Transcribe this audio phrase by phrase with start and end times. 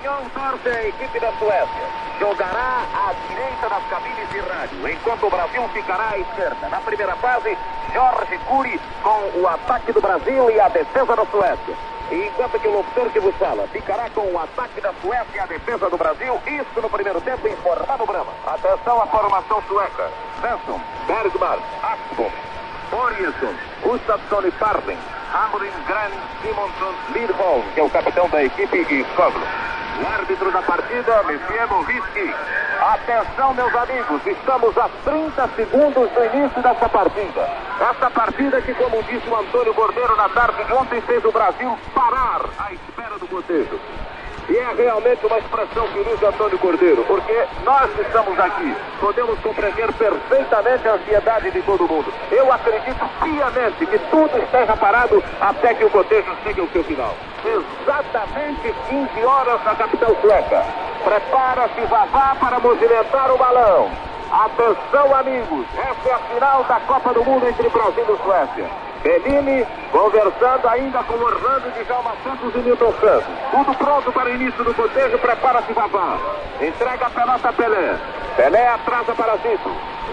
[0.00, 1.68] Canhão torce a equipe da Suécia.
[2.18, 6.68] Jogará à direita das cabines de rádio, enquanto o Brasil ficará à esquerda.
[6.70, 7.56] Na primeira fase,
[7.92, 11.74] Jorge Cury com o ataque do Brasil e a defesa da Suécia.
[12.10, 15.38] E enquanto que o locutor que vos fala ficará com o ataque da Suécia e
[15.38, 18.32] a defesa do Brasil, isso no primeiro tempo informado Brama.
[18.46, 20.10] Atenção à formação sueca.
[20.40, 22.30] Svensson, Bergman, Axbom,
[22.90, 24.98] Boriusson, Gustafsson e Parling,
[25.34, 26.10] Hamrin, Gran,
[26.40, 29.59] Simonson, Lidholm, que é o capitão da equipe, e Skoglo.
[30.00, 32.34] O árbitro da partida, Monsieur Movisky.
[32.80, 37.50] Atenção, meus amigos, estamos a 30 segundos do início dessa partida.
[37.78, 41.78] Essa partida que, como disse o Antônio Cordeiro na tarde de ontem, fez o Brasil
[41.94, 43.78] parar à espera do cotejo.
[44.48, 49.92] E é realmente uma expressão que usa Antônio Cordeiro, porque nós estamos aqui podemos compreender
[49.94, 52.12] perfeitamente a ansiedade de todo mundo.
[52.30, 57.16] Eu acredito piamente que tudo esteja parado até que o cotejo chegue ao seu final.
[57.44, 60.64] Exatamente 15 horas na capital sueca.
[61.04, 63.90] Prepara-se Vavá para movimentar o balão.
[64.30, 68.70] Atenção, amigos, essa é a final da Copa do Mundo entre Brasil e Suécia.
[69.02, 73.34] Bellini conversando ainda com Orlando de Jalma Santos e Newton Santos.
[73.50, 76.18] Tudo pronto para o início do cotejo, prepara-se Vavá.
[76.60, 77.96] Entrega a pelota a Pelé.
[78.36, 79.70] Pelé atrasa para Zito.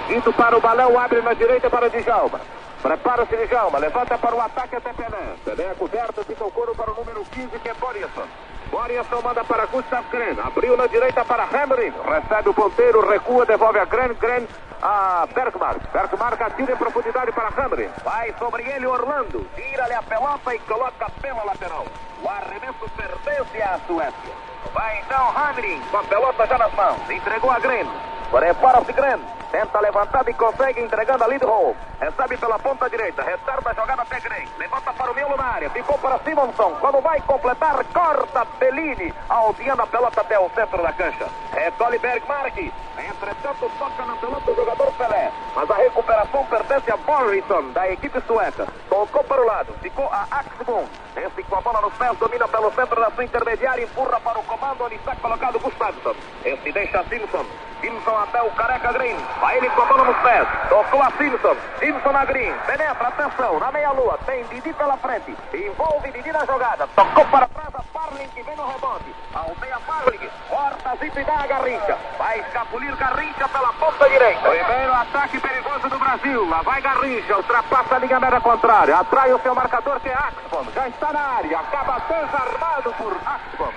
[0.08, 2.40] Zito para o balão, abre na direita para Djalma.
[2.82, 5.36] Prepara-se Djalma, levanta para o ataque até Pelé.
[5.44, 8.28] Pelé coberto, fica o couro para o número 15, que é Borisson.
[8.70, 10.40] Borisson manda para Gustav Gren.
[10.44, 11.94] Abriu na direita para Hamrin.
[12.06, 14.14] Recebe o ponteiro, recua, devolve a Gren.
[14.16, 14.46] Gren
[14.82, 15.82] a Bergmark.
[15.92, 17.90] Bergmark atira em profundidade para Hamrin.
[18.04, 19.48] Vai sobre ele Orlando.
[19.56, 21.86] Tira-lhe a pelota e coloca pela lateral.
[22.22, 24.34] O arremesso pertence à Suécia.
[24.74, 27.10] Vai então Hamrin com a pelota já nas mãos.
[27.10, 27.88] Entregou a Gren.
[28.32, 29.20] Prepara-se Gren.
[29.52, 31.74] Tenta levantar e consegue entregando a Lidholm.
[32.00, 33.24] Recebe pela ponta direita.
[33.24, 34.46] Retarda a jogada até Gren.
[34.58, 35.70] Levanta para o miolo na área.
[35.70, 36.76] Ficou para Simonson.
[36.82, 39.14] Quando vai completar, corta Bellini.
[39.30, 41.28] Aldeando a pelota até o centro da cancha.
[41.54, 42.58] Recolhe Bergmark.
[42.98, 45.32] Entretanto, toca na pelota o jogador Pelé.
[45.56, 48.68] Mas a recuperação pertence a Borisson, da equipe sueca.
[48.90, 49.74] Tocou para o lado.
[49.82, 50.86] Ficou a Axbom.
[51.16, 53.84] Esse com a bola nos pés domina pelo centro da sua intermediária.
[53.84, 56.16] Empurra para o comando onde está colocado Gustafsson.
[56.44, 57.46] Esse deixa Simpson.
[57.82, 59.16] Simpson até o careca Green.
[59.40, 60.48] Vai ele com a bola nos pés.
[60.70, 61.56] Tocou a Simpson.
[61.80, 62.54] Simpson na Green.
[62.66, 64.20] Penetra, atenção, na meia-lua.
[64.26, 65.36] Tem Didi pela frente.
[65.54, 66.88] Envolve Didi na jogada.
[66.96, 69.16] Tocou para trás a Parling que vem no rebote.
[69.34, 70.30] Aldeia Parling.
[70.50, 71.98] Corta Zip e dá a Garrincha.
[72.18, 74.50] Vai escapulir Garrincha pela ponta direita.
[74.50, 76.50] Primeiro ataque perigoso do Brasil.
[76.50, 77.38] Lá vai Garrincha.
[77.38, 78.98] Ultrapassa a linha média contrária.
[78.98, 80.66] Atrai o seu marcador que é Axbom.
[80.74, 81.60] Já está na área.
[81.60, 83.74] Acaba desarmado por Axbom.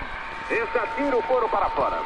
[0.49, 1.97] Esse atira o couro para fora.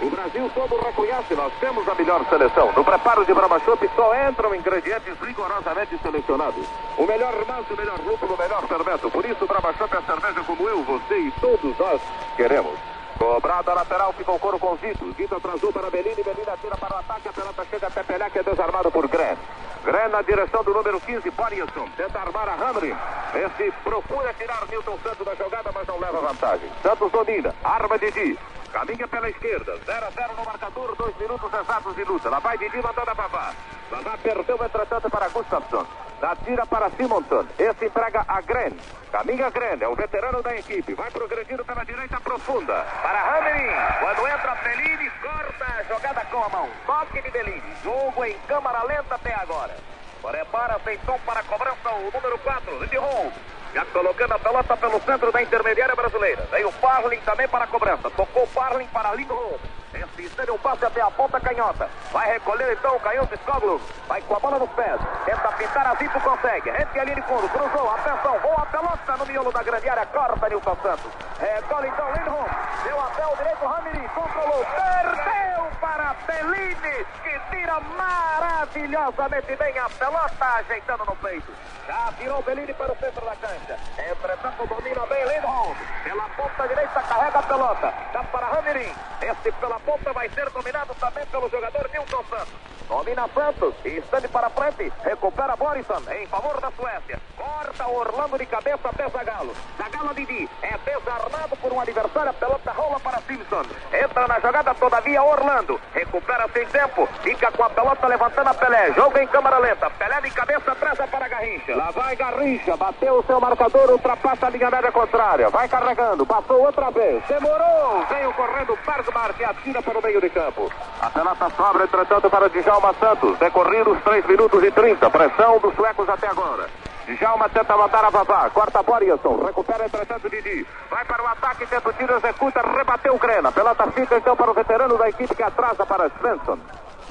[0.00, 2.72] O Brasil todo reconhece, nós temos a melhor seleção.
[2.72, 6.66] No preparo de Brahma Chopp só entram ingredientes rigorosamente selecionados.
[6.98, 9.10] O melhor malte, o melhor lúpulo, o melhor fermento.
[9.10, 12.00] Por isso, Brahma Chopp é cerveja como eu, você e todos nós
[12.36, 12.78] queremos.
[13.18, 15.12] Cobrada lateral, ficou couro com Zito.
[15.12, 18.38] Zito atrasou para Belini, Belini atira para o ataque, a pelota chega até Pelé, que
[18.40, 19.36] é desarmado por Gren.
[19.84, 21.88] Gren na direção do número 15, Borisson.
[21.96, 22.94] Tenta armar a Hamri.
[23.34, 26.68] Esse procura tirar Newton Santos da jogada, mas não leva vantagem.
[26.82, 28.36] Santos domina, arma Didi.
[28.74, 32.28] Caminha pela esquerda, 0 a 0 no marcador, dois minutos exatos de luta.
[32.28, 33.54] Lá vai Didi mandando a Vavá.
[33.88, 35.86] Vavá perdeu, entretanto, para Gustafsson.
[36.20, 37.46] Dá tira para Simonson.
[37.56, 38.72] Esse entrega a Gren.
[39.12, 40.92] Caminha Gren, é o veterano da equipe.
[40.94, 42.84] Vai progredindo pela direita profunda.
[43.00, 43.70] Para Hamrin.
[44.00, 46.68] Quando entra Bellini, corta a jogada com a mão.
[46.84, 47.76] Toque de Bellini.
[47.84, 49.76] Jogo em câmara lenta até agora.
[50.20, 53.32] Prepara-se então para a cobrança o número 4, de Hall.
[53.74, 56.46] Já colocando a pelota pelo centro da intermediária brasileira.
[56.52, 58.08] Veio o Parling também para a cobrança.
[58.08, 59.58] Tocou o Parling para Lindholm.
[59.94, 61.88] Esse estende um passe até a ponta canhota.
[62.10, 63.80] Vai recolher então o canhoto Skoglu.
[64.08, 65.00] Vai com a bola nos pés.
[65.24, 66.70] Tenta pintar a Zito, consegue.
[66.70, 67.48] Rente a linha de fundo.
[67.48, 67.90] Cruzou.
[67.90, 68.38] Atenção.
[68.40, 70.06] Boa pelota no miolo da grande área.
[70.06, 71.12] Corta Nilson Santos.
[71.38, 72.50] Recolhe então Lindholm.
[72.82, 74.08] Deu até o direito Ramiri.
[74.08, 74.64] Controlou.
[74.64, 77.06] Perdeu para Bellini.
[77.22, 80.44] Que tira maravilhosamente bem a pelota.
[80.44, 81.52] Ajeitando no peito.
[81.86, 83.78] Já virou Bellini para o centro da cancha.
[83.98, 85.74] Entretanto, domina bem Lindholm.
[86.02, 87.94] Pela ponta direita, carrega a pelota.
[88.12, 88.92] Dá para Ramirim.
[89.22, 92.54] Esse pela ponta vai ser dominado também pelo jogador Nilson Santos.
[92.88, 93.74] Domina Santos.
[93.84, 94.92] Estande para frente.
[95.02, 97.20] Recupera Borisson em favor da Suécia.
[97.44, 99.52] Corta Orlando de cabeça até Zagalo.
[99.76, 102.30] Zagalo Didi é desarmado por um adversário.
[102.30, 103.62] A pelota rola para Simpson.
[103.92, 105.78] Entra na jogada todavia Orlando.
[105.92, 107.06] Recupera sem tempo.
[107.22, 108.92] Fica com a pelota levantando a Pelé.
[108.94, 109.90] Joga em câmara lenta.
[109.90, 111.76] Pelé de cabeça atrás para Garrincha.
[111.76, 112.76] Lá vai Garrincha.
[112.78, 113.90] Bateu o seu marcador.
[113.90, 115.50] Ultrapassa a linha média contrária.
[115.50, 116.24] Vai carregando.
[116.24, 117.22] Passou outra vez.
[117.26, 118.06] Demorou.
[118.08, 120.72] Veio correndo Bergmar que atira para o meio de campo.
[121.02, 123.38] A pelota sobra, entretanto, para Djalma Santos.
[123.38, 125.10] Decorridos 3 minutos e 30.
[125.10, 126.70] Pressão dos suecos até agora.
[127.06, 128.50] Djalma tenta mandar a vazar.
[128.50, 129.44] Corta a Borisson.
[129.44, 130.66] Recupera entretanto Didi.
[130.90, 133.52] Vai para o ataque, tenta o tiro, executa, rebateu o Grena.
[133.52, 136.58] Pelota fica então para o veterano da equipe que atrasa para Svensson.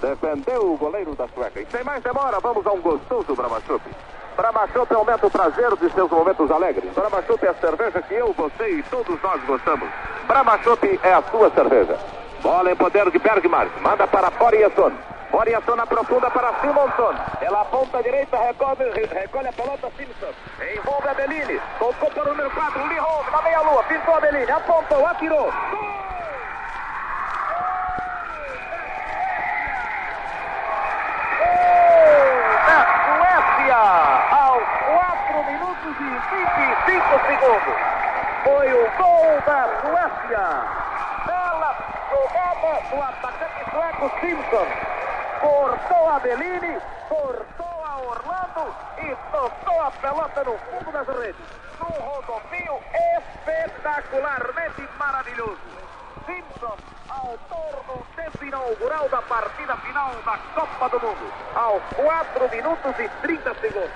[0.01, 1.62] Defendeu o goleiro da Sueca.
[1.62, 3.84] E sem mais demora, vamos a um gostoso Brahmachup.
[4.36, 6.92] Brahmachup aumenta o prazer de seus momentos alegres.
[6.94, 9.88] Brahmachup é a cerveja que eu, você e todos nós gostamos.
[10.28, 12.23] Brahmachup é a sua cerveja.
[12.44, 13.72] Bola em poder de Bergmark.
[13.81, 14.92] Manda para Boriasson.
[15.31, 17.16] Boriasson aprofunda para Simonson.
[17.40, 20.34] Pela ponta direita recolhe, recolhe a pelota Simpson.
[20.62, 21.60] Envolve a Bellini.
[21.80, 22.88] Tocou para o número 4.
[22.88, 23.84] Lee Holmes na meia-lua.
[23.84, 24.51] Pintou a Bellini.
[24.51, 25.51] Apontou, atirou.
[25.72, 26.04] Gol!
[34.31, 36.10] aos 4 minutos e
[36.92, 37.75] 25 segundos.
[38.44, 40.82] Foi o gol da Suécia.
[42.94, 44.68] Do atacante sueco Simpson.
[45.42, 46.80] Cortou a Bellini,
[47.10, 51.42] cortou a Orlando e tocou a pelota no fundo das redes.
[51.80, 52.80] Num rodopio
[53.18, 55.57] espetacularmente maravilhoso.
[56.28, 56.78] Simpson,
[57.10, 63.10] autor do tempo inaugural da partida final da Copa do Mundo, aos 4 minutos e
[63.24, 63.92] 30 segundos.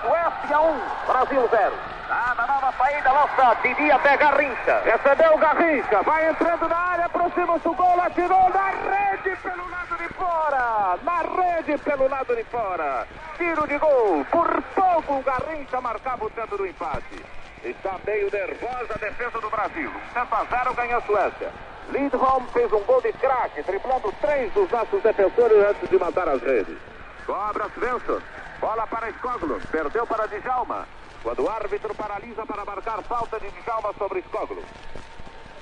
[0.00, 2.01] Suécia 1, Brasil 0.
[2.14, 4.82] Ah, na nova saída, lança Didi até Garrincha.
[4.84, 10.08] Recebeu Garrincha, vai entrando na área, aproxima-se o gol, atirou na rede pelo lado de
[10.12, 10.98] fora.
[11.02, 13.08] Na rede pelo lado de fora.
[13.38, 17.24] Tiro de gol, por pouco o Garrincha marcava o centro do empate.
[17.64, 19.90] Está meio nervosa a defesa do Brasil.
[20.12, 21.50] 7 a 0 ganha a Suécia.
[21.88, 26.42] Lindholm fez um gol de craque, driblando três dos nossos defensores antes de matar as
[26.42, 26.76] redes.
[27.24, 28.20] Cobra Svensson.
[28.60, 29.58] Bola para Skoglo.
[29.70, 30.86] Perdeu para Djalma.
[31.22, 34.62] Quando o árbitro paralisa para marcar falta de Djalma sobre Skoglo.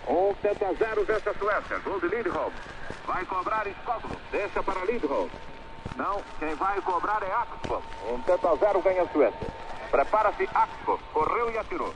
[0.08, 1.78] Um tenta a 0 vence a Suécia.
[1.80, 2.52] Gol de Lindholm.
[3.06, 4.16] Vai cobrar Skoglo.
[4.32, 5.28] Deixa para Lindholm.
[5.96, 7.82] Não, quem vai cobrar é Axpo.
[8.10, 9.48] Um tenta a 0 ganha a Suécia.
[9.90, 10.98] Prepara-se Axpo.
[11.12, 11.92] Correu e atirou.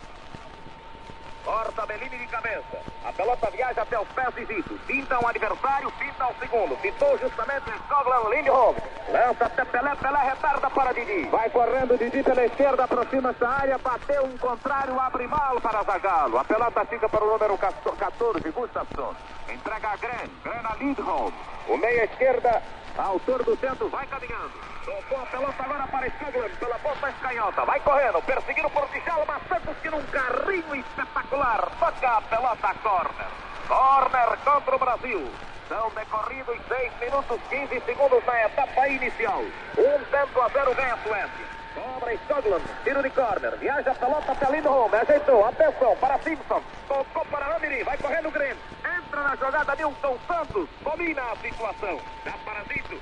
[1.44, 2.81] Corta Bellini de cabeça.
[3.05, 4.79] A pelota viaja até os pés de Vito.
[4.87, 6.75] Pinta um adversário, pinta o segundo.
[6.81, 8.76] Pintou justamente Skoglan Lindholm.
[9.11, 11.29] Lança até Pelé, Pelé retarda para Didi.
[11.29, 16.38] Vai correndo Didi pela esquerda, aproxima-se a área, bateu um contrário, abre mal para Zagalo.
[16.38, 19.14] A pelota fica para o número 14, Gustafsson.
[19.50, 20.31] Entrega a Gren
[20.64, 21.32] a Lindholm.
[21.69, 22.62] O meia esquerda,
[22.96, 24.73] autor do centro, vai caminhando.
[24.84, 27.64] Tocou a pelota agora para Skoglan, pela ponta escanhota.
[27.64, 31.70] Vai correndo, perseguindo por Djalma Santos, que num carrinho espetacular.
[31.78, 33.26] Toca a pelota corner.
[33.66, 35.31] Corner contra o Brasil.
[35.70, 39.40] São decorridos 6 minutos 15 segundos na etapa inicial.
[39.78, 41.46] Um tanto a zero ganha a Suécia.
[41.75, 43.56] Cobra Skoglan, tiro de corner.
[43.56, 45.46] Viaja a pelota até Lindholm, ajeitou.
[45.46, 46.62] Atenção para Simpson.
[46.86, 48.58] Tocou para Ramiri, vai correndo o.
[48.98, 50.69] Entra na jogada Nilton Santos.
[50.82, 51.98] Domina a situação.
[52.22, 53.00] Dá para Zito.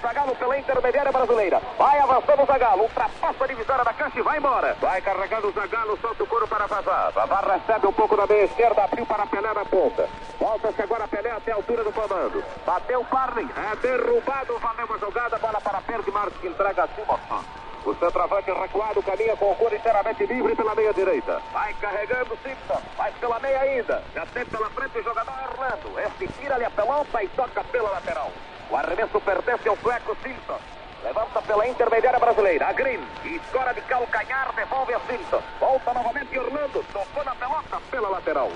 [0.00, 1.60] Zagalo pela intermediária brasileira.
[1.78, 2.82] Vai avançando o Zagalo.
[2.82, 4.76] Ultrapassa a divisória da cancha e vai embora.
[4.80, 7.10] Vai carregando o Zagalo, solta o couro para Vavá.
[7.10, 10.08] Vavá recebe um pouco da meia esquerda, abriu para Pelé na ponta.
[10.38, 12.44] Volta-se agora Pelé até a altura do comando.
[12.64, 13.48] Bateu Parley.
[13.72, 15.38] É derrubado, valeu a jogada.
[15.38, 17.44] Bola para Bergmark que entrega a Simonson.
[17.84, 21.40] O centroavante recuado caminha com o cor inteiramente livre pela meia direita.
[21.52, 22.82] Vai carregando Simpson.
[22.96, 24.02] Vai pela meia ainda.
[24.12, 26.00] Já tem pela frente o jogador Orlando.
[26.00, 28.32] Este tira-lhe a pelota e toca pela lateral.
[28.70, 30.75] O arremesso pertence ao sueco Simpson.
[31.06, 32.66] Levanta pela intermediária brasileira.
[32.66, 32.98] A Green.
[33.24, 35.40] Escora de calcanhar, devolve a Simpson.
[35.60, 36.84] Volta novamente Orlando.
[36.92, 38.50] Tocou na pelota pela lateral.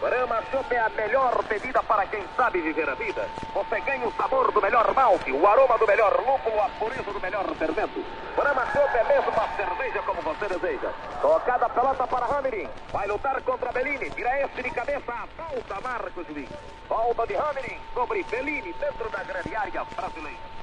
[0.00, 3.28] Brahma Chopp é a melhor bebida para quem sabe viver a vida.
[3.52, 7.20] Você ganha o sabor do melhor malte, o aroma do melhor lúpulo, a pureza do
[7.20, 8.04] melhor fermento.
[8.36, 10.92] Brahma Chopp é mesmo uma cerveja como você deseja.
[11.20, 12.68] Tocada a pelota para Ramirin.
[12.92, 14.10] Vai lutar contra Bellini.
[14.10, 15.12] Tira este de cabeça.
[15.12, 16.48] A volta Marcos Juiz.
[16.88, 20.56] Volta de Ramirin sobre Bellini dentro da grande área brasileira.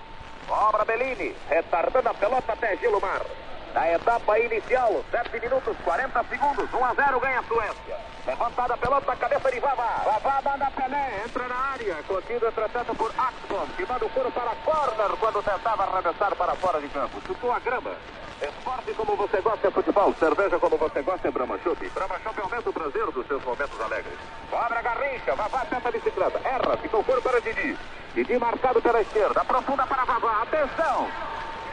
[0.53, 3.23] Cobra Bellini, retardando a pelota até Gilmar.
[3.73, 7.97] Na etapa inicial, 7 minutos 40 segundos, 1 a 0 ganha a Suécia.
[8.27, 10.03] Levantada a pelota, cabeça de Vavá.
[10.05, 11.95] Vavá manda Pelé, entra na área.
[12.03, 16.79] Contido, entretanto, por Axon, que manda o furo para corner quando tentava arremessar para fora
[16.79, 17.19] de campo.
[17.25, 17.95] Chutou a grama.
[18.39, 21.89] Esporte como você gosta é futebol, cerveja como você gosta é Brahma Chopp.
[21.89, 24.19] Brahma Chopp aumenta o prazer dos seus momentos alegres.
[24.51, 27.75] Cobra Garrincha, Vavá tenta a bicicleta, erra, ficou furo para Didi.
[28.13, 31.07] Didi marcado pela esquerda, aprofunda para Vavá, atenção!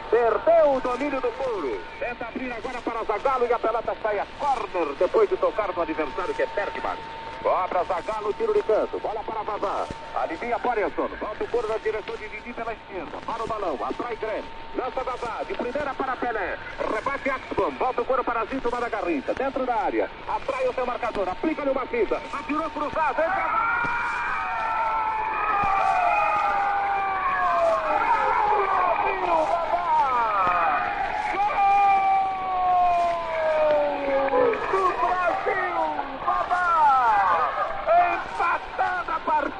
[0.09, 1.79] Perdeu o domínio do muro.
[1.99, 5.81] Tenta abrir agora para Zagalo e a pelota sai a corner depois de tocar no
[5.81, 6.97] adversário que é Bergman.
[7.41, 8.99] Cobra Zagalo, tiro de canto.
[8.99, 9.87] Bola para Vavá.
[10.15, 11.07] Alivia Boresson.
[11.19, 13.17] Volta o couro na direção de Didi pela esquerda.
[13.25, 13.79] Para o balão.
[13.81, 14.43] Atrai Grêmio.
[14.75, 15.43] Lança Vavá.
[15.47, 16.57] De primeira para Pelé.
[16.93, 17.71] Rebate Axbom.
[17.71, 19.33] Volta o couro para Zito da Garrincha.
[19.33, 20.09] Dentro da área.
[20.27, 21.29] Atrai o seu marcador.
[21.29, 22.21] Aplica-lhe uma fita.
[22.33, 23.21] Atirou cruzado.
[23.21, 24.30] Entra.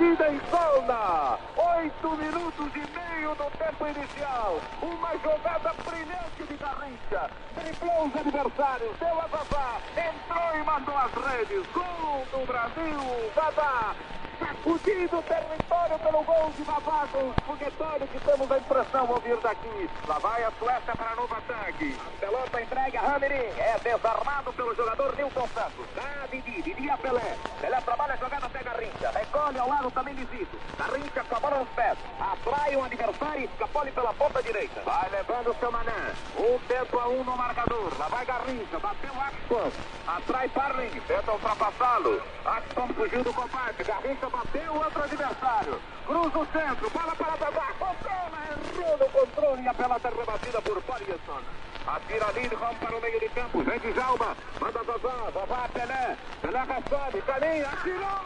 [0.03, 1.37] Em zona.
[1.77, 4.59] Oito minutos e meio no tempo inicial.
[4.81, 7.29] Uma jogada brilhante de Garrincha.
[7.55, 11.67] Driblou os adversários, deu a Vavá, entrou e mandou as redes.
[11.71, 13.31] Gol do Brasil.
[13.35, 13.95] Vavá
[14.41, 19.11] sacudido o território pelo gol de Vavá com os foguetórios que temos a impressão de
[19.13, 19.89] ouvir daqui.
[20.07, 21.95] Lá vai a Suécia para novo ataque.
[21.95, 23.51] A pelota entregue a Ramirim.
[23.57, 25.85] É desarmado pelo jogador Nilton Santos.
[25.95, 27.37] Dá Didi, Didi a Pelé.
[27.59, 29.11] Pelé trabalha a jogada até Garrincha.
[29.11, 30.57] Recolhe ao lado também Lisito.
[30.77, 31.97] Garrincha com a bola nos pés.
[32.19, 34.81] Atrai um adversário e escapole pela ponta direita.
[34.81, 36.15] Vai levando o seu mané.
[36.37, 37.91] Um tempo a um no marcador.
[37.99, 38.79] Lá vai Garrincha.
[38.79, 39.71] Bateu Axton.
[40.07, 40.99] Atrai Parling.
[41.07, 42.21] Tenta ultrapassá-lo.
[42.43, 43.83] Axton fugiu do combate.
[43.83, 45.81] Garrincha bateu outro adversário.
[46.05, 47.73] Cruza o centro, bola para Babá.
[47.77, 51.41] Fontana errou no controle e a pelota é rebatida por Parierson.
[51.87, 53.63] Atira Lindholm para o meio de campo.
[53.63, 54.35] Vem de Jalma.
[54.59, 55.29] Manda Vavá.
[55.33, 56.17] Vavá Pelé.
[56.41, 57.21] Pelé recebe.
[57.21, 57.69] Caminha.
[57.69, 58.21] Atirou.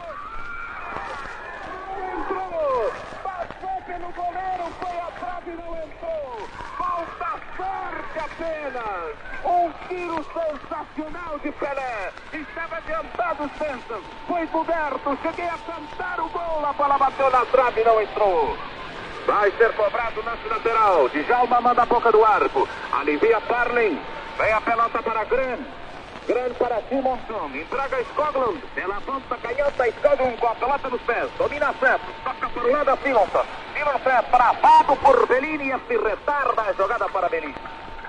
[2.14, 2.92] Entrou.
[3.24, 4.66] Passou pelo goleiro.
[4.80, 6.50] Foi a trave e não entrou.
[6.78, 7.25] Falta
[7.56, 9.16] sorte apenas.
[9.44, 12.12] Um tiro sensacional de Pelé.
[12.34, 14.04] Estava adiantado Santos.
[14.28, 15.18] Foi coberto.
[15.22, 16.66] Cheguei a cantar o gol.
[16.66, 18.58] A bola bateu na trave e não entrou.
[19.28, 21.10] Vai ser cobrado lance lateral.
[21.10, 22.68] Djalma manda a boca do arco.
[22.92, 24.00] Alivia Parlin.
[24.38, 25.58] Vem a pelota para Gran.
[26.28, 27.52] Gran para Simonson.
[27.54, 28.62] Entrega Skoglund.
[28.74, 29.86] Pela ponta canhota.
[30.00, 31.30] Skoglund com a pelota nos pés.
[31.38, 32.16] Domina Santos.
[32.24, 33.46] Toca por lado a Simonson.
[33.74, 35.72] Simonson travado por Bellini.
[35.72, 37.56] E se retarda a jogada para Bellini.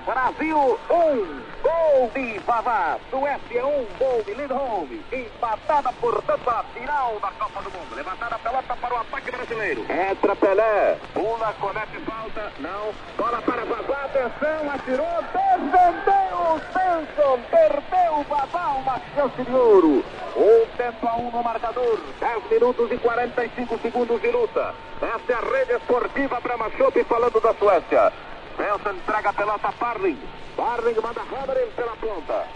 [0.05, 2.97] Brasil 1, um, gol de Vavá.
[3.09, 4.87] Suécia 1, um, gol de Lindholm.
[5.11, 7.95] Empatada, portanto, a final da Copa do Mundo.
[7.95, 9.85] Levantada a pelota para o ataque brasileiro.
[9.91, 10.97] Entra Pelé.
[11.13, 12.53] Pula, comete falta.
[12.59, 12.93] Não.
[13.17, 14.05] Bola para Vavá.
[14.05, 15.23] Atenção, atirou.
[15.33, 16.61] Defendeu.
[16.71, 17.39] Svensson.
[17.51, 18.67] Perdeu Vavá.
[18.77, 20.05] Uma chance de ouro.
[20.37, 21.99] Um tempo a um no marcador.
[22.19, 24.73] 10 minutos e 45 segundos de luta.
[25.01, 28.13] Essa é a rede esportiva Brahma Chopp falando da Suécia.
[28.57, 30.17] Nelson entrega a pelota a Parling.
[30.57, 32.47] Parling manda Hammerin pela ponta.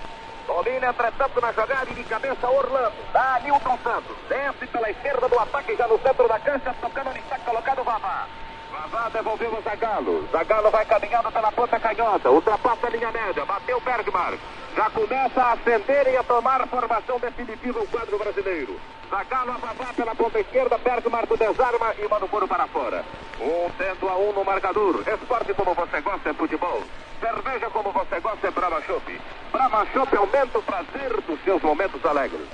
[0.48, 2.96] Domina, entretanto, na jogada e de cabeça Orlando.
[3.13, 4.17] Dá Nilton Santos.
[4.27, 8.25] Desce pela esquerda do ataque, já no centro da cancha, tocando está colocado Vavá.
[8.72, 10.27] Vavá devolveu o Zagalo.
[10.31, 12.31] Zagalo vai caminhando pela ponta canhota.
[12.31, 13.46] Ultrapassa a linha média.
[13.46, 14.34] Bateu Bergmar.
[14.75, 18.79] Já começa a acender e a tomar formação definitiva o quadro brasileiro.
[19.12, 20.77] Zagalo a Vavá pela ponta esquerda.
[20.79, 23.05] Bergmar do desarma e manda o couro para fora.
[23.39, 25.03] Um tento a um no marcador.
[25.08, 26.81] Esporte como você gosta é futebol.
[27.21, 29.21] Cerveja como você gosta é Brahma Chopp.
[29.51, 32.47] Brahma Chopp aumenta o prazer dos seus momentos alegres.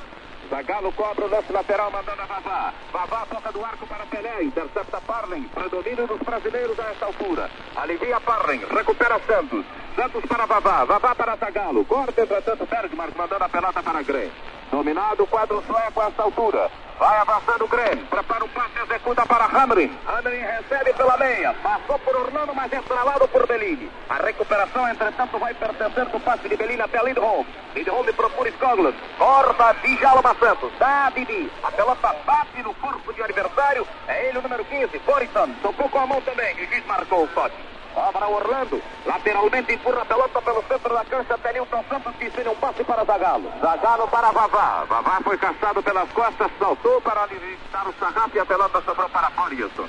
[0.49, 2.73] Zagalo cobra o lance lateral, mandando a Vavá.
[2.91, 5.43] Vavá toca do arco para Pelé, intercepta Parlen.
[5.55, 7.49] Predomínio dos brasileiros a esta altura.
[7.77, 9.65] Alivia Parlen, recupera Santos.
[9.95, 11.85] Santos para Vavá, Vavá para Zagalo.
[11.85, 14.31] Corta, entretanto, Bergmark, mandando a pelota para Gren.
[14.71, 16.69] Dominado o quadro sueco a esta altura.
[16.99, 17.97] Vai avançando o Gren.
[18.09, 19.95] Prepara o passe, executa para Hamrin.
[20.07, 21.53] Hamrin recebe pela meia.
[21.61, 23.89] Passou por Orlando, mas é travado por Bellini.
[24.09, 27.45] A recuperação, entretanto, vai pertencer do passe de Bellini até Lindholm.
[27.75, 28.97] Lindholm procura Skoglund.
[29.17, 30.71] Corta Djalma Santos.
[30.79, 31.51] Dá Didi.
[31.63, 33.87] A pelota bate no corpo de adversário.
[34.07, 35.49] É ele o número 15, Borisson.
[35.61, 36.55] Tocou com a mão também.
[36.57, 37.76] E juiz marcou o toque.
[37.97, 38.79] Cobra Orlando.
[39.07, 42.83] Lateralmente empurra a pelota pelo centro da cancha até Nilton Santos que ensina um passe
[42.83, 43.51] para Zagalo.
[43.59, 44.85] Zagalo para Vavá.
[44.87, 49.31] Vavá foi caçado pelas costas, saltou para alimentar o sarrafo e a pelota sobrou para
[49.31, 49.87] Foriasson.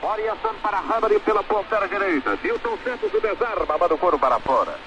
[0.00, 2.38] Foriasson para Hammer pela ponteira direita.
[2.42, 4.78] Nilton Santos o desarma, manda o couro para fora.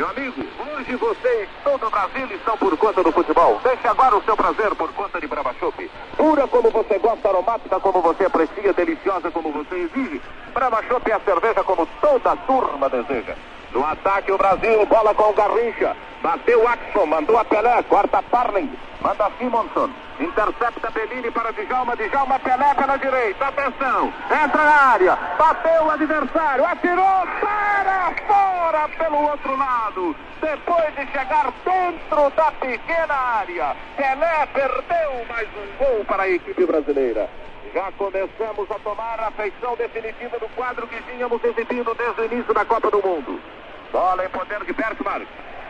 [0.00, 3.60] Meu amigo, hoje você e todo o Brasil estão por conta do futebol.
[3.62, 5.90] Deixe agora o seu prazer por conta de Brahma Chopp.
[6.16, 10.22] Pura como você gosta, aromática como você aprecia, deliciosa como você exige.
[10.54, 13.34] Brahma Chopp é a cerveja como toda a turma deseja.
[13.72, 15.94] No ataque o Brasil, bola com o Garrincha.
[16.22, 19.90] Bateu Axon, mandou a Pelé, corta Parling, manda Simonson.
[20.20, 23.46] Intercepta Bellini para Djalma, Djalma Pelé pela direita.
[23.46, 30.14] Atenção, entra na área, bateu o adversário, atirou para fora pelo outro lado.
[30.42, 36.66] Depois de chegar dentro da pequena área, Pelé perdeu mais um gol para a equipe
[36.66, 37.30] brasileira.
[37.72, 42.52] Já começamos a tomar a feição definitiva do quadro que tínhamos exibido desde o início
[42.52, 43.40] da Copa do Mundo.
[43.90, 45.26] Bola em poder de Bergman.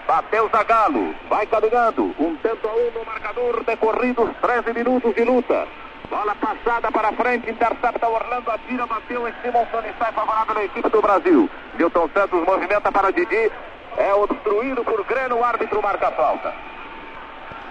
[0.07, 1.14] Bateu Zagalo.
[1.28, 2.14] Vai caminhando.
[2.19, 3.64] Um tento a um no marcador.
[3.64, 5.66] Decorridos 13 minutos de luta.
[6.09, 7.50] Bola passada para frente.
[7.50, 8.50] Intercepta Orlando.
[8.50, 8.87] Atira.
[8.87, 9.80] Bateu em Simonson.
[9.88, 11.49] Está favorável a equipe do Brasil.
[11.75, 13.50] Milton Santos movimenta para Didi.
[13.97, 15.37] É obstruído por Greno.
[15.37, 16.54] O árbitro marca a falta.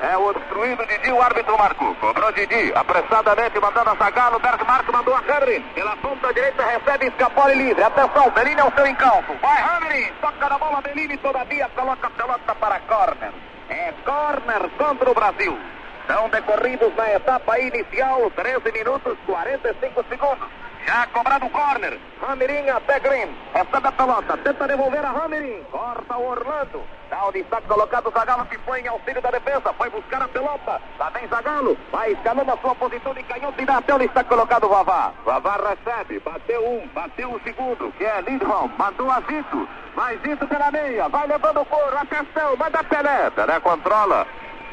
[0.01, 1.94] É obstruído Didi, o árbitro marcou.
[1.96, 4.39] Cobrou Didi, apressadamente mandando a Zagalo.
[4.39, 5.62] Bergmark mandou a Hamrin.
[5.75, 7.84] Pela ponta direita recebe Escapole livre.
[7.84, 9.34] Atenção, Bellini é o seu encalço.
[9.41, 13.32] Vai Hamrin, toca na bola Bellini, todavia coloca a pelota para corner.
[13.70, 15.60] É corner contra o Brasil.
[16.08, 20.48] São decorridos na etapa inicial 13 minutos 45 segundos.
[20.86, 22.00] Já cobrado o corner.
[22.21, 23.36] Ramirim até Green.
[23.53, 24.38] Recebe a pelota.
[24.38, 25.63] Tenta devolver a Ramirim.
[25.71, 26.83] Corta o Orlando.
[27.09, 29.74] Dá o destaque colocado o Zagalo que foi em auxílio da defesa.
[29.74, 30.81] Foi buscar a pelota.
[30.98, 31.77] Lá vem Zagalo.
[31.91, 35.13] Vai escalando a sua posição de canhoto e dá até o destaque colocado o Vavá.
[35.25, 36.19] Vavá recebe.
[36.19, 36.88] Bateu um.
[36.88, 37.91] Bateu o segundo.
[37.98, 38.71] Que é Lindholm.
[38.77, 39.67] Mandou a Zito.
[39.95, 41.09] Vai Zito pela meia.
[41.09, 41.98] Vai levando o couro.
[41.98, 42.55] Atenção.
[42.57, 43.29] Manda Pelé.
[43.31, 44.25] Pelé controla.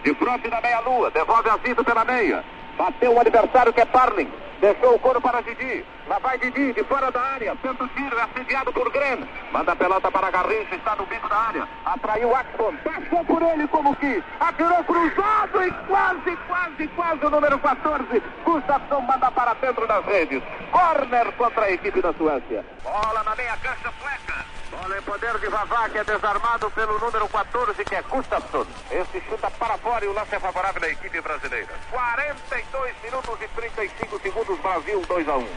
[0.02, 1.10] De frente da meia-lua.
[1.10, 2.44] Devolve a Zito pela meia.
[2.76, 4.30] Bateu o adversário que é Parling.
[4.60, 5.84] Deixou o couro para Didi.
[6.08, 7.54] Lá vai Didi, de fora da área.
[7.56, 9.18] Tenta tiro, é assediado por Gren.
[9.52, 11.68] Manda a pelota para Garrincha, está no bico da área.
[11.84, 12.74] Atraiu Axon.
[12.84, 14.22] Passou por ele como que.
[14.40, 18.22] Atirou cruzado e quase, quase, quase o número 14.
[18.44, 20.42] Gustafsson manda para dentro das redes.
[20.70, 22.64] Corner contra a equipe da Suécia.
[22.82, 24.55] Bola na meia cancha sueca.
[24.70, 28.66] Bola em poder de Vavá, que é desarmado pelo número 14, que é Gustafsson.
[28.90, 31.72] Esse chuta para fora e o lance é favorável da equipe brasileira.
[31.90, 35.48] 42 minutos e 35 segundos, Brasil 2 a 1.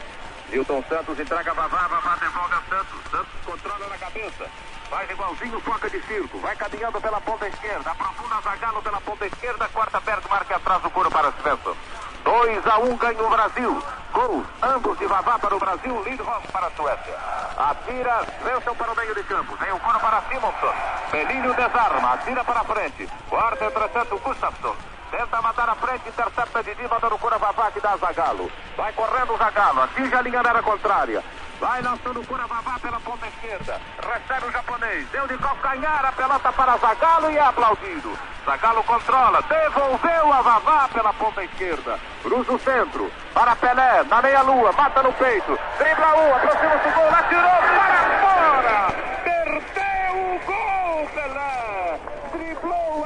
[0.50, 3.10] Milton Santos entrega Vavá, Vavá devolve a Santos.
[3.10, 4.46] Santos controla na cabeça.
[4.88, 6.38] Faz igualzinho foca de circo.
[6.38, 7.90] Vai caminhando pela ponta esquerda.
[7.90, 9.68] Aprofunda Zagalo pela ponta esquerda.
[9.68, 11.76] Quarta perto, marca atrás o couro para Svensson.
[12.24, 13.82] 2 a 1 ganha o Brasil.
[14.12, 17.14] Gols, ambos de Vavá para o Brasil, Lindholm para a Suécia.
[17.56, 19.56] Atira, Svensson para o meio de campo.
[19.56, 20.74] Vem o couro para Simonson.
[21.10, 23.08] Pelinho desarma, atira para frente.
[23.28, 24.74] Quarta entretanto, Gustafsson.
[25.10, 28.50] Tenta matar a frente, intercepta Didi, mandando cura Vavá que dá Zagalo.
[28.76, 31.22] Vai correndo o Zagalo, atinge a linha da contrária.
[31.60, 33.78] Vai lançando cura Vavá pela ponta esquerda.
[33.98, 38.18] Recebe o japonês, deu de calcanhar a pelota para Zagalo e é aplaudido.
[38.46, 42.00] Zagalo controla, devolveu a Vavá pela ponta esquerda.
[42.22, 45.58] Cruza o centro, para Pelé, na meia-lua, mata no peito.
[45.76, 48.94] Dribla um, aproxima-se o gol, atirou para fora.
[49.22, 51.39] Perdeu o gol, Pelé.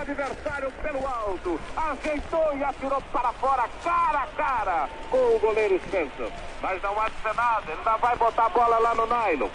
[0.04, 6.30] Adversário pelo alto, ajeitou e atirou para fora, cara a cara, com o goleiro Svensson.
[6.60, 9.48] Mas não há de ser nada, ele ainda vai botar a bola lá no nylon.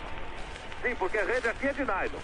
[0.82, 2.20] Sim, porque a rede aqui é de nylon.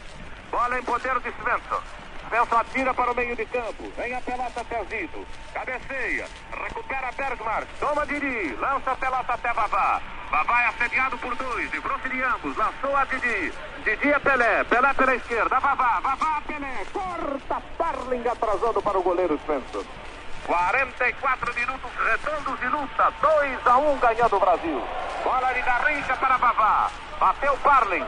[0.49, 1.83] Bola em poder de Svensson.
[2.29, 3.91] Svensson atira para o meio de campo.
[3.97, 5.25] Vem a pelota até Zito.
[5.53, 6.27] Cabeceia.
[6.51, 7.67] Recupera Bergmark.
[7.79, 8.55] Toma Didi.
[8.55, 10.01] Lança a pelota até Vavá.
[10.31, 11.71] Vavá é assediado por dois.
[11.71, 12.57] Livrou-se de ambos.
[12.57, 13.53] Lançou a Didi.
[13.83, 14.63] Didi é Pelé.
[14.63, 15.59] Pelé pela esquerda.
[15.59, 15.99] Vavá.
[16.01, 16.85] Vavá Pelé.
[16.91, 19.83] Corta Parling atrasando para o goleiro Svensson.
[20.45, 23.13] 44 minutos redondos de luta.
[23.21, 24.83] 2 a 1 ganhando o Brasil.
[25.23, 26.89] Bola de Garrincha para Vavá.
[27.19, 28.05] Bateu Parling.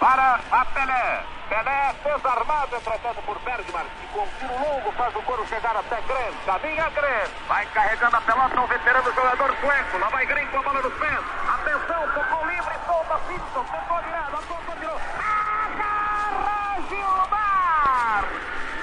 [0.00, 1.37] Para a Pelé.
[1.48, 5.96] Pelé desarmado, entretanto, por Bergman, que com um tiro longo faz o couro chegar até
[6.02, 6.32] Gren.
[6.44, 7.30] Caminha Gren.
[7.48, 9.98] Vai carregando a pelota o veterano jogador sueco.
[9.98, 11.20] Lá vai Gren com a bola nos pés.
[11.48, 13.64] Atenção, tocou livre, solta Simpson.
[14.04, 15.00] Virado, apontou, virou.
[15.18, 18.24] Agarra Gilmar!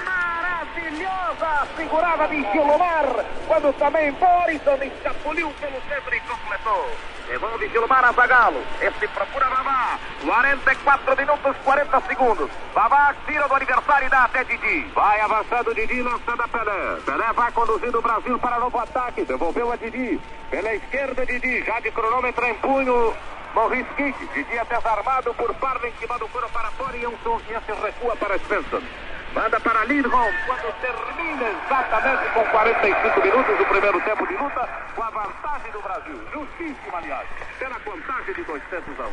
[0.04, 3.24] Maravilhosa segurada de Gilmar.
[3.46, 7.15] Quando também Morrison escapuliu pelo centro e completou.
[7.28, 8.62] Devolve Gilmar Zagalo.
[8.80, 9.98] Este procura Vavá.
[10.24, 12.50] 44 minutos, 40 segundos.
[12.72, 14.86] Vavá tira do adversário e dá até Didi.
[14.94, 17.00] Vai avançando Didi, lançando a Pelé.
[17.04, 19.24] Pelé vai conduzindo o Brasil para novo ataque.
[19.24, 20.20] Devolveu a Didi.
[20.50, 21.64] Pela esquerda, Didi.
[21.64, 23.14] Já de cronômetro em punho.
[23.54, 24.26] Morris Kick.
[24.34, 27.80] Didi é desarmado por Parlin, que manda o couro para fora e um e esse
[27.82, 28.82] recua para Svensson.
[29.36, 35.02] Manda para Lindholm quando termina exatamente com 45 minutos do primeiro tempo de luta, com
[35.02, 36.18] a vantagem do Brasil.
[36.32, 39.10] Justíssima, aliás, pela contagem de 200 a 1.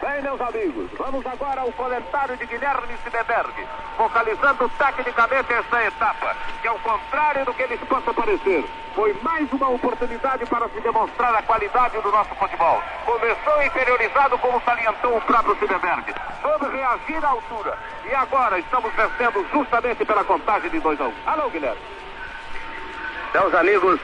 [0.00, 3.66] Bem, meus amigos, vamos agora ao comentário de Guilherme Sideberg,
[3.96, 5.97] focalizando tecnicamente essa etapa,
[6.60, 11.34] que ao contrário do que eles possam parecer, foi mais uma oportunidade para se demonstrar
[11.34, 12.82] a qualidade do nosso futebol.
[13.04, 16.14] Começou inferiorizado, como salientou o próprio Sideberg.
[16.40, 17.76] Soube reagir à altura.
[18.04, 21.08] E agora estamos vencendo justamente pela contagem de 2 a 1.
[21.08, 21.12] Um.
[21.26, 21.80] Alô, Guilherme.
[23.34, 24.00] Meus amigos,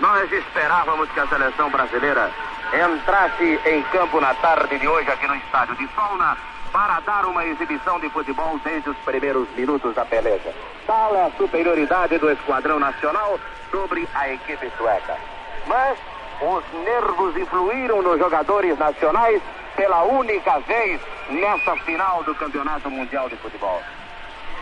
[0.00, 2.30] nós esperávamos que a seleção brasileira
[2.72, 6.36] entrasse em campo na tarde de hoje aqui no estádio de Solna
[6.76, 10.52] para dar uma exibição de futebol desde os primeiros minutos da peleja.
[10.86, 15.16] Tal é a superioridade do esquadrão nacional sobre a equipe sueca.
[15.66, 15.96] Mas
[16.38, 19.40] os nervos influíram nos jogadores nacionais
[19.74, 23.80] pela única vez nessa final do Campeonato Mundial de Futebol.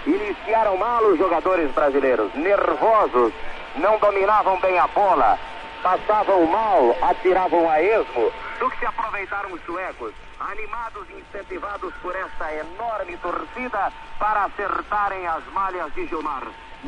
[0.06, 3.32] Iniciaram mal os jogadores brasileiros, nervosos,
[3.74, 5.36] não dominavam bem a bola,
[5.82, 12.14] passavam mal, atiravam a esmo, do que se aproveitaram os suecos, animados e incentivados por
[12.14, 16.42] essa enorme torcida para acertarem as malhas de Gilmar.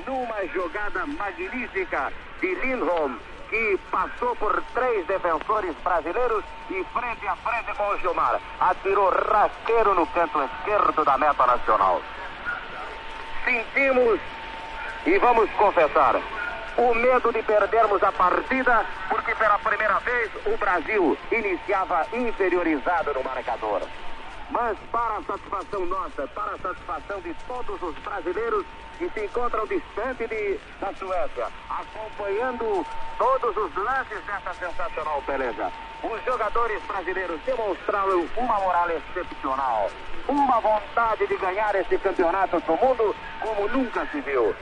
[0.06, 3.16] Numa jogada magnífica de Lindholm,
[3.48, 8.40] que passou por três defensores brasileiros e frente a frente com o Gilmar.
[8.60, 12.02] Atirou rasteiro no canto esquerdo da meta nacional.
[13.44, 14.20] Sentimos
[15.06, 16.20] e vamos confessar,
[16.76, 23.24] o medo de perdermos a partida, porque pela primeira vez o Brasil iniciava inferiorizado no
[23.24, 23.82] marcador.
[24.50, 28.64] Mas para a satisfação nossa, para a satisfação de todos os brasileiros
[28.98, 32.86] que se encontram distante de, da Suécia, acompanhando
[33.18, 35.70] todos os lances dessa sensacional peleja.
[36.02, 39.90] Os jogadores brasileiros demonstraram uma moral excepcional,
[40.28, 44.54] uma vontade de ganhar esse campeonato do mundo como nunca se viu.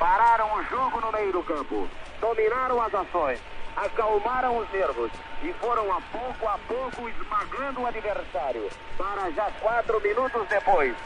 [0.00, 1.86] Pararam o jogo no meio do campo,
[2.22, 3.38] dominaram as ações,
[3.76, 8.70] acalmaram os nervos e foram a pouco a pouco esmagando o adversário.
[8.96, 10.96] Para já quatro minutos depois,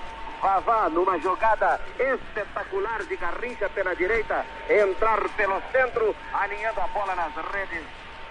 [0.40, 7.34] Vavá, numa jogada espetacular de Garrincha pela direita, entrar pelo centro, alinhando a bola nas
[7.52, 7.82] redes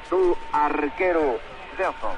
[0.09, 1.41] do arqueiro
[1.75, 2.15] Gelson.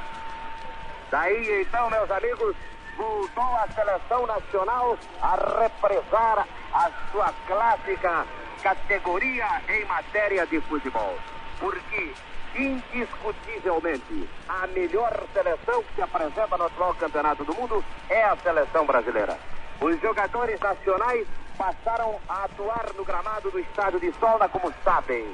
[1.10, 2.56] Daí então, meus amigos,
[2.98, 8.26] voltou a seleção nacional a represar a sua clássica
[8.62, 11.16] categoria em matéria de futebol.
[11.60, 12.14] Porque,
[12.56, 18.86] indiscutivelmente, a melhor seleção que se apresenta no atual campeonato do mundo é a seleção
[18.86, 19.38] brasileira.
[19.80, 21.28] Os jogadores nacionais
[21.58, 25.26] passaram a atuar no gramado do estádio de Solna como sabem,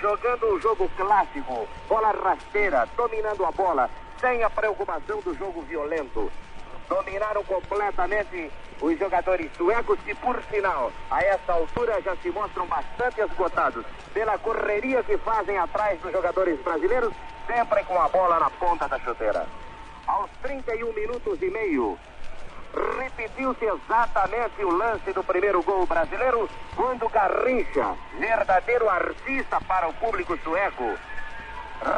[0.00, 6.30] jogando o jogo clássico, bola rasteira, dominando a bola, sem a preocupação do jogo violento.
[6.88, 13.20] Dominaram completamente os jogadores suecos que, por sinal, a essa altura já se mostram bastante
[13.20, 17.12] esgotados pela correria que fazem atrás dos jogadores brasileiros,
[17.46, 19.46] sempre com a bola na ponta da chuteira.
[20.06, 21.98] Aos 31 minutos e meio,
[22.98, 30.36] repetiu-se exatamente o lance do primeiro gol brasileiro, quando Garrincha, verdadeiro artista para o público
[30.38, 30.96] sueco,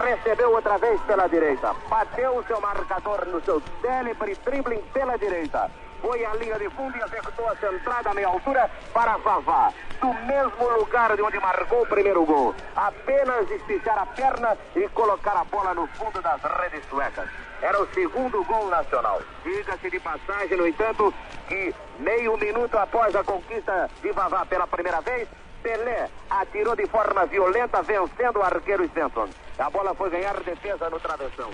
[0.03, 5.71] recebeu outra vez pela direita, bateu o seu marcador no seu célebre dribbling pela direita,
[6.05, 10.13] foi à linha de fundo e executou a centrada a meia altura para Vavá, do
[10.27, 12.55] mesmo lugar de onde marcou o primeiro gol.
[12.77, 17.27] Apenas esticar a perna e colocar a bola no fundo das redes suecas.
[17.63, 19.23] Era o segundo gol nacional.
[19.43, 21.15] Diga-se de passagem, no entanto,
[21.49, 25.27] que meio minuto após a conquista de Vavá pela primeira vez,
[25.65, 29.31] Pelé atirou de forma violenta, vencendo o arqueiro Svensson.
[29.59, 31.51] A bola foi ganhar defesa no travessão.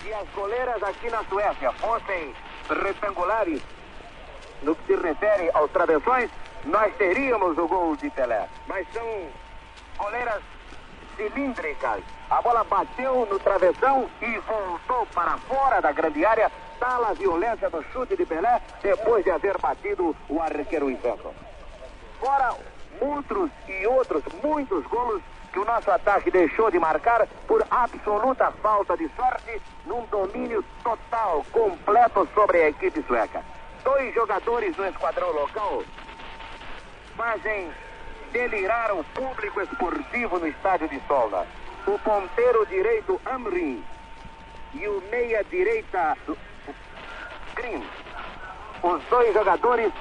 [0.00, 2.34] Se as goleiras aqui na Suécia fossem
[2.68, 3.62] retangulares,
[4.62, 6.28] no que se refere aos travessões,
[6.64, 8.48] nós teríamos o gol de Pelé.
[8.66, 9.28] Mas são
[9.96, 10.42] goleiras
[11.16, 12.02] cilíndricas.
[12.30, 16.50] A bola bateu no travessão e voltou para fora da grande área.
[16.80, 21.32] Tal a violência do chute de Pelé depois de haver batido o arqueiro inverno.
[22.18, 22.56] Fora
[23.00, 28.96] outros e outros, muitos golos que o nosso ataque deixou de marcar por absoluta falta
[28.96, 33.44] de sorte num domínio total, completo sobre a equipe sueca.
[33.84, 35.82] Dois jogadores do esquadrão local
[37.16, 37.70] fazem
[38.32, 41.46] delirar o público esportivo no estádio de Solna.
[41.86, 43.84] O ponteiro direito Amrin
[44.74, 46.16] e o meia direita
[47.54, 47.84] Green.
[48.82, 49.92] Os dois jogadores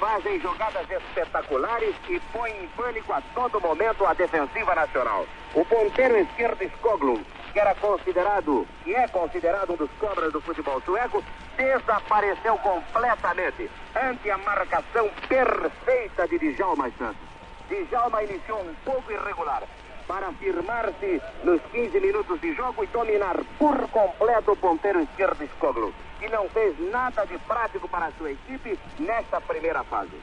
[0.00, 5.26] fazem jogadas espetaculares e põem em pânico a todo momento a defensiva nacional.
[5.54, 10.80] O ponteiro esquerdo Skoglund, que era considerado, que é considerado um dos cobras do futebol
[10.80, 11.22] sueco,
[11.56, 17.28] desapareceu completamente ante a marcação perfeita de Djalma Santos.
[17.68, 19.62] Djalma iniciou um pouco irregular
[20.08, 25.92] para afirmar-se nos 15 minutos de jogo e dominar por completo o ponteiro esquerdo Skoglu,
[26.20, 30.20] que não fez nada de prático para a sua equipe nesta primeira fase.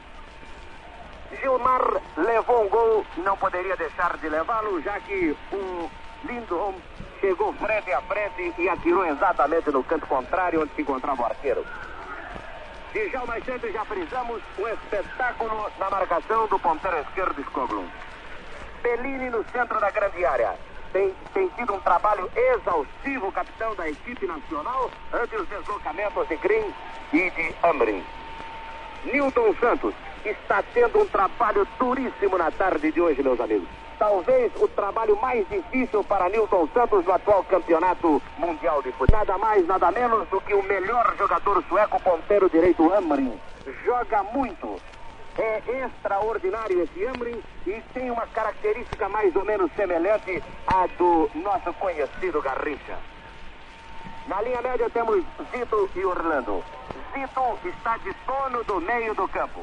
[1.40, 1.82] Gilmar
[2.16, 5.90] levou um gol, não poderia deixar de levá-lo, já que o
[6.24, 6.76] Lindholm
[7.20, 11.66] chegou frente a frente e atirou exatamente no canto contrário onde se encontrava o arqueiro.
[12.94, 17.90] E já mais cedo já frisamos um espetáculo na marcação do ponteiro esquerdo Skoglund.
[18.82, 20.67] Bellini no centro da grande área.
[20.92, 26.72] Tem, tem sido um trabalho exaustivo, capitão da equipe nacional, ante os deslocamentos de Green
[27.12, 28.02] e de Amrin.
[29.04, 33.68] Newton Santos está tendo um trabalho duríssimo na tarde de hoje, meus amigos.
[33.98, 39.18] Talvez o trabalho mais difícil para Newton Santos no atual campeonato mundial de futebol.
[39.18, 43.38] Nada mais, nada menos do que o melhor jogador sueco, ponteiro direito Amrin.
[43.84, 44.80] Joga muito,
[45.38, 51.72] é extraordinário esse Amrin e tem uma característica mais ou menos semelhante à do nosso
[51.74, 52.98] conhecido Garrincha.
[54.26, 56.62] Na linha média temos Zito e Orlando.
[57.12, 59.60] Zito está de sono do meio do campo.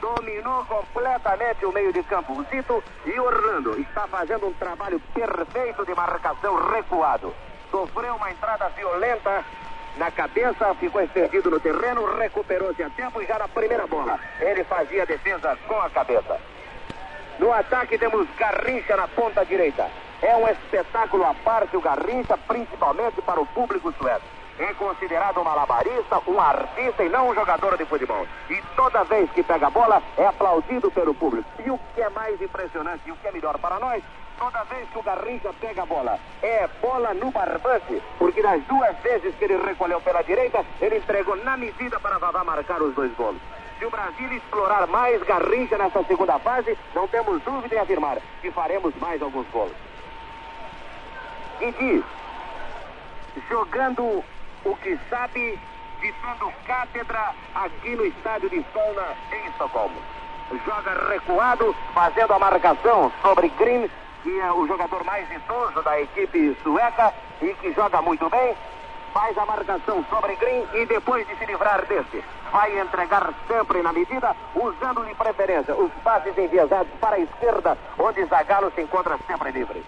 [0.00, 2.44] Dominou completamente o meio de campo.
[2.44, 7.34] Zito e Orlando está fazendo um trabalho perfeito de marcação recuado.
[7.70, 9.44] Sofreu uma entrada violenta
[9.98, 14.62] na cabeça, ficou estendido no terreno, recuperou-se a tempo e já na primeira bola ele
[14.64, 16.40] fazia a defesa com a cabeça.
[17.38, 19.90] No ataque temos Garrincha na ponta direita.
[20.22, 24.24] É um espetáculo à parte o Garrincha, principalmente para o público sueco.
[24.58, 28.26] É considerado um malabarista, um artista e não um jogador de futebol.
[28.50, 31.48] E toda vez que pega a bola, é aplaudido pelo público.
[31.64, 34.02] E o que é mais impressionante e o que é melhor para nós,
[34.38, 38.96] toda vez que o Garrincha pega a bola, é bola no barbante, porque nas duas
[38.98, 43.12] vezes que ele recolheu pela direita, ele entregou na medida para Vavá marcar os dois
[43.14, 43.38] gols.
[43.78, 48.50] Se o Brasil explorar mais Garrincha nessa segunda fase, não temos dúvida em afirmar que
[48.50, 49.72] faremos mais alguns gols.
[51.58, 52.04] Didi,
[53.48, 54.24] jogando
[54.64, 55.58] o que sabe,
[56.00, 60.00] ditando cátedra aqui no estádio de Solna, em Estocolmo.
[60.64, 63.88] Joga recuado, fazendo a marcação sobre Green,
[64.22, 68.54] que é o jogador mais idoso da equipe sueca e que joga muito bem.
[69.12, 73.92] Faz a marcação sobre Green e depois de se livrar desse, vai entregar sempre na
[73.92, 79.50] medida, usando de preferência os passes enviesados para a esquerda, onde Zagallo se encontra sempre
[79.50, 79.82] livre.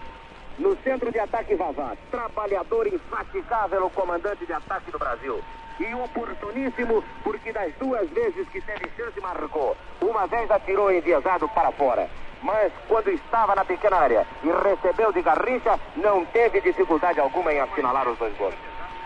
[0.59, 5.41] No centro de ataque, Vavá, trabalhador infaticável, o comandante de ataque do Brasil.
[5.79, 9.75] E oportuníssimo, porque das duas vezes que teve chance, marcou.
[10.01, 12.07] Uma vez atirou enviesado para fora.
[12.41, 17.59] Mas quando estava na pequena área e recebeu de Garrincha, não teve dificuldade alguma em
[17.59, 18.55] assinalar os dois gols.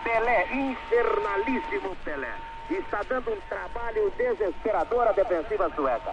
[0.02, 2.32] Pelé, infernalíssimo Pelé.
[2.70, 6.12] Está dando um trabalho desesperador à defensiva sueca.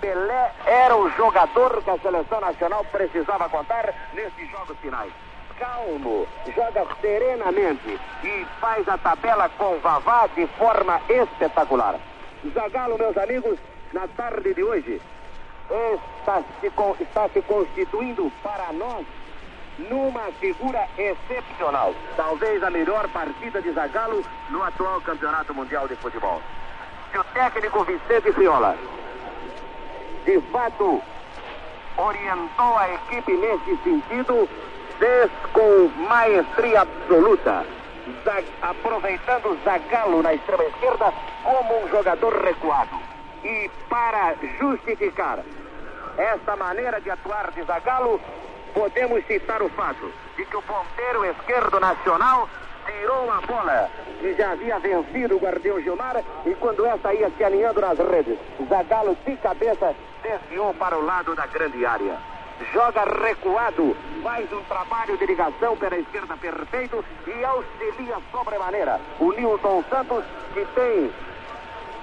[0.00, 5.12] Pelé era o jogador que a seleção nacional precisava contar nesses jogos finais.
[5.58, 11.94] Calmo, joga serenamente e faz a tabela com Vavá de forma espetacular.
[12.52, 13.58] Zagallo, meus amigos,
[13.92, 15.00] na tarde de hoje,
[15.70, 16.66] está se,
[17.02, 19.06] está se constituindo para nós
[19.78, 21.94] numa figura excepcional.
[22.16, 26.40] Talvez a melhor partida de Zagallo no atual Campeonato Mundial de Futebol.
[27.10, 28.76] Se o técnico Vicente Fiola
[30.24, 31.02] de fato
[31.96, 34.48] orientou a equipe nesse sentido,
[34.98, 37.66] fez com maestria absoluta,
[38.24, 43.11] Zag, aproveitando Zagallo na extrema esquerda como um jogador recuado.
[43.44, 45.40] E para justificar
[46.16, 48.20] esta maneira de atuar de Zagallo,
[48.72, 52.48] podemos citar o fato de que o ponteiro esquerdo nacional
[52.86, 53.90] tirou a bola
[54.22, 58.38] e já havia vencido o guardião Gilmar e quando essa ia se alinhando nas redes,
[58.68, 62.16] Zagallo de cabeça desviou para o lado da grande área.
[62.72, 69.82] Joga recuado, faz um trabalho de ligação pela esquerda perfeito e auxilia sobremaneira o Nilton
[69.90, 70.24] Santos,
[70.54, 71.10] que tem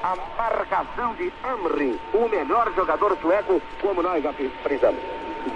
[0.04, 4.34] a marcação de Amri, o melhor jogador sueco, como nós já
[4.64, 5.02] frisamos.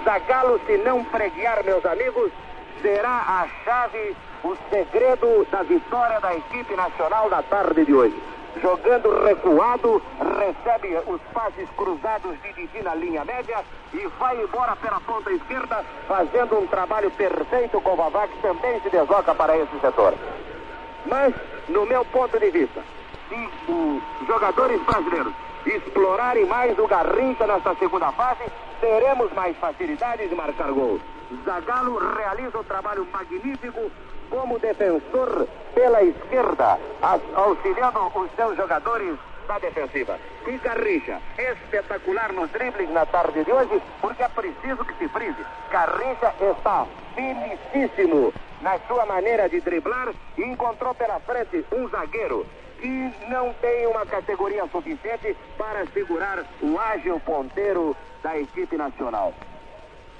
[0.04, 2.30] Zagallo, se não preguiar, meus amigos,
[2.82, 9.24] será a chave, o segredo da vitória da equipe nacional da tarde de hoje jogando
[9.24, 10.02] recuado,
[10.38, 15.84] recebe os passes cruzados de Didi na linha média e vai embora pela ponta esquerda,
[16.06, 20.14] fazendo um trabalho perfeito com o que também se desloca para esse setor.
[21.06, 21.34] Mas,
[21.68, 22.80] no meu ponto de vista,
[23.68, 25.32] os jogadores brasileiros
[25.66, 28.44] explorarem mais o Garrincha nesta segunda fase,
[28.80, 31.00] teremos mais facilidade de marcar gols.
[31.44, 33.90] Zagallo realiza um trabalho magnífico
[34.30, 36.78] como defensor pela esquerda,
[37.34, 39.16] auxiliando os seus jogadores
[39.48, 40.18] da defensiva.
[40.46, 45.44] E Garrincha, espetacular nos dribles na tarde de hoje, porque é preciso que se frise.
[45.70, 52.46] Garrincha está felicíssimo na sua maneira de driblar e encontrou pela frente um zagueiro
[52.84, 59.32] que não tem uma categoria suficiente para segurar o ágil ponteiro da equipe nacional.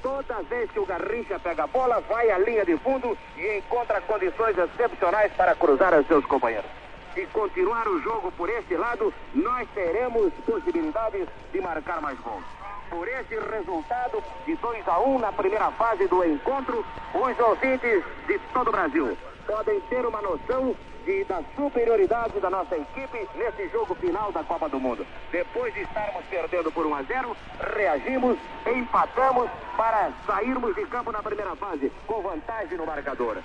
[0.03, 4.00] Toda vez que o Garrincha pega a bola, vai à linha de fundo e encontra
[4.00, 6.70] condições excepcionais para cruzar os seus companheiros.
[7.12, 12.44] Se continuar o jogo por esse lado, nós teremos possibilidades de marcar mais gols.
[12.88, 18.03] Por esse resultado de 2 a 1 um na primeira fase do encontro, os ouvintes
[18.27, 19.14] de todo o Brasil
[19.46, 24.68] podem ter uma noção de, da superioridade da nossa equipe nesse jogo final da Copa
[24.68, 25.07] do Mundo.
[25.30, 27.37] Depois de estarmos perdendo por 1 a 0,
[27.74, 33.38] reagimos, empatamos para sairmos de campo na primeira fase, com vantagem no marcador.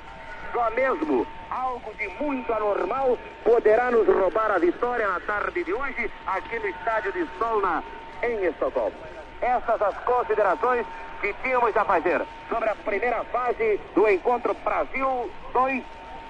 [0.54, 6.12] Só mesmo algo de muito anormal poderá nos roubar a vitória na tarde de hoje
[6.26, 7.84] aqui no estádio de Solna,
[8.24, 9.19] em Estocolmo.
[9.42, 10.86] Essas as considerações
[11.22, 15.84] que tínhamos a fazer sobre a primeira fase do encontro Brasil 2,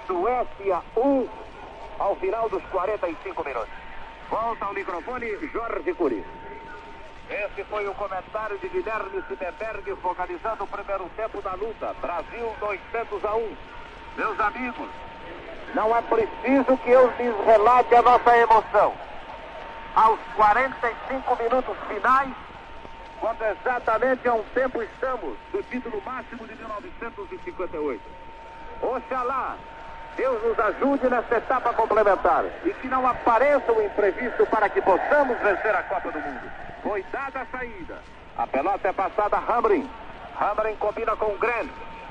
[0.07, 1.27] Suécia 1,
[1.99, 3.69] ao final dos 45 minutos.
[4.29, 6.23] Volta ao microfone Jorge Cury.
[7.29, 11.95] Esse foi o comentário de Guilherme Siebenberg, focalizando o primeiro tempo da luta.
[12.01, 13.55] Brasil 200 a 1.
[14.17, 14.89] Meus amigos,
[15.75, 18.93] não é preciso que eu lhes relate a nossa emoção.
[19.95, 22.33] Aos 45 minutos finais,
[23.19, 28.01] quando exatamente há um tempo estamos do título máximo de 1958.
[28.82, 29.58] Oxalá
[30.19, 35.38] Deus nos ajude nesta etapa complementar e que não apareça um imprevisto para que possamos
[35.39, 36.51] vencer a Copa do Mundo.
[36.84, 38.01] Foi dada a saída.
[38.38, 39.89] A pelota é passada a Hamrin.
[40.38, 41.69] Hamrin combina com o Gren.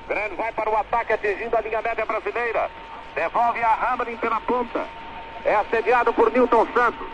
[0.09, 2.71] Gren vai para o ataque atingindo a linha média brasileira.
[3.15, 4.87] Devolve a Hamrin pela ponta.
[5.45, 7.09] É assediado por Newton Santos.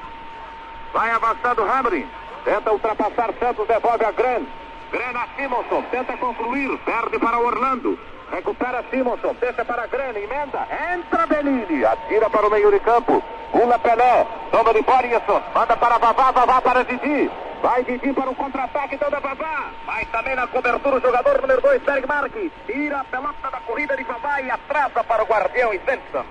[0.93, 2.09] Vai avançando Hamrin.
[2.45, 4.47] Tenta ultrapassar Santos, devolve a Gran.
[4.93, 7.99] Gran a Simonson, tenta concluir, perde para Orlando.
[8.31, 10.69] Recupera Simonson, deixa para Gran, emenda.
[10.93, 13.23] Entra Benini, atira para o meio de campo.
[13.51, 17.31] Pula Pelé, toma de Borisson, manda para Vavá, Vavá para Didi.
[17.63, 19.71] Vai Didi para o contra-ataque, então da Vavá.
[19.87, 22.53] Vai também na cobertura o jogador número 2, Berg Marques.
[22.67, 26.25] Tira a pelota da corrida de Vavá e atrasa para o guardião e Svensson.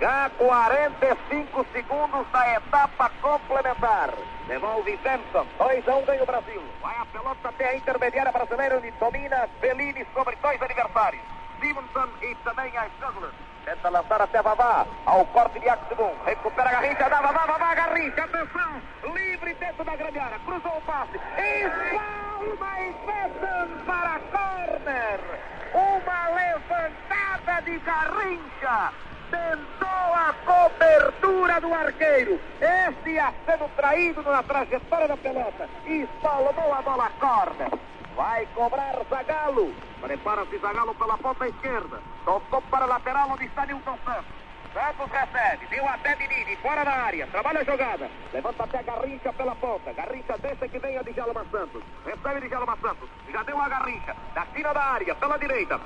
[0.00, 4.10] Já 45 segundos da etapa complementar.
[4.46, 5.46] Devolve Benson.
[5.56, 6.62] 2 a 1 ganha o Brasil.
[6.82, 11.22] Vai a pelota até a intermediária brasileira onde domina Bellini sobre dois adversários.
[11.60, 13.34] Simonson e também a Sutherland.
[13.64, 14.86] Tenta lançar até Vavá.
[15.06, 16.12] Ao corte de Axibum.
[16.26, 17.46] Recupera a Garrincha da Vavá.
[17.46, 18.22] Vavá, Garrincha.
[18.22, 18.82] Atenção.
[19.14, 20.38] Livre dentro da grande área.
[20.40, 21.16] Cruzou o passe.
[21.16, 25.20] Espalma e Benson para corner.
[25.72, 28.92] Uma levantada de Garrincha
[29.30, 32.40] tentou a cobertura do arqueiro.
[32.60, 35.68] Este ia sendo traído na trajetória da pelota.
[35.86, 37.70] Espalmou a bola corner.
[38.16, 39.74] Vai cobrar Zagalo.
[40.00, 42.00] Prepara-se Zagalo pela ponta esquerda.
[42.24, 44.46] Tocou para a lateral onde está Nilton Santos.
[44.76, 49.54] Santos recebe, deu até Dinini, fora da área, trabalha a jogada, levanta até Garrincha pela
[49.56, 53.70] ponta, Garrincha deixa que venha de Jalma Santos, recebe de Jalma Santos, já deu a
[53.70, 55.80] Garrincha, da fina da área, pela direita,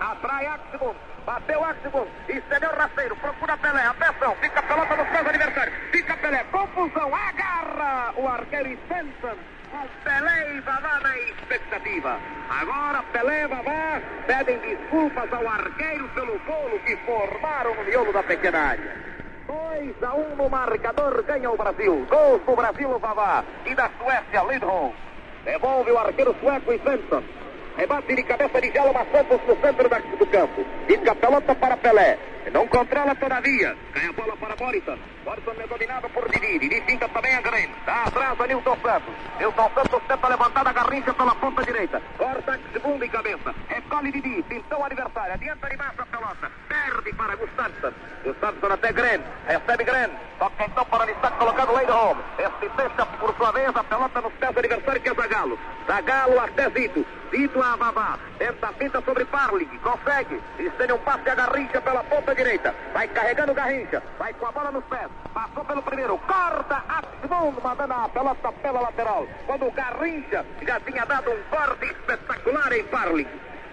[0.00, 0.94] atrai Aximum,
[1.26, 6.44] bateu Aximum, estendeu rasteiro, procura Pelé, atenção, fica a pelota nos pés adversários, fica Pelé,
[6.50, 9.36] confusão, agarra o arqueiro Svensson,
[9.70, 12.18] com Pelé e Vavá na expectativa.
[12.48, 18.22] Agora Pelé e Vavá pedem desculpas ao arqueiro pelo bolo que formaram no miolo da
[18.22, 19.04] pequena área.
[19.46, 22.06] 2 a 1 um no marcador, ganha o Brasil.
[22.08, 23.44] Gol do Brasil, o Vavá.
[23.66, 24.92] E da Suécia, Lidholm.
[25.44, 27.22] Devolve o arqueiro sueco Svensson.
[27.76, 30.64] Rebate de cabeça de Jalma Santos no centro do campo.
[30.86, 32.18] Fica a pelota para Pelé.
[32.52, 33.74] Não controla todavia.
[33.92, 34.96] Cai a bola para Morrison.
[35.24, 36.58] Morrison é dominado por Didi.
[36.58, 37.68] Didi finta também a Green.
[37.84, 39.14] Dá atrás a Nilton Santos.
[39.40, 42.02] Nilton Santos tenta levantar a garrincha pela ponta direita.
[42.16, 43.54] Corta segundo em cabeça.
[43.68, 44.42] Recolhe Didi.
[44.42, 45.32] Pintou o adversário.
[45.34, 46.52] Adianta de massa a pelota.
[46.68, 47.92] Perde para Gustafsson.
[48.22, 49.20] Gustafsson até Gren.
[49.48, 50.10] Recebe Gren.
[50.38, 52.18] Toca então para está colocado Leidholm.
[52.38, 55.58] Este deixa por sua vez a pelota nos pés do adversário que é Zagalo.
[55.88, 57.04] Zagalo até Zito.
[57.34, 58.16] Zito a Vavá.
[58.38, 59.66] Tenta a pinta sobre Parling.
[59.82, 60.40] Consegue.
[60.56, 62.72] Estende um passe a garrincha pela ponta direita.
[62.92, 64.00] Vai carregando Garrincha.
[64.20, 65.08] Vai com a bola nos pés.
[65.32, 66.16] Passou pelo primeiro.
[66.18, 69.26] Corta a segundo, mandando a pelota pela lateral.
[69.46, 73.26] Quando o Garrincha já tinha dado um corte espetacular em Parling.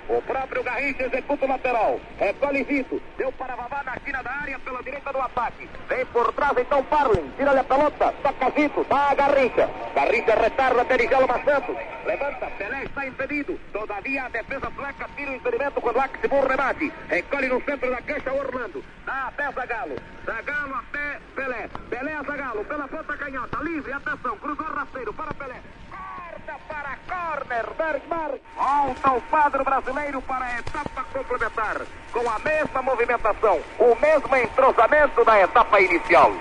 [0.09, 1.99] O próprio Garrincha executa o lateral.
[2.17, 3.01] Recolhe Vito.
[3.17, 5.69] Deu para Vavá na esquina da área pela direita do ataque.
[5.87, 7.31] Vem por trás então Parlin.
[7.37, 8.13] Tira-lhe a pelota.
[8.23, 8.85] Toca Vito.
[8.89, 9.69] Dá a Garrincha.
[9.95, 11.75] Garrincha retarda Djalma Santos.
[12.05, 12.47] Levanta.
[12.57, 13.59] Pelé está impedido.
[13.71, 16.91] Todavia a defesa sueca tira o impedimento quando Axibur remate.
[17.07, 18.83] Recolhe no centro da cancha Orlando.
[19.05, 19.95] Dá até Zagalo.
[20.25, 21.69] Zagalo até Pelé.
[21.89, 22.65] Pelé a Zagalo.
[22.65, 23.63] Pela ponta canhota.
[23.63, 23.93] Livre.
[23.93, 24.37] Atenção.
[24.37, 25.61] Cruzou rasteiro para Pelé.
[26.81, 28.31] Para corner, Bergmar.
[28.55, 31.81] Volta o quadro brasileiro para a etapa complementar.
[32.11, 36.31] Com a mesma movimentação, o mesmo entrosamento da etapa inicial.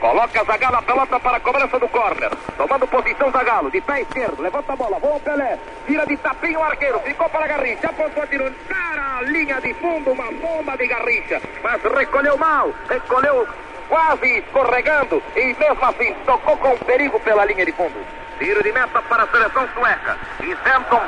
[0.00, 2.30] Coloca Zagalo a pelota para a cobrança do corner.
[2.58, 4.42] Tomando posição Zagalo, de pé esquerdo.
[4.42, 5.58] Levanta a bola, voa o Pelé.
[5.86, 7.00] Tira de tapinho o arqueiro.
[7.00, 7.88] Ficou para Garrincha.
[7.88, 10.12] Apontou, tirou para a linha de fundo.
[10.12, 11.40] Uma bomba de Garrincha.
[11.62, 12.70] Mas recolheu mal.
[12.86, 13.48] Recolheu
[13.88, 15.22] quase escorregando.
[15.34, 18.27] E mesmo assim tocou com perigo pela linha de fundo.
[18.38, 20.16] Tiro de meta para a seleção sueca.
[20.40, 20.54] E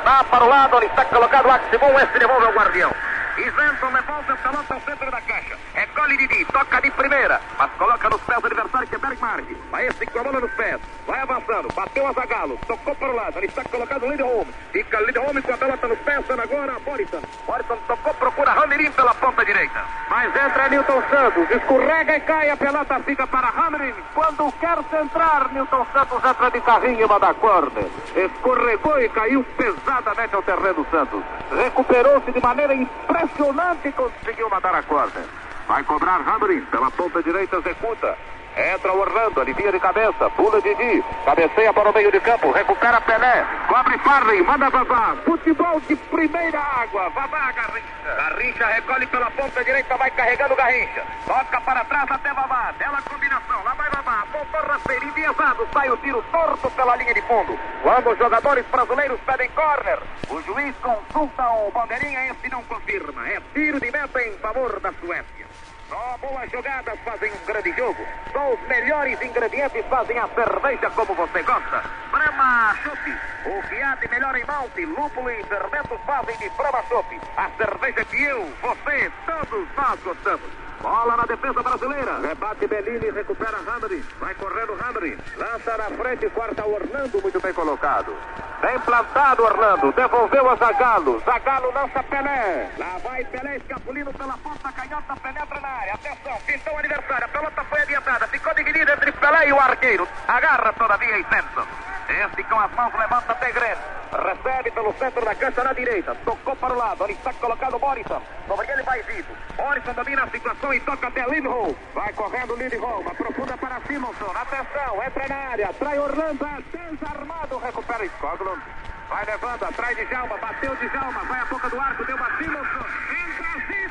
[0.03, 1.97] dá para o lado onde está colocado o Axibon.
[1.99, 2.91] Este devolve ao guardião.
[3.37, 5.57] E Zenton devolve a pelota ao centro da caixa.
[5.81, 9.45] Recolhe Didi, toca de primeira, mas coloca nos pés do adversário que é Bergmark.
[9.79, 13.39] Esse com a bola nos pés, vai avançando, bateu a Zagalo, tocou para o lado,
[13.39, 14.45] ele está colocado Lindholm.
[14.71, 17.21] Fica Lindholm com a pelota nos pés, agora Morrison.
[17.47, 19.83] Morrison tocou, procura Ramirim pela ponta direita.
[20.07, 23.95] Mas entra Newton Santos, escorrega e cai, a pelota fica para Ramirim.
[24.13, 27.89] Quando quer centrar, Newton Santos entra de carrinho e manda corner.
[28.15, 31.23] Escorregou e caiu pesadamente ao terreno Santos.
[31.51, 35.25] Recuperou-se de maneira impressionante e conseguiu mandar a corner.
[35.71, 38.17] Vai cobrar Hamrin pela ponta direita, executa.
[38.57, 43.45] Entra Orlando, alivia de cabeça, pula Didi, cabeceia para o meio de campo, recupera Pelé,
[43.69, 45.15] cobre Farley, manda Vavá.
[45.23, 48.03] Futebol de primeira água, Vavá Garrincha.
[48.03, 51.05] Garrincha recolhe pela ponta direita, vai carregando Garrincha.
[51.25, 55.95] Toca para trás até Vavá, bela combinação, lá vai Vavá, apontou rasteiro, enviesado, sai o
[55.95, 57.57] tiro torto pela linha de fundo.
[57.81, 59.99] Quando os jogadores brasileiros pedem corner,
[60.29, 63.25] o juiz consulta o bandeirinha, esse não confirma.
[63.29, 65.50] É tiro de meta em favor da Suécia.
[65.91, 68.01] Só boas jogadas fazem um grande jogo.
[68.31, 71.83] Só os melhores ingredientes fazem a cerveja como você gosta.
[72.09, 73.19] Brahma Chopp.
[73.43, 73.61] O
[73.99, 77.19] de melhor em malte, lúpulo e fermentos fazem de Brahma Chopp.
[77.35, 80.60] A cerveja que eu, você, todos nós gostamos.
[80.81, 82.17] Bola na defesa brasileira.
[82.19, 84.03] Rebate Bellini, recupera Hamri.
[84.19, 85.17] Vai correndo Hamri.
[85.37, 88.15] Lança na frente, corta Orlando, muito bem colocado.
[88.61, 89.91] Bem plantado Orlando.
[89.91, 91.21] Devolveu a Zagalo.
[91.25, 92.69] Zagalo lança Pelé.
[92.77, 95.93] Lá vai Pelé escapulindo pela ponta canhota, penetra na área.
[95.93, 97.25] Atenção, pintou o adversário.
[97.25, 98.27] A pelota foi adiantada.
[98.27, 100.07] Ficou dividida entre Pelé e o arqueiro.
[100.27, 101.67] Agarra todavia e Simpson.
[102.09, 103.77] Este com as mãos levanta Tegren.
[104.11, 106.13] Recebe pelo centro da cancha na direita.
[106.25, 107.03] Tocou para o lado.
[107.03, 108.21] Ali está colocado Morrison.
[108.47, 109.31] Sobre ele vai Zito.
[109.57, 111.73] Morrison domina a situação e toca até Lindholm.
[111.93, 113.07] Vai correndo Lindholm.
[113.07, 114.31] Aprofunda para Simonson.
[114.35, 115.03] Atenção.
[115.03, 115.73] Entra na área.
[115.73, 116.45] Trai Orlando.
[116.71, 117.57] Desarmado.
[117.57, 118.61] Recupera Skoglund.
[119.09, 119.63] Vai levando.
[119.63, 120.37] Atrás de Jalma.
[120.37, 121.23] Bateu de Jalma.
[121.23, 122.05] Vai a boca do arco.
[122.05, 123.20] Deu uma Simonson.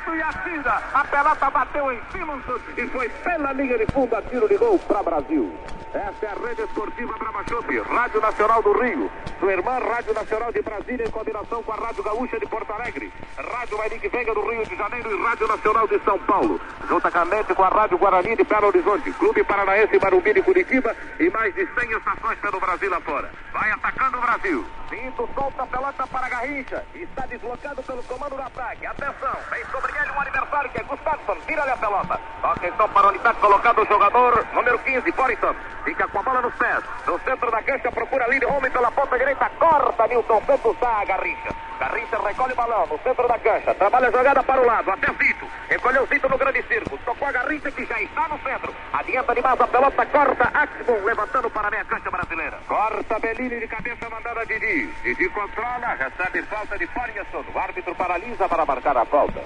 [0.06, 0.82] E atira.
[0.94, 2.58] A pelota bateu em Simonson.
[2.76, 4.16] E foi pela linha de fundo.
[4.16, 5.52] A tiro de gol para Brasil.
[5.92, 9.10] Essa é a rede esportiva Brava Chopp, Rádio Nacional do Rio.
[9.40, 13.12] Sua irmã, Rádio Nacional de Brasília, em combinação com a Rádio Gaúcha de Porto Alegre.
[13.36, 16.60] Rádio Mairique Veiga do Rio de Janeiro e Rádio Nacional de São Paulo.
[16.88, 21.52] Juntamente com a Rádio Guarani de Belo Horizonte, Clube Paranaense Marumbi de Curitiba e mais
[21.56, 23.30] de 100 estações pelo Brasil afora.
[23.52, 24.64] Vai atacando o Brasil.
[24.88, 26.84] Pinto solta a pelota para Garrincha.
[26.94, 28.86] Está deslocado pelo comando do ataque.
[28.86, 31.36] Atenção, vem sobre ele um adversário que é Gustafsson.
[31.46, 32.20] Tira-lhe a pelota.
[32.40, 35.54] Toca então para onde está colocado o jogador número 15, Borisson.
[35.84, 36.82] Fica com a bola nos pés.
[37.06, 39.50] No centro da cancha, procura Lindholm pela ponta direita.
[39.58, 41.54] Corta Nilton Santos a Garrincha.
[41.78, 43.74] Garrincha recolhe o balão no centro da cancha.
[43.74, 44.90] Trabalha a jogada para o lado.
[44.90, 45.46] Até Zito.
[45.68, 46.98] Recolheu Zito no grande círculo.
[47.04, 48.74] Tocou a Garrincha que já está no centro.
[48.92, 50.06] Adianta demais a pelota.
[50.06, 52.58] Corta Axbon levantando para a meia cancha brasileira.
[52.68, 54.86] Corta Bellini de cabeça mandada Didi.
[55.02, 55.96] Didi controla.
[55.98, 57.44] Recebe falta de Farinhason.
[57.54, 59.40] O árbitro paralisa para marcar a falta.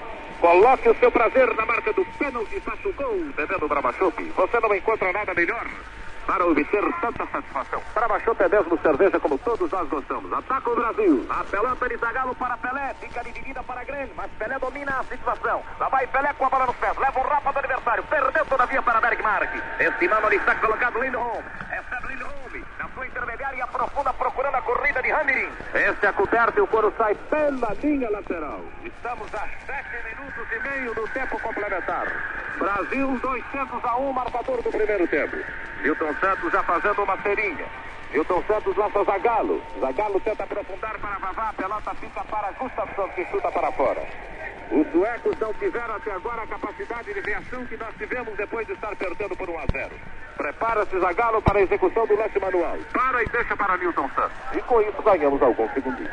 [0.45, 2.61] Coloque o seu prazer na marca do pênalti.
[2.61, 3.19] Faça o gol.
[3.35, 4.23] Bebendo Brabachop.
[4.23, 5.67] Você não encontra nada melhor
[6.27, 7.81] para obter tanta satisfação.
[7.95, 10.31] Brabachop é mesmo cerveja como todos nós gostamos.
[10.31, 11.27] Ataca o Brasil.
[11.31, 12.95] A pelota de Zagalo para Pelé.
[13.01, 15.63] Fica dividida para Grêmio, mas Pelé domina a situação.
[15.81, 16.95] Lá vai Pelé com a bola nos pés.
[16.99, 18.05] Leva um rapa do adversário.
[18.05, 19.49] Perdeu todavia para Bergmark.
[19.81, 21.43] Este mano ali está colocado Lindholm.
[21.71, 22.44] Recebe Lindholm.
[22.95, 25.51] Sua intermediária aprofunda procurando a corrida de Hamirin.
[25.75, 28.61] Este é coberto e o couro sai pela linha lateral.
[28.85, 32.07] Estamos a sete minutos e meio do tempo complementar.
[32.57, 35.37] Brasil 200 a 1, marcador do primeiro tempo.
[35.83, 37.67] Milton Santos já fazendo uma serinha.
[38.13, 39.61] Milton Santos lança Zagalo.
[39.81, 41.49] Zagalo tenta aprofundar para Vavá.
[41.49, 44.03] A pelota fica para Gustafsson que chuta para fora.
[44.71, 48.73] Os suecos não tiveram até agora a capacidade de reação que nós tivemos depois de
[48.73, 49.91] estar perdendo por 1 a 0.
[50.37, 52.77] Prepara-se Zagalo para a execução do lance manual.
[52.93, 54.37] Para e deixa para Milton Santos.
[54.53, 56.11] E com isso ganhamos alguns segundinhos.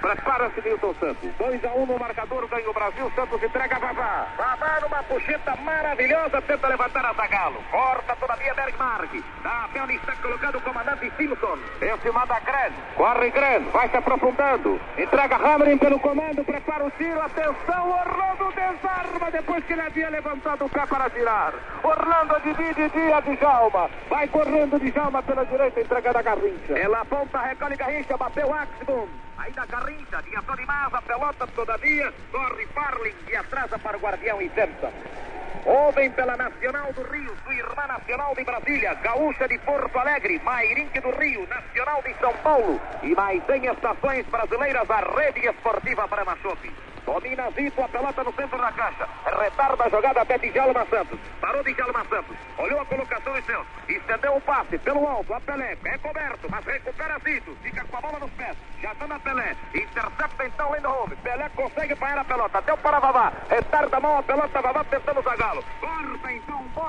[0.00, 1.30] Prepara-se Milton Santos.
[1.38, 3.12] 2 a 1 um no marcador, ganha o Brasil.
[3.14, 4.26] Santos entrega a Vavá.
[4.36, 7.62] Vavá numa puxeta maravilhosa, tenta levantar a Zagalo.
[7.70, 9.22] Corta todavia Bergmark.
[9.42, 11.58] Da Pelni está colocando o comandante Simpson.
[11.82, 12.72] Esse manda Gren.
[12.96, 14.80] Corre Gren, vai se aprofundando.
[14.96, 17.20] Entrega Hamrin pelo comando, prepara o tiro.
[17.20, 21.52] Atenção, Orlando desarma depois que ele havia levantado o pé para tirar.
[21.82, 23.90] Orlando divide dia de Djalma.
[24.08, 26.72] Vai correndo de Djalma pela direita, entregando a Garrincha.
[26.72, 29.06] Ela aponta, recolhe Garrincha, bateu Axbum.
[29.40, 34.40] Aí da Garrincha, adiantou demais a pelota, todavia, corre Farling e atrasa para o Guardião
[34.42, 34.92] e Simpson.
[35.64, 41.00] Ouvem pela Nacional do Rio, sua irmã Nacional de Brasília, Gaúcha de Porto Alegre, Mairinque
[41.00, 46.36] do Rio, Nacional de São Paulo e mais 100 estações brasileiras, a rede esportiva Brahma
[46.42, 46.89] Chopp.
[47.04, 49.08] Domina Zito, a pelota no centro da caixa.
[49.24, 51.18] Retarda a jogada até Djalma Santos.
[51.40, 52.36] Parou Djalma Santos.
[52.58, 53.66] Olhou a colocação e seus.
[53.88, 55.32] Estendeu o passe pelo alto.
[55.34, 57.56] A Pelé é coberto, mas recupera Zito.
[57.62, 58.56] Fica com a bola nos pés.
[58.80, 59.56] Já está na Pelé.
[59.74, 61.10] Intercepta então Lindholm.
[61.22, 62.62] Pelé consegue parar a pelota.
[62.62, 63.32] Deu para Vavá.
[63.48, 64.62] Retarda a mão a pelota.
[64.62, 65.64] Vavá tentando Zagalo.
[65.80, 66.32] Corta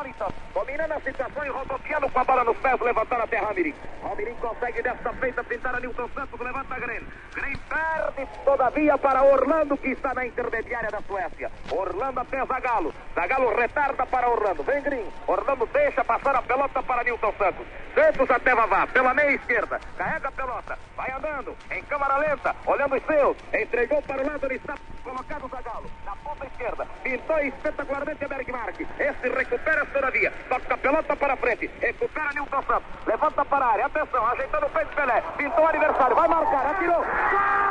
[0.07, 0.33] então.
[0.53, 2.79] Dominando a situação e rodopiando com a bola nos pés.
[2.79, 3.73] Levantando até Ramirim.
[4.03, 6.39] Ramirim consegue desta feita pintar a Nilton Santos.
[6.39, 7.03] Levanta a Gren.
[7.33, 11.51] Gren perde todavia para Orlando que está na intermediária da Suécia.
[11.69, 12.93] Orlando até Zagalo.
[13.13, 14.63] Zagalo retarda para Orlando.
[14.63, 15.05] Vem Green.
[15.27, 17.67] Orlando deixa passar a pelota para Nilton Santos.
[17.93, 19.79] Santos até Vavá, pela meia esquerda.
[19.97, 20.79] Carrega a pelota.
[20.97, 21.55] Vai andando.
[21.69, 22.55] Em câmara lenta.
[22.65, 23.37] Olhando os seus.
[23.53, 24.45] Entregou para o lado.
[24.45, 25.91] Ele está colocado Zagalo.
[26.03, 26.87] Na ponta esquerda.
[27.03, 28.81] Pintou espetacularmente a Bergmark.
[28.81, 30.33] Esse recupera todavia.
[30.49, 31.69] Toca a pelota para frente.
[31.79, 32.89] Recupera Nilton Santos.
[33.05, 33.85] Levanta para a área.
[33.85, 34.25] Atenção.
[34.25, 35.23] Ajeitando o peito Pelé.
[35.37, 36.15] Pintou o aniversário.
[36.15, 36.71] Vai marcar.
[36.71, 37.05] Atirou.
[37.05, 37.70] Gol!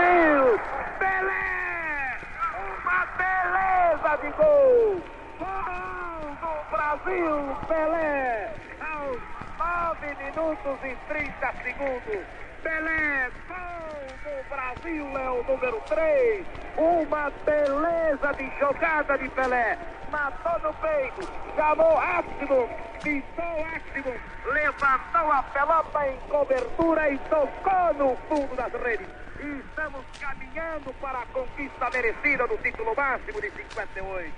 [0.00, 0.58] Brasil!
[0.98, 2.18] Pelé!
[2.56, 5.02] Uma beleza de gol!
[5.38, 7.56] Gol do Brasil!
[7.68, 8.50] Pelé!
[8.80, 9.20] Aos
[9.58, 12.26] 9 minutos e 30 segundos.
[12.62, 16.46] Pelé, gol do Brasil, é o número 3.
[16.78, 19.78] Uma beleza de jogada de Pelé.
[20.10, 22.68] Matou no peito, chamou Aximum,
[23.02, 24.18] pisou Aximum,
[24.52, 29.19] levantou a pelota em cobertura e tocou no fundo das redes.
[29.42, 34.32] E estamos caminhando para a conquista merecida do título máximo de 58.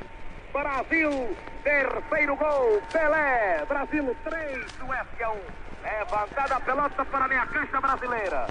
[0.52, 5.40] Brasil, terceiro gol, Pelé, Brasil 3, Suécia 1.
[5.82, 8.46] Levantada a pelota para a minha cancha brasileira.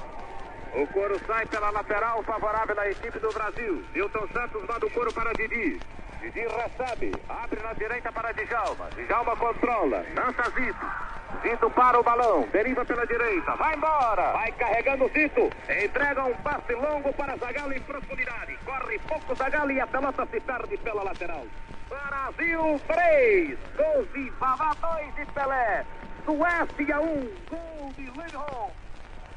[0.73, 3.85] O couro sai pela lateral favorável à equipe do Brasil.
[3.93, 5.79] Nilton Santos manda o couro para Didi.
[6.19, 8.89] Didi recebe, abre na direita para Djalma.
[8.95, 10.85] Djalma controla, dança Zito.
[11.41, 14.31] Zito para o balão, deriva pela direita, vai embora.
[14.33, 15.49] Vai carregando Zito,
[15.83, 18.57] entrega um passe longo para Zagallo em profundidade.
[18.65, 21.45] Corre pouco Zagallo e a pelota se perde pela lateral.
[21.89, 25.85] Brasil 3, gols de Vavá 2 de Pelé.
[26.25, 27.05] Suécia 1,
[27.49, 28.71] gol de Lindholm.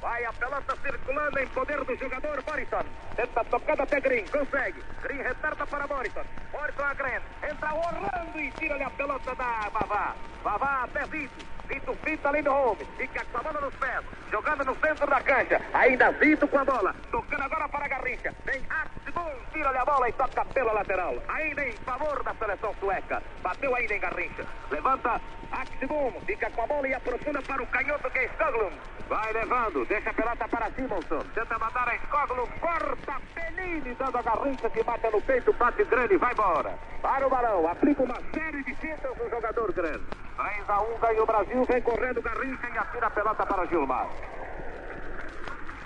[0.01, 2.85] Vai a pelota circulando em poder do jogador Morrison.
[3.17, 4.85] Tenta tocada até Green, consegue.
[5.03, 6.23] Green retarda para Morrison.
[6.53, 7.21] Morrison a Green.
[7.51, 10.15] Entra Orlando e tira-lhe a pelota da Vavá.
[10.43, 11.47] Vavá até Zito.
[11.69, 12.85] Zito finta ali no home.
[12.97, 14.05] Fica com a bola nos pés.
[14.31, 15.61] Jogando no centro da cancha.
[15.73, 16.95] Ainda Zito com a bola.
[17.11, 18.35] Tocando agora para Garrincha.
[18.45, 19.31] Vem Axibum.
[19.53, 21.15] Tira-lhe a bola e toca pela lateral.
[21.29, 23.23] Ainda em favor da seleção sueca.
[23.43, 24.45] Bateu ainda em Garrincha.
[24.71, 25.21] Levanta
[25.53, 26.13] Axibum.
[26.27, 28.77] Fica com a bola e aprofunda para o canhoto que é Skoglund.
[29.09, 29.85] Vai levando.
[29.87, 31.21] Deixa a pelota para Simonson.
[31.35, 32.51] Tenta mandar a Skoglund.
[32.61, 33.95] Corta Penini.
[33.95, 35.53] Dando a Garrincha que bate no peito.
[35.53, 36.17] Bate grande.
[36.17, 36.79] Vai embora.
[37.01, 37.69] Para o balão.
[37.69, 40.05] Aplica uma série de cintas no jogador grande.
[40.37, 41.65] 3 a 1 ganha o Brasil.
[41.65, 44.09] Vem correndo Garrincha e atira a pelota para Gilmar.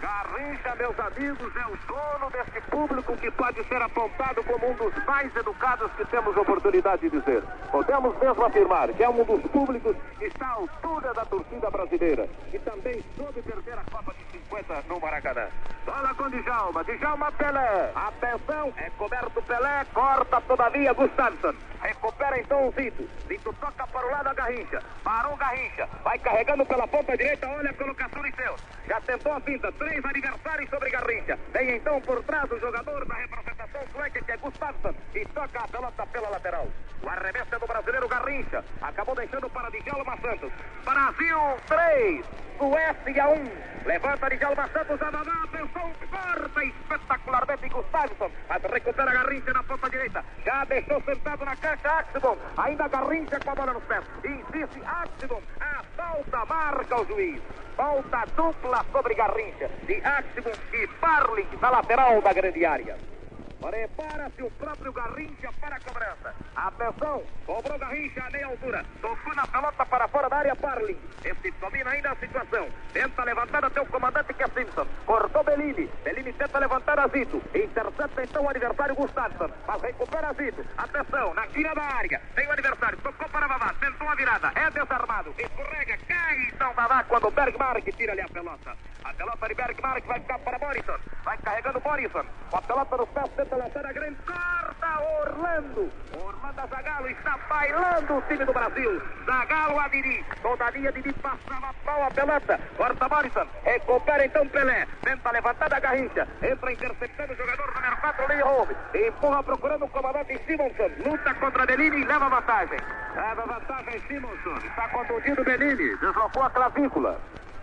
[0.01, 4.95] Garrincha, meus amigos, é o dono desse público que pode ser apontado como um dos
[5.05, 7.43] mais educados que temos oportunidade de dizer.
[7.71, 12.29] Podemos mesmo afirmar que é um dos públicos que está à altura da torcida brasileira
[12.53, 15.49] e também soube perder a Copa de 50 no Maracanã.
[15.85, 17.93] Bola com Djalma, Djalma Pelé.
[17.95, 21.55] Atenção, é coberto Pelé, corta todavia Gustafsson.
[21.81, 23.09] Recupera então o Zito.
[23.29, 24.83] Zito toca para o lado a Garrincha.
[25.05, 25.89] Parou Garrincha.
[26.03, 27.49] Vai carregando pela ponta direita.
[27.49, 28.61] Olha a colocação de seus.
[28.89, 29.71] Já tentou a pinta.
[29.73, 31.39] Três aniversários sobre Garrincha.
[31.53, 34.95] Vem então por trás o jogador da representação sueca que é Gustafsson.
[35.15, 36.67] E toca a pelota pela lateral.
[37.03, 38.65] O arremesso é do brasileiro Garrincha.
[38.83, 40.53] Acabou deixando para Djalma Santos.
[40.85, 41.39] Brasil
[41.69, 42.27] 3.
[42.59, 43.69] Suécia 1.
[43.87, 45.03] Levanta Djalma Santos.
[45.03, 45.33] A Dadá.
[45.45, 45.93] Atenção.
[46.11, 48.31] Corta espetacularmente Gustafsson.
[48.49, 50.25] Mas recupera Garrincha na ponta direita.
[50.45, 52.37] Já deixou sentado na caixa Axibon.
[52.57, 54.05] Ainda Garrincha com a bola nos pés.
[54.25, 55.43] Insiste Axibon.
[55.61, 57.43] A falta marca o juiz.
[57.77, 59.69] Falta dupla sobre Garrincha.
[59.87, 63.18] De Axibon e Parling na lateral da grande área.
[63.61, 66.35] Prepara-se o próprio Garrincha para a cobrança.
[66.55, 68.85] Atenção, cobrou Garrincha a meia altura.
[69.01, 70.99] Tocou na pelota para fora da área Parling.
[71.25, 72.69] Esse domina ainda a situação.
[72.93, 74.87] Tenta levantar até o comandante que é Simpson.
[75.05, 75.91] Cortou Bellini.
[76.05, 77.43] Bellini tenta levantar a Zito.
[77.53, 79.51] Intercepta então o adversário Gustafsson.
[79.67, 80.65] Mas recupera Zito.
[80.77, 82.23] Atenção, na tira da área.
[82.37, 82.99] Tem o adversário.
[82.99, 83.75] Tocou para Vavá.
[83.81, 84.53] Tentou a virada.
[84.55, 85.35] É desarmado.
[85.37, 85.99] Escorrega.
[86.07, 88.77] Cai então Vavá quando Bergmark tira-lhe a pelota.
[89.05, 90.99] A pelota de Bergmark vai ficar para Morrison.
[91.25, 92.25] Vai carregando Morrison.
[92.51, 94.17] Com a pelota nos pés, tenta lançar a grande.
[94.27, 95.91] Corta Orlando.
[96.13, 99.03] Orlando Zagalo está bailando o time do Brasil.
[99.25, 100.25] Zagalo a Didi.
[100.43, 102.61] Todavia Didi passava mal a pelota.
[102.77, 103.47] Corta Morrison.
[103.65, 104.87] Recupera então Pelé.
[105.03, 106.29] Tenta levantar a Garrincha.
[106.43, 108.77] Entra interceptando o jogador número 4, Lee Home.
[108.95, 110.91] Empurra procurando o comandante Simonson.
[111.07, 112.79] Luta contra Bellini e leva vantagem.
[113.15, 114.57] Leva vantagem Simonson.
[114.67, 115.97] Está contundido Bellini.
[115.97, 117.19] Deslocou a clavícula.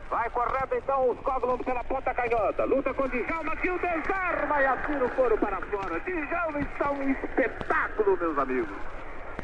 [0.10, 2.64] Vai correndo então os Coglund pela ponta canhota.
[2.66, 6.00] Luta com Djalma que o desarma e atira o couro para fora.
[6.00, 8.78] Djalma está um espetáculo, meus amigos.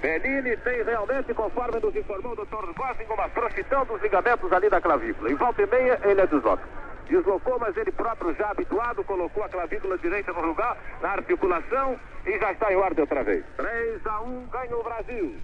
[0.02, 2.74] Bellini tem realmente, conforme nos informou o Dr.
[2.76, 5.30] Gosling, uma prostituição dos ligamentos ali da clavícula.
[5.30, 6.64] Em volta e meia, ele é desloca.
[7.08, 12.40] Deslocou, mas ele próprio já habituado, colocou a clavícula direita no lugar, na articulação e
[12.40, 13.44] já está em ordem outra vez.
[13.58, 15.36] 3 a 1 ganha o Brasil.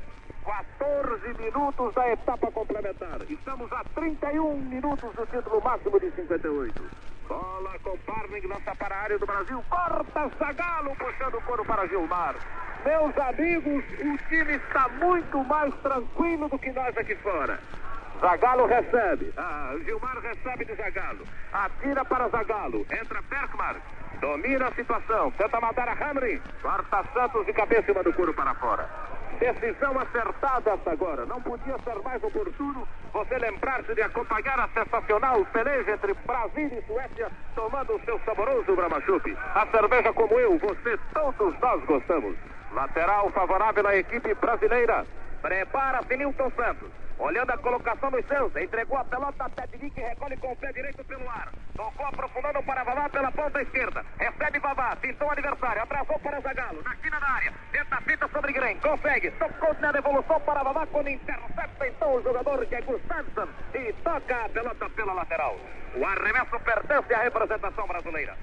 [0.48, 3.20] 14 minutos da etapa complementar.
[3.30, 6.84] Estamos a 31 minutos do título máximo de 58.
[7.28, 9.62] Bola com Parling, lança para a área do Brasil.
[9.70, 12.36] Corta Zagalo, puxando o couro para Gilmar.
[12.86, 17.60] Meus amigos, o time está muito mais tranquilo do que nós aqui fora.
[18.22, 19.34] Zagalo recebe.
[19.36, 21.28] Ah, Gilmar recebe de Zagalo.
[21.52, 22.86] Atira para Zagalo.
[22.90, 23.76] Entra Berkmar.
[24.22, 25.30] Domina a situação.
[25.32, 26.42] Tenta matar a Hamrin.
[26.62, 29.17] Corta Santos de cabeça em cima do couro para fora.
[29.40, 31.26] Decisão acertada hasta agora.
[31.26, 36.82] Não podia ser mais oportuno você lembrar-se de acompanhar a sensacional peleja entre Brasil e
[36.88, 39.38] Suécia, tomando o seu saboroso Brahma Chup.
[39.56, 42.36] A cerveja como eu, você, todos nós gostamos.
[42.74, 45.06] Lateral favorável à equipe brasileira.
[45.42, 46.92] Prepara-se Nilton Santos.
[47.20, 51.04] Olhando a colocação dos seus, entregou a pelota a Pedrick, recolhe com o pé direito
[51.04, 51.50] pelo ar.
[51.76, 54.06] Tocou aprofundando para Vavá pela ponta esquerda.
[54.20, 57.54] Recebe Vavá, pintou o adversário, atrasou para Zagalo, na esquina da área.
[57.72, 59.32] Tenta a fita sobre Green, consegue.
[59.32, 64.46] Tocou na devolução para Vavá quando intercepta então o jogador que é Gustafsson e toca
[64.46, 65.58] a pelota pela lateral.
[65.96, 68.38] O arremesso pertence à representação brasileira.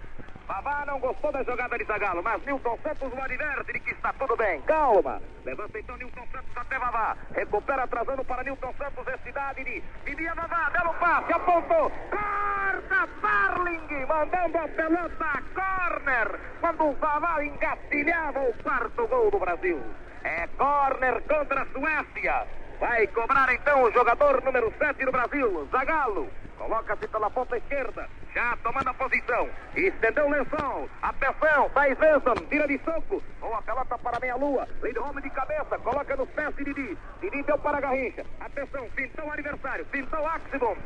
[0.46, 4.12] Vavá não gostou da jogada de Zagalo, mas Nilton Santos o adverte de que está
[4.12, 4.60] tudo bem.
[4.62, 5.20] Calma.
[5.44, 7.16] Levanta então Nilton Santos até Vavá.
[7.34, 10.70] Recupera atrasando para Nilton Santos esse idade de Vidia Vavá.
[10.70, 11.90] Belo passe, apontou.
[12.10, 16.40] Corta Parling, mandando a pelota a corner.
[16.60, 19.80] Quando o Vavá engatilhava o quarto gol do Brasil.
[20.24, 22.46] É corner contra a Suécia.
[22.80, 26.28] Vai cobrar então o jogador número 7 do Brasil, Zagalo.
[26.58, 29.48] Coloca-se pela ponta esquerda, já tomando a posição.
[29.76, 30.88] Estendeu o lençol.
[31.02, 33.22] Atenção, vai Svensson, tira de soco.
[33.40, 34.68] Boa pelota para meia-lua.
[34.82, 36.98] Lindholm de cabeça, coloca nos pés de Didi.
[37.20, 38.24] Didi deu para a Garrincha.
[38.40, 40.76] Atenção, pintou o adversário, pintou Axibon.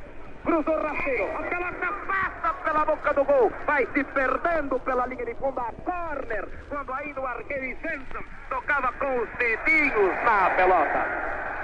[0.44, 1.36] Cruzou rasteiro.
[1.36, 3.52] A pelota passa pela boca do gol.
[3.66, 5.58] Vai se perdendo pela linha de fundo.
[5.58, 6.48] A corner.
[6.68, 10.98] Quando ainda o arqueiro Svensson tocava com os dedinhos na pelota.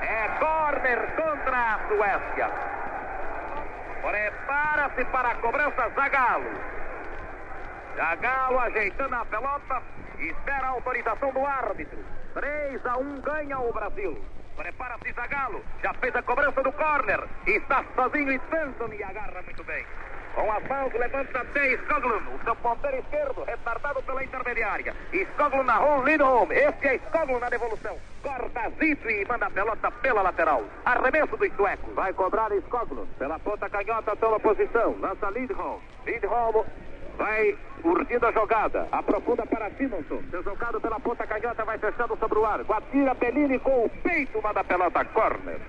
[0.03, 2.51] É corner contra a Suécia.
[4.05, 6.51] Prepara-se para a cobrança Zagalo.
[7.97, 9.83] Zagalo ajeitando a pelota.
[10.19, 11.99] Espera a autorização do árbitro.
[12.35, 14.23] 3 a 1 ganha o Brasil.
[14.57, 15.65] Prepara-se Zagalo.
[15.83, 17.25] Já fez a cobrança do corner.
[17.47, 19.87] Está sozinho e Svensson e agarra muito bem.
[20.35, 24.95] Com as mãos levanta até Skoglund, o seu ponteiro esquerdo, retardado pela intermediária.
[25.12, 26.51] Skoglund na Ron Lindholm.
[26.51, 27.97] Este é Skoglund na devolução.
[28.20, 30.64] Corta Zito e manda a pelota pela lateral.
[30.85, 31.93] Arremesso do sueco.
[31.95, 33.09] Vai cobrar Skoglund.
[33.16, 34.97] Pela ponta canhota toma posição.
[35.01, 35.80] Lança Lindholm.
[36.05, 36.64] Lindholm
[37.16, 38.89] vai urdindo a jogada.
[38.91, 40.20] Aprofunda para Simonson.
[40.30, 42.62] Seu jogado pela ponta canhota vai fechando sobre o ar.
[42.62, 45.61] Guatira Bellini com o peito manda a pelota corner.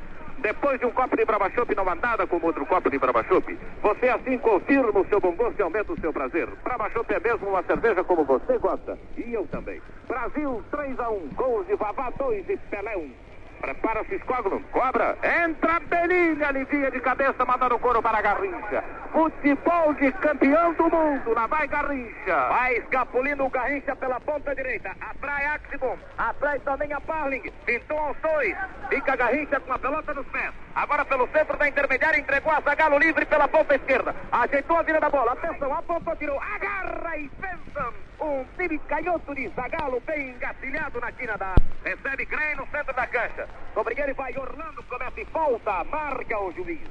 [0.45, 3.57] Depois de um copo de Brabachop não há nada como outro copo de Brabachop.
[3.81, 6.47] Você assim confirma o seu bom gosto e aumenta o seu prazer.
[6.63, 8.95] Brabachop é mesmo uma cerveja como você gosta.
[9.17, 9.81] E eu também.
[10.07, 11.29] Brasil 3 a 1.
[11.29, 13.24] Gols de Vavá 2 e Pelé 1.
[13.65, 18.83] Prepara-se Skoglund, cobra, entra Belinha, alivia de cabeça, mandando o couro para a Garrincha.
[19.11, 22.47] Futebol de campeão do mundo, lá vai Garrincha.
[22.49, 28.15] Vai escapulindo o Garrincha pela ponta direita, atrai Axibon, atrai também a Parling, pintou aos
[28.17, 28.55] dois,
[28.89, 30.53] fica a Garrincha com a pelota nos pés.
[30.75, 34.99] Agora pelo centro da intermediária, entregou a Zagalo livre pela ponta esquerda, ajeitou a vira
[34.99, 37.93] da bola, atenção, apontou, tirou, agarra e Svensson.
[38.25, 43.05] Um time canhoto de Zagalo bem engatilhado na quina da Recebe Grey no centro da
[43.05, 43.47] cancha.
[43.71, 46.81] Sobre ele vai Orlando, comete falta, marca o juiz.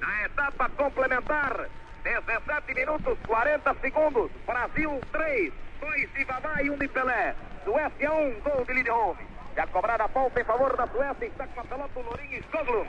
[0.00, 1.68] Na etapa complementar,
[2.02, 4.30] 17 minutos 40 segundos.
[4.46, 7.34] Brasil 3, 2 de Vavá e 1 de Pelé.
[7.64, 9.16] Suécia 1, gol de Lindholm.
[9.54, 12.88] Já cobrada a falta em favor da Suécia, está com a pelota o Lourinho Skoglund.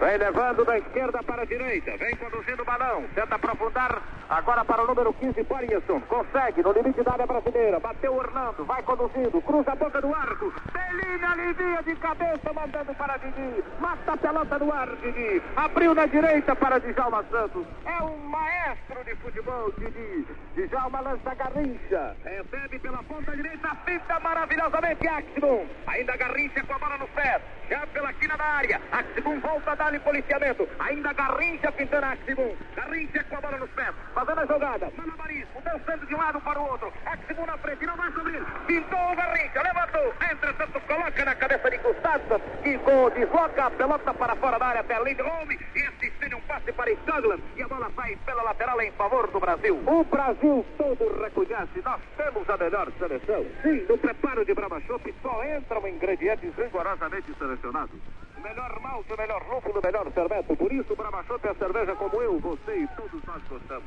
[0.00, 1.94] Vem levando da esquerda para a direita.
[1.98, 3.04] Vem conduzindo o balão.
[3.14, 4.02] Tenta aprofundar.
[4.30, 6.00] Agora para o número 15, Parisson.
[6.08, 7.78] Consegue no limite da área brasileira.
[7.78, 8.64] Bateu Orlando.
[8.64, 9.42] Vai conduzindo.
[9.42, 10.54] Cruza a boca do arco.
[10.72, 13.62] Belina alivia de cabeça, mandando para Didi.
[13.78, 15.42] Mata a pelota no ar, Didi.
[15.56, 17.66] Abriu na direita para Djalma Santos.
[17.84, 20.26] É um maestro de futebol, Didi.
[20.56, 22.16] Djalma lança Garrincha.
[22.24, 23.68] Recebe pela ponta direita.
[23.84, 25.66] Pinta maravilhosamente Aximum.
[25.88, 27.42] Ainda Garrincha com a bola nos pés.
[27.68, 28.80] Já pela quina da área.
[28.92, 30.68] Aximum volta a dar policiamento.
[30.78, 32.56] Ainda Garrincha pintando Aximum.
[32.76, 33.94] Garrincha com a bola nos pés.
[34.14, 34.92] Fazendo a jogada.
[34.96, 35.62] Malabarismo.
[35.64, 36.92] Dançando de um lado para o outro.
[37.04, 37.86] Aximum na frente.
[37.86, 38.42] Não vai subir.
[38.66, 39.62] Pintou o Garrincha.
[39.62, 40.14] Levantou.
[40.30, 42.40] Entretanto, coloca na cabeça de Gustavo.
[42.64, 45.50] E com, desloca a pelota para fora da área até Lindholm.
[45.50, 47.42] E estende um passe para Skoglund.
[47.56, 49.82] E a bola sai pela lateral em favor do Brasil.
[49.86, 51.82] O Brasil todo reconhece.
[51.84, 53.46] Nós temos a melhor seleção.
[53.62, 57.98] Sim, no preparo de Brahma Chopp só entram ingredientes rigorosamente selecionados.
[58.42, 60.56] Melhor malte, o melhor lúpulo, melhor fermento.
[60.56, 63.84] Por isso, Chopp é a cerveja como eu, você e todos nós gostamos.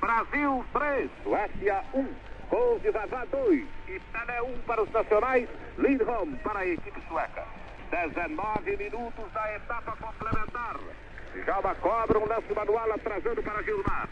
[0.00, 2.30] Brasil 3, Suécia 1.
[2.50, 5.48] Gols de Vavá 2 e Pelé 1 para os nacionais,
[5.78, 7.44] Lindholm para a equipe sueca.
[7.90, 10.76] 19 minutos da etapa complementar.
[11.44, 14.08] Djalma cobra um lance manual atrasando para Gilmar.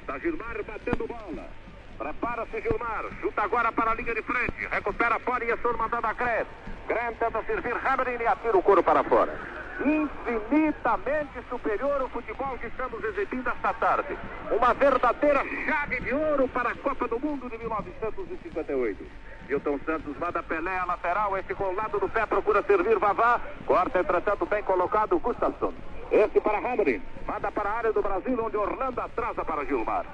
[0.00, 1.67] Está Gilmar batendo bola.
[1.98, 3.04] Prepara-se Gilmar.
[3.20, 4.66] Chuta agora para a linha de frente.
[4.70, 6.46] Recupera fora e Essor mandando a Grant.
[6.86, 9.36] Grant tenta servir Hammerin e atira o couro para fora.
[9.84, 14.16] Infinitamente superior o futebol que estamos exibindo esta tarde.
[14.50, 19.04] Uma verdadeira chave de ouro para a Copa do Mundo de 1958.
[19.48, 23.40] Milton Santos manda Pelé a lateral, esse com o lado do pé procura servir Vavá.
[23.66, 25.72] Corta, entretanto, bem colocado Gustafsson.
[26.10, 27.02] Esse para Hamrin.
[27.26, 30.04] Manda para a área do Brasil, onde Orlando atrasa para Gilmar.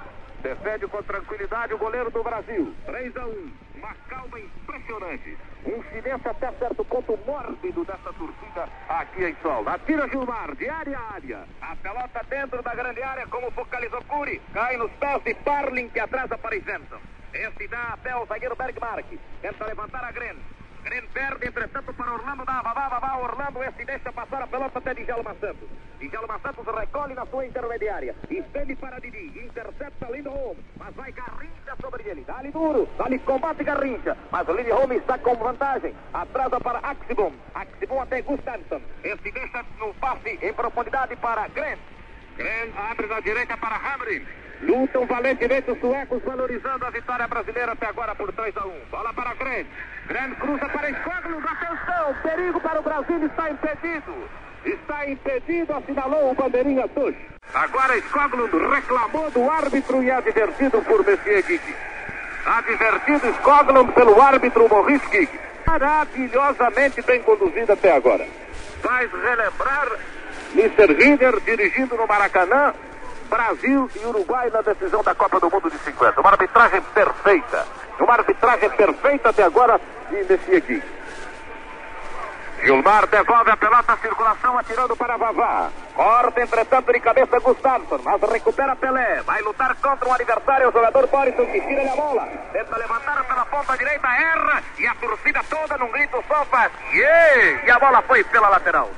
[0.45, 2.75] Defende com tranquilidade o goleiro do Brasil.
[2.85, 3.53] 3 a 1.
[3.77, 5.39] Uma calma impressionante.
[5.65, 9.67] Um silêncio até certo ponto mórbido dessa torcida aqui em Sol.
[9.67, 11.45] Atira Gilmar, de área a área.
[11.63, 14.39] A pelota dentro da grande área, como focalizou Curi.
[14.53, 17.01] Cai nos pés de Parlin, que atrasa para Isenson.
[17.33, 19.19] Este dá até o zagueiro Bergmark.
[19.41, 20.37] Tenta levantar a Gren.
[20.85, 22.45] Gren perde, entretanto, para Orlando.
[22.45, 23.65] Dá, vavá, vavá, Orlando.
[23.65, 25.69] Esse deixa passar a pelota até Djalma Santos.
[25.99, 28.15] Djalma Santos recolhe na sua intermediária.
[28.31, 29.33] Estende para Didi.
[29.39, 30.59] Intercepta Lindholm.
[30.77, 32.23] Mas vai Garrincha sobre ele.
[32.27, 32.87] Dá-lhe duro.
[32.99, 34.15] Dá-lhe combate Garrincha.
[34.31, 35.95] Mas Lindholm está com vantagem.
[36.13, 37.33] Atrasa para Axibum.
[37.55, 38.83] Axibum até Gustafsson.
[39.03, 41.79] Esse deixa no passe em profundidade para Gren.
[42.37, 44.27] Gren abre na direita para Hamrin.
[44.67, 48.73] Lutam valentemente os suecos, valorizando a vitória brasileira até agora por 3 a 1.
[48.91, 49.67] Bola para Gren.
[50.09, 51.45] Gren cruza para Escógulos.
[51.45, 54.15] Atenção, perigo para o Brasil, está impedido.
[54.65, 57.15] Está impedido, assinalou o bandeirinha Tush.
[57.53, 61.61] Agora Escógulos reclamou do árbitro e advertido por Messier.
[62.47, 65.41] Advertido Escógulos pelo árbitro Maurice Guigui.
[65.67, 68.27] Maravilhosamente bem conduzido até agora.
[68.83, 69.89] Faz relembrar
[70.55, 70.95] Mr.
[70.95, 72.73] Ringer dirigindo no Maracanã
[73.29, 76.21] Brasil e Uruguai na decisão da Copa do Mundo de 50.
[76.21, 77.67] Uma arbitragem perfeita.
[77.99, 80.83] Uma arbitragem perfeita até agora de Messier aqui.
[82.65, 85.71] Gilmar devolve a pelota à circulação, atirando para Vavá.
[85.95, 89.21] Corta, entretanto, de cabeça Gustafsson, mas recupera Pelé.
[89.23, 92.27] Vai lutar contra o adversário, o jogador Borisson, que tira a bola.
[92.53, 94.63] Tenta levantar pela ponta direita, erra.
[94.79, 96.73] E a torcida toda num grito só faz.
[96.93, 97.67] Yeah!
[97.67, 98.91] E a bola foi pela lateral.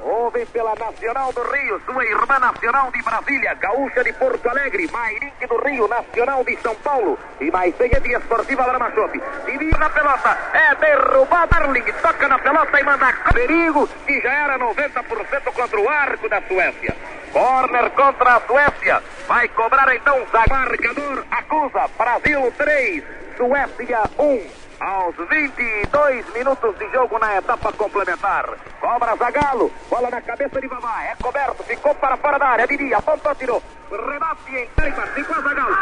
[0.00, 5.46] Houve pela Nacional do Rio, sua irmã Nacional de Brasília, Gaúcha de Porto Alegre, Mairink
[5.46, 9.20] do Rio, Nacional de São Paulo e mais seguinte Esportiva Brahmachope.
[9.46, 14.58] Divide na pelota, é derrubado Darling, toca na pelota e manda perigo, que já era
[14.58, 16.96] 90% contra o arco da Suécia.
[17.32, 23.04] Corner contra a Suécia, vai cobrar então o marcador, acusa, Brasil 3,
[23.36, 28.48] Suécia 1 aos 22 minutos de jogo na etapa complementar.
[28.80, 32.94] Cobra Zagalo, bola na cabeça de Vavá, é coberto, ficou para fora da área, Didi,
[32.94, 35.76] apontou, tirou, rebate em cima, ficou a Zagalo.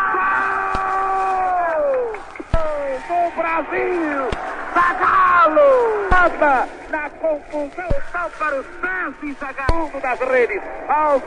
[2.52, 4.30] Gol do Brasil!
[4.74, 6.08] Zagalo!
[6.10, 10.62] Nada na confusão, só para os pés de Zagalo das redes.
[10.88, 11.22] Aos...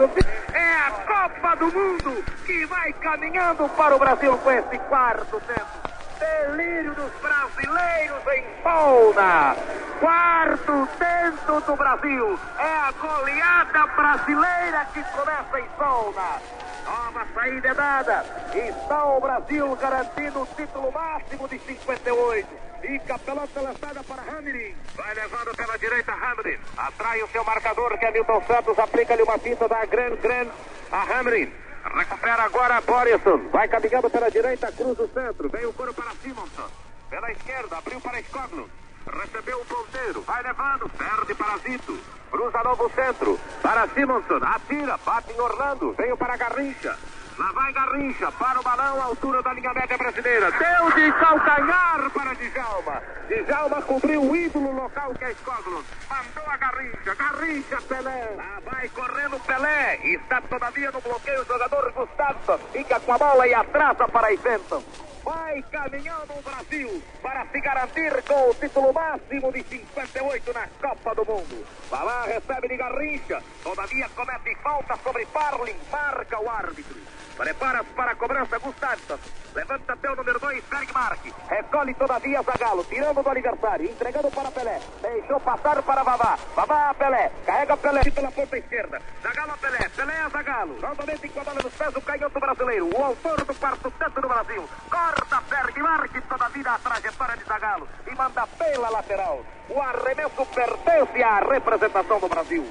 [0.54, 5.89] É a Copa do Mundo que vai caminhando para o Brasil com esse quarto tempo
[6.20, 9.56] delírio dos brasileiros em Pauna.
[10.00, 12.40] Quarto dentro do Brasil.
[12.58, 16.42] É a goleada brasileira que começa em Pauna.
[16.86, 18.26] Nova saída é dada.
[18.54, 22.48] Está o Brasil garantindo o título máximo de 58.
[22.82, 24.76] Fica a pelota lançada para Hamilton.
[24.96, 26.64] Vai levando pela direita Hamilton.
[26.78, 28.80] Atrai o seu marcador, que é Milton Santos.
[28.80, 30.48] Aplica-lhe uma pinta da Gran Gran
[30.92, 31.69] a Hamilton.
[31.94, 33.50] Recupera agora Borisson.
[33.52, 35.50] Vai caminhando pela direita, cruza o centro.
[35.50, 36.70] Vem o coro para Simonson.
[37.10, 38.70] Pela esquerda, abriu para Skoglo.
[39.08, 40.22] Recebeu o ponteiro.
[40.22, 40.90] Vai levando.
[40.90, 42.00] Perde para Zito.
[42.30, 43.40] Cruza novo centro.
[43.62, 44.40] Para Simonson.
[44.44, 44.98] Atira.
[45.04, 45.94] Bate em Orlando.
[45.94, 46.96] Veio para Garrincha.
[47.40, 50.52] Lá vai Garrincha, para o balão, altura da linha média brasileira.
[50.52, 53.02] Deu de calcanhar para Djalma.
[53.30, 55.82] Djalma cobriu o ídolo local que é Skoglo.
[56.10, 57.16] Mandou a Garrincha.
[57.16, 58.34] Garrincha, Pelé.
[58.36, 60.00] Lá vai correndo Pelé.
[60.04, 62.60] Está todavia no bloqueio o jogador Gustavo.
[62.74, 64.84] Fica com a bola e atrasa para Iventon.
[65.24, 71.16] Vai caminhando o Brasil para se garantir com o título máximo de 58 na Copa
[71.16, 71.66] do Mundo.
[71.90, 73.44] Balá recebe de Garrincha.
[73.64, 75.76] Todavia comete falta sobre Parlin.
[75.92, 76.98] Marca o árbitro.
[77.40, 79.18] Prepara-se para a cobrança Gustafsson.
[79.56, 81.34] Levanta até o número 2, Bergmark.
[81.50, 84.80] Recolhe todavia Zagalo, tirando do adversário, entregando para Pelé.
[85.02, 86.38] Deixou passar para Vavá.
[86.54, 87.32] Vavá Pelé.
[87.46, 89.02] Carrega Pelé pela ponta esquerda.
[89.24, 89.90] Zagalo a Pelé.
[89.90, 90.80] Pelé a Zagalo.
[90.82, 92.90] Novamente bola nos pés do canhoto brasileiro.
[92.94, 94.70] O autor do quarto teto do Brasil.
[95.10, 97.88] Corta Bergmark todavia a trajetória de Zagalo.
[98.06, 99.44] E manda pela lateral.
[99.68, 102.64] O arremesso pertence à representação do Brasil.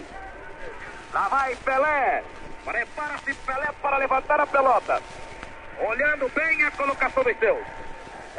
[1.12, 2.22] Lá vai Pelé.
[2.64, 5.02] Prepara-se Pelé para levantar a pelota.
[5.80, 7.66] Olhando bem a colocação dos seus.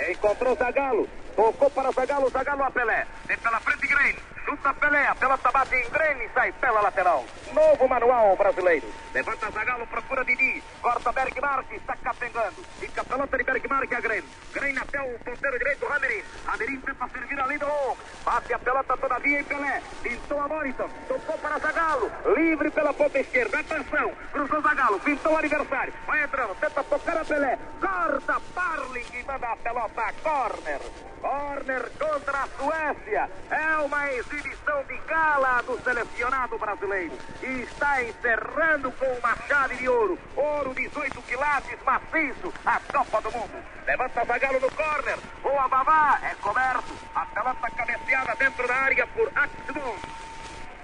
[0.10, 1.10] Encontrou Zagalo.
[1.36, 3.06] Tocou para Zagalo, Zagalo a Pelé.
[3.26, 4.16] Vem pela frente Green.
[4.50, 7.24] Chuta Pelé, a pelota bate em Grêmio e sai pela lateral.
[7.54, 8.88] Novo manual brasileiro.
[9.14, 12.64] Levanta Zagalo, procura Didi, corta Bergmark, está capengando.
[12.80, 14.30] Fica a pelota de Bergmark a Grêmio.
[14.52, 16.24] Grêmio até o ponteiro direito, Ramirim.
[16.46, 17.98] Ramirim tenta servir ali do homem.
[18.26, 19.82] Bate a pelota todavia em Pelé.
[20.02, 22.12] Pintou a Morrison, tocou para Zagalo.
[22.36, 24.12] Livre pela ponta esquerda, atenção.
[24.32, 25.94] Cruzou Zagalo, pintou o adversário.
[26.08, 27.60] Vai entrando, tenta tocar a Pelé.
[27.80, 30.82] Corta Parling e manda a pelota a corner.
[31.22, 33.30] Corner contra a Suécia.
[33.52, 37.14] É uma exibição de gala do selecionado brasileiro.
[37.42, 40.18] E está encerrando com uma chave de ouro.
[40.36, 42.54] Ouro 18 quilates maciço.
[42.66, 43.64] A Copa do Mundo.
[43.86, 45.20] Levanta Zagalo no corner.
[45.44, 46.20] Boa Babá.
[46.24, 46.94] É coberto.
[47.16, 49.96] A pelota cabeceada dentro da área por Axel.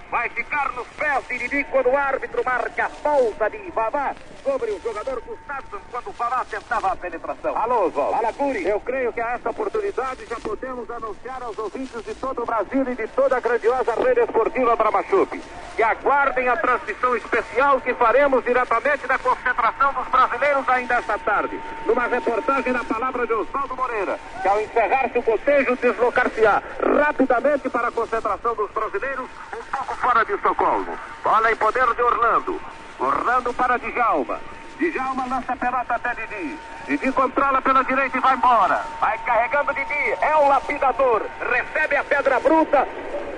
[0.09, 4.71] Vai ficar nos pés de Didi quando o árbitro marca a falta de Vavá sobre
[4.71, 5.45] o jogador Gustavo
[5.91, 7.57] quando o Vavá tentava a penetração.
[7.57, 8.15] Alô, Oswaldo.
[8.15, 8.67] Alacuri.
[8.67, 12.83] Eu creio que a esta oportunidade já podemos anunciar aos ouvintes de todo o Brasil
[12.91, 15.41] e de toda a grandiosa rede esportiva Bramachup
[15.75, 21.59] que aguardem a transmissão especial que faremos diretamente da concentração dos brasileiros ainda esta tarde.
[21.85, 27.89] Numa reportagem na palavra de Oswaldo Moreira, que ao encerrar-se o botejo deslocar-se-á rapidamente para
[27.89, 30.97] a concentração dos brasileiros um pouco fora de Estocolmo.
[31.23, 32.61] Bola em poder de Orlando.
[32.99, 34.39] Orlando para Djalma.
[34.79, 36.59] Djalma lança a pelota até Didi.
[36.87, 38.81] Didi controla pela direita e vai embora.
[38.99, 40.17] Vai carregando Didi.
[40.21, 41.21] É o lapidador.
[41.51, 42.87] Recebe a pedra bruta.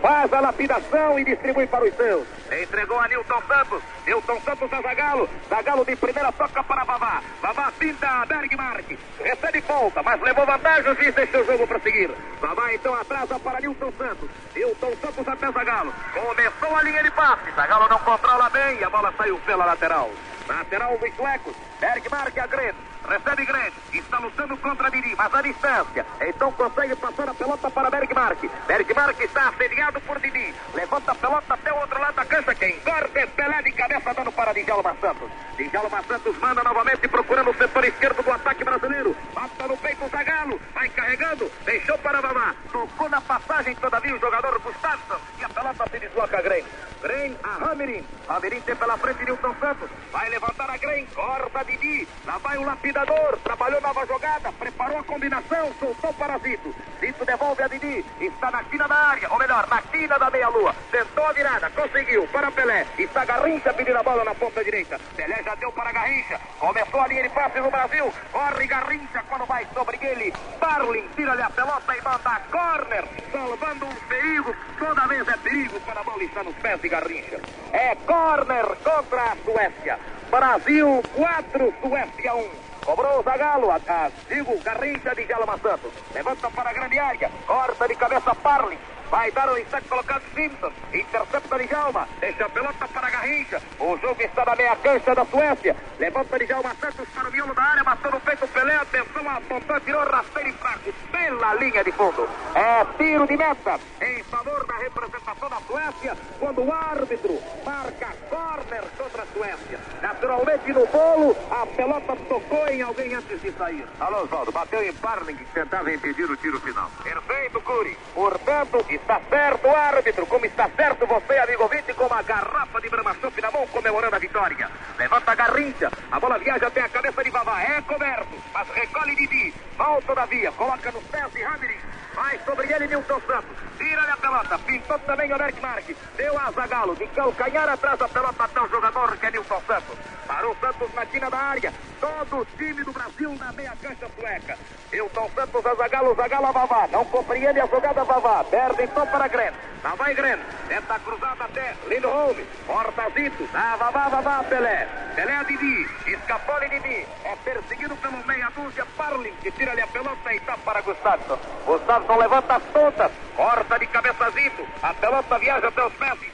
[0.01, 2.27] Faz a lapidação e distribui para os seus.
[2.51, 3.81] Entregou a Nilton Santos.
[4.05, 5.29] Nilton Santos a Zagalo.
[5.49, 7.21] Zagalo de primeira toca para Vavá.
[7.41, 8.97] Vavá pinta a Bergmark.
[9.19, 12.11] Recebe ponta, mas levou vantagem e deixou o jogo para seguir.
[12.39, 14.29] Vavá então atrasa para Nilton Santos.
[14.55, 15.93] Nilton Santos até Zagalo.
[16.13, 17.51] Começou a linha de passe.
[17.55, 20.11] Zagalo não controla bem e a bola saiu pela lateral.
[20.47, 21.55] Lateral dos suecos.
[21.79, 22.75] Bergmark a Grêmio.
[23.07, 23.73] Recebe Grêmio.
[23.93, 26.05] Está lutando contra Didi, mas a distância.
[26.21, 28.39] Então consegue passar a pelota para Bergmark.
[28.67, 30.53] Bergmark está assediado por Didi.
[30.73, 32.53] Levanta a pelota até o outro lado da cancha.
[32.55, 35.29] Quem corta é Pelé de cabeça dando para Djalma Santos.
[35.57, 39.15] Djalma Santos manda novamente procurando o setor esquerdo do ataque brasileiro.
[39.33, 40.59] Bata no peito o Zagalo.
[40.73, 41.51] Vai carregando.
[41.65, 42.53] Deixou para Vavá.
[42.71, 45.19] Tocou na passagem todavia o jogador Gustavo.
[45.39, 46.65] E a pelota se desloca a Grêmio.
[47.01, 48.05] Grêmio a Ramirim.
[48.27, 49.89] Ramirim tem pela frente Nilton Santos.
[50.11, 51.07] Vai levantar a Grêmio.
[51.13, 52.07] Corta Didi.
[52.25, 52.65] Lá vai o
[52.97, 53.37] lapidador.
[53.43, 54.51] Trabalhou nova jogada.
[54.53, 55.71] Preparou a combinação.
[55.79, 56.73] Soltou para Zito.
[56.99, 58.03] Zito devolve a Didi.
[58.19, 59.31] Está na quina da área.
[59.31, 60.75] Ou melhor, na quina da meia-lua.
[60.91, 61.69] Tentou a virada.
[61.69, 62.27] Conseguiu.
[62.27, 62.85] Para Pelé.
[62.97, 64.99] Está Garrincha pedindo a bola na ponta direita.
[65.15, 66.39] Pelé já deu para Garrincha.
[66.59, 68.13] Começou a linha de passe no Brasil.
[68.31, 70.33] Corre Garrincha quando vai sobre ele.
[70.59, 73.05] Darling tira-lhe a pelota e manda a corner.
[73.31, 74.55] Salvando um perigo.
[74.79, 77.39] Toda vez é perigo quando a bola está nos pés de Garrincha.
[77.73, 79.99] É corner contra a Suécia.
[80.29, 82.49] Brasil 4, Suécia 1.
[82.85, 85.91] Cobrou o Zagalo, a, a, digo, Garrincha de Jalma Santos.
[86.13, 88.77] Levanta para a grande área, corta de cabeça Parlin.
[89.09, 90.71] Vai dar o instante colocado Simpson.
[90.93, 92.07] Intercepta de Jalma.
[92.19, 93.61] Deixa a pelota para Garrincha.
[93.79, 95.75] O jogo está na meia cancha da Suécia.
[95.99, 97.83] Levanta de Jalma Santos para o miolo da área.
[97.83, 98.75] Matou no peito o Pelé.
[98.75, 100.93] Atenção, apontou, tirou rasteiro e fraco.
[101.11, 102.27] Pela linha de fundo.
[102.53, 106.17] É tiro de meta em favor da representação da Suécia.
[106.39, 109.79] Quando o árbitro marca corner contra a Suécia.
[110.01, 113.85] Naturalmente no bolo, a pelota tocou em alguém antes de sair.
[113.99, 114.51] Alô, Oswaldo.
[114.51, 116.89] Bateu em Parling que tentava impedir o tiro final.
[117.03, 117.97] Perfeito, Curi.
[118.13, 122.89] Portanto, está certo o árbitro, como está certo você, amigo ouvinte, com uma garrafa de
[122.89, 124.69] Brahma na mão, comemorando a vitória.
[124.97, 129.15] Levanta a garrincha, a bola viaja até a cabeça de Vavá, é coberto, mas recolhe
[129.15, 131.79] Didi, volta todavia, coloca nos pés de Ramirim,
[132.15, 136.95] vai sobre ele Nilton Santos, tira-lhe a pelota, pintou também o Mark, deu a Zagalo,
[136.95, 139.97] de calcanhar atrás da pelota até o jogador que é Nilton Santos.
[140.27, 144.57] Parou Santos na quina da área, todo o time do Brasil na meia cancha sueca.
[144.91, 149.27] Nilton Santos a Zagalo, Zagalo a Vavá, não compreende a jogada Vavá, perde então para
[149.27, 149.53] Gren.
[149.87, 150.37] Lá vai Gren.
[150.67, 152.35] Tenta a cruzada até Lindholm.
[152.65, 153.47] Portazito.
[153.53, 154.85] Dá Vavá, Vavá, Pelé.
[155.15, 155.87] Pelé a Didi.
[156.05, 157.07] Escapou de Didi.
[157.23, 161.39] É perseguido pelo meia dúzia Parlin, que tira-lhe a pelota e tá para Gustavo.
[161.65, 163.11] Gustavo levanta as pontas.
[163.35, 164.65] Corta de cabeça Zito.
[164.81, 166.27] A pelota viaja até os pés de.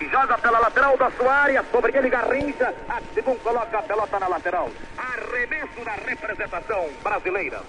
[0.00, 1.64] E joga pela lateral da sua área.
[1.70, 2.74] Sobre ele Garrincha.
[2.88, 4.70] Aximon coloca a pelota na lateral.
[4.98, 7.60] Arremesso da representação brasileira.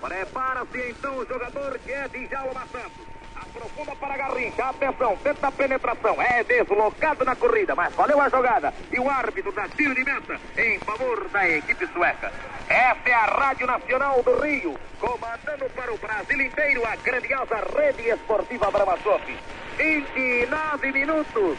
[0.00, 3.15] Prepara-se então o jogador que é de Djalma Santos.
[3.36, 4.64] Aprofunda para Garrincha.
[4.64, 6.20] Atenção, tenta a penetração.
[6.22, 8.72] É deslocado na corrida, mas valeu a jogada.
[8.92, 12.32] E o árbitro dá tiro de meta em favor da equipe sueca.
[12.68, 18.08] Essa é a Rádio Nacional do Rio, comandando para o Brasil inteiro a grandiosa rede
[18.08, 19.38] esportiva Brahmasop.
[19.76, 21.58] 29 minutos.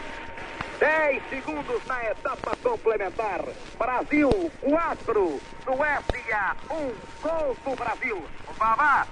[0.80, 3.42] 10 segundos na etapa complementar.
[3.78, 6.74] Brasil 4, Suécia 1.
[6.76, 6.94] Um.
[7.22, 8.24] Gol do Brasil.
[8.58, 9.08] Vavá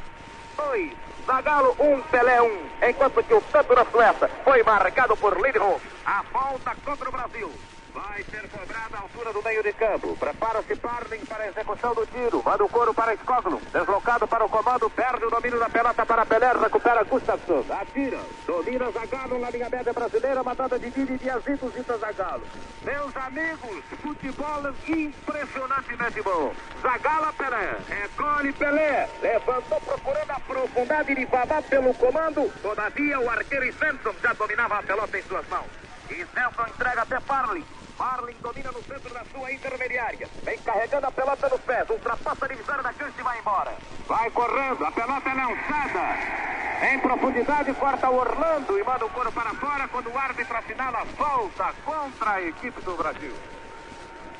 [0.57, 0.91] 2.
[1.25, 2.45] Zagalo 1, um, Pelé 1.
[2.45, 5.79] Um, enquanto que o tanto da Suécia foi marcado por Lindholm.
[6.05, 7.74] A falta contra o Brasil.
[7.95, 10.17] Vai ser cobrada a altura do meio de campo.
[10.17, 12.43] Prepara-se Parling para a execução do tiro.
[12.43, 13.61] Manda o couro para Skoglu.
[13.71, 14.89] Deslocado para o comando.
[14.89, 16.51] Perde o domínio da pelota para Pelé.
[16.51, 17.63] Recupera Gustafsson.
[17.69, 18.19] Atira.
[18.45, 20.43] Domina Zagalo na linha média brasileira.
[20.43, 22.43] Matada de Didi de Azito Zita Zagalo.
[22.83, 26.53] Meus amigos, futebol impressionantemente bom.
[26.81, 27.77] Zagala Pelé.
[27.87, 29.09] Recolhe Pelé.
[29.21, 32.51] Levantou procurando a profundidade de Babá pelo comando.
[32.61, 35.67] Todavia o arqueiro Svensson já dominava a pelota em suas mãos.
[36.09, 37.63] E Svensson entrega até Parling.
[37.97, 40.27] Marlin domina no centro da sua intermediária.
[40.43, 41.89] Vem carregando a pelota nos pés.
[41.89, 43.73] Ultrapassa a divisória da cancha e vai embora.
[44.07, 44.85] Vai correndo.
[44.85, 46.45] A pelota é lançada.
[46.91, 51.05] Em profundidade, corta o Orlando e manda o couro para fora quando o árbitro assinala
[51.17, 53.33] falta contra a equipe do Brasil.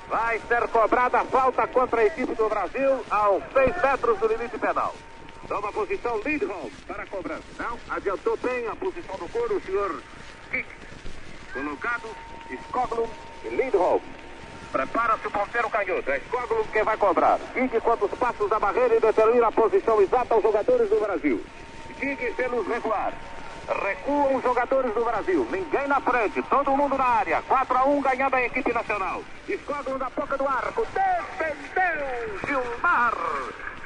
[0.10, 4.58] Vai ser cobrada a falta contra a equipe do Brasil aos 6 metros do limite
[4.58, 4.94] penal.
[5.48, 7.44] Toma posição Lindholm para a cobrança.
[7.58, 10.02] Não, adiantou bem a posição do couro o senhor
[10.52, 10.68] Kick.
[11.54, 12.10] Colocado
[12.50, 13.10] Skoglund
[13.50, 14.02] Lindholm.
[14.72, 16.12] Prepara-se o ponteiro canhoto.
[16.12, 17.40] É Skoglund quem vai cobrar.
[17.54, 21.42] Fique quantos passos da barreira e determina a posição exata aos jogadores do Brasil.
[21.98, 23.14] Fique pelos regular.
[23.68, 25.48] Recuam os jogadores do Brasil.
[25.50, 26.42] Ninguém na frente.
[26.44, 27.42] Todo mundo na área.
[27.48, 29.24] 4 a 1 ganhando a equipe nacional.
[29.48, 30.86] Skoglund na boca do arco.
[30.94, 33.14] Defendeu Gilmar.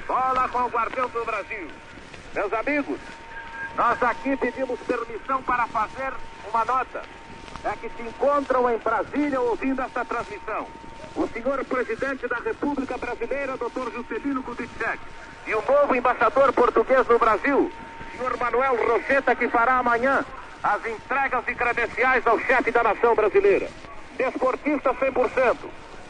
[0.08, 1.68] Bola com o guardião do Brasil.
[2.34, 3.00] Meus amigos,
[3.76, 6.14] nós aqui pedimos permissão para fazer
[6.52, 7.04] uma nota
[7.66, 10.68] é que se encontram em Brasília ouvindo esta transmissão.
[11.16, 13.92] O senhor presidente da República Brasileira, Dr.
[13.94, 15.00] Juscelino Kubitschek,
[15.48, 17.72] e o novo embaixador português no Brasil,
[18.12, 20.24] senhor Manuel Roseta, que fará amanhã
[20.62, 23.68] as entregas de credenciais ao chefe da nação brasileira.
[24.18, 25.56] Desportista 100%.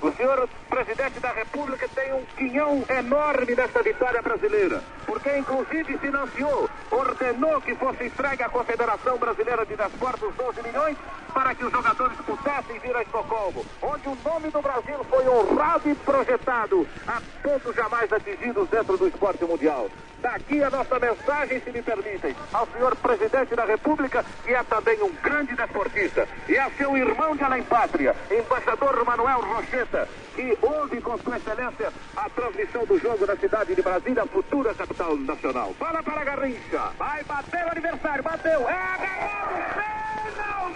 [0.02, 6.70] O senhor presidente da República tem um quinhão enorme nesta vitória brasileira, porque inclusive financiou,
[6.90, 10.98] ordenou que fosse entregue à Confederação Brasileira de Desportos 12 milhões
[11.34, 15.90] para que os jogadores pudessem vir a Estocolmo, onde o nome do Brasil foi honrado
[15.90, 19.90] e projetado a todos jamais atingidos dentro do esporte mundial.
[20.22, 25.02] Daqui a nossa mensagem, se me permitem, ao senhor presidente da República, que é também
[25.02, 29.42] um grande desportista, e a seu irmão de além pátria, embaixador Manuel
[29.90, 34.74] Rocheta, que ouve com sua excelência a transmissão do jogo da cidade de Brasília, futura
[34.74, 35.74] capital nacional.
[35.78, 36.92] Fala para Garrincha.
[36.98, 38.70] Vai bater o adversário, bateu.
[38.70, 39.74] É agarrado,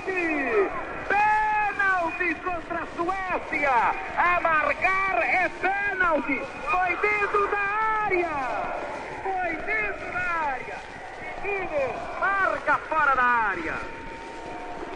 [0.10, 0.72] pênalti!
[1.08, 3.72] Pênalti contra a Suécia!
[4.18, 6.42] A marcar é pênalti!
[6.70, 8.84] Foi dentro da área!
[9.24, 10.78] foi dentro da área.
[11.42, 13.76] Guigues marca fora da área.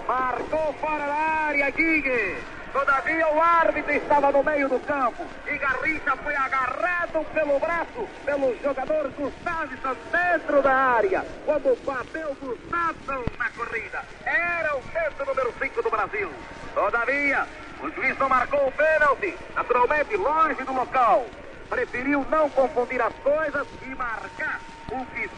[0.07, 2.56] Marcou fora da área, Guigues.
[2.77, 8.55] Todavia o árbitro estava no meio do campo e Garrincha foi agarrado pelo braço pelo
[8.61, 11.25] jogador Gustavson dentro da área.
[11.43, 16.31] Quando bateu Gustavson na corrida, era o centro número 5 do Brasil.
[16.75, 17.47] Todavia,
[17.81, 21.25] o juiz não marcou o pênalti, naturalmente longe do local
[21.69, 25.29] preferiu não confundir as coisas e marcar o que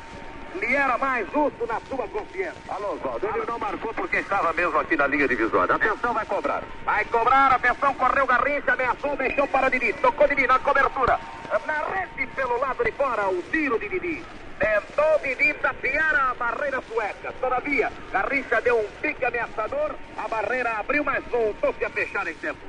[0.55, 2.57] lhe era mais justo na sua confiança.
[2.69, 5.75] Alô, Oswaldo, ele não marcou porque estava mesmo aqui na linha divisória.
[5.75, 6.63] Atenção, vai cobrar.
[6.83, 11.19] Vai cobrar, atenção, correu Garrincha, ameaçou, deixou para Didi, tocou Didi na cobertura.
[11.65, 14.23] Na rede pelo lado de fora, o tiro de Didi.
[14.59, 17.33] Tentou Didi tapear a barreira sueca.
[17.39, 22.59] Todavia, Garrincha deu um pique ameaçador, a barreira abriu, mas voltou-se a fechar em tempo.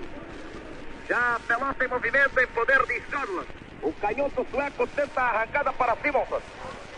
[1.09, 3.49] Já a pelota em movimento em poder de Scotland.
[3.83, 6.41] O canhoto sueco tenta a arrancada para Simonson.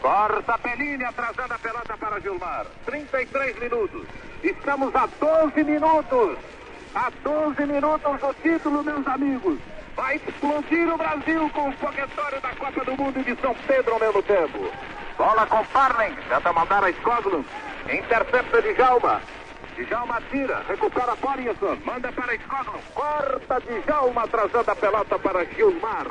[0.03, 2.67] Corta Pelini atrasando a pelota para Gilmar.
[2.87, 4.03] 33 minutos.
[4.43, 6.39] Estamos a 12 minutos.
[6.93, 9.59] A 12 minutos do título, meus amigos.
[9.95, 13.95] Vai explodir o Brasil com o foguetório da Copa do Mundo e de São Pedro
[13.95, 14.73] ao mesmo tempo.
[15.17, 16.17] Bola com Farling.
[16.29, 17.47] Tenta mandar a Skoglund.
[17.89, 19.23] Intercepta de Jalma.
[19.77, 26.07] Djalma tira, recupera Porinson, manda para Skoglund, corta Djalma atrasando a pelota para Gilmar.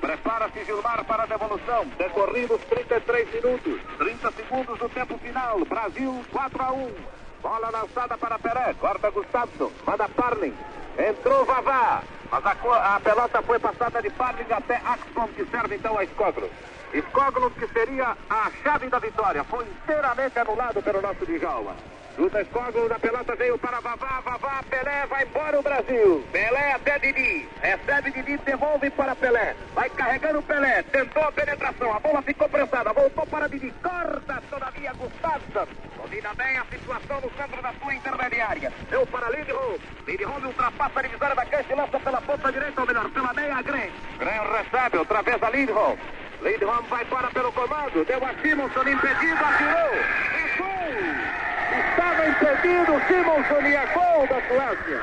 [0.00, 1.84] Prepara-se Gilmar para a devolução.
[1.98, 5.64] Decorridos 33 minutos, 30 segundos do tempo final.
[5.64, 6.92] Brasil 4 a 1.
[7.42, 10.54] Bola lançada para Peré, corta Gustavo, manda Parling.
[10.98, 15.96] Entrou Vavá, mas a, a, pelota foi passada de Parling até Axon, que serve então
[15.96, 16.50] a Skoglund.
[16.92, 21.76] Skoglund que seria a chave da vitória, foi inteiramente anulado pelo nosso Djalma.
[22.18, 26.24] Luta Skoglund, a pelota veio para Vavá, Vavá, Pelé, vai embora o Brasil.
[26.32, 29.54] Pelé até Didi, recebe Didi, devolve para Pelé.
[29.72, 34.92] Vai carregando Pelé, tentou a penetração, a bola ficou pressada, voltou para Didi, corta todavia
[34.94, 35.68] Gustafsson.
[35.96, 38.72] Domina bem a situação no centro da sua intermediária.
[38.90, 39.78] Deu para Lindholm.
[40.04, 43.62] Lindholm ultrapassa a divisória da cancha e lança pela ponta direita, ou melhor, pela meia
[43.62, 43.90] Gren.
[44.18, 45.96] Gren recebe outra vez a Lindholm.
[46.42, 48.04] Lindholm vai para pelo comando.
[48.04, 49.94] Deu a Simonson impedido, atirou.
[50.34, 51.57] E gol!
[51.70, 55.02] Estava impedido Simonson e a gol da Suécia.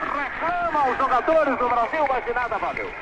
[0.00, 2.92] Reclama os jogadores do Brasil, mas de nada valeu.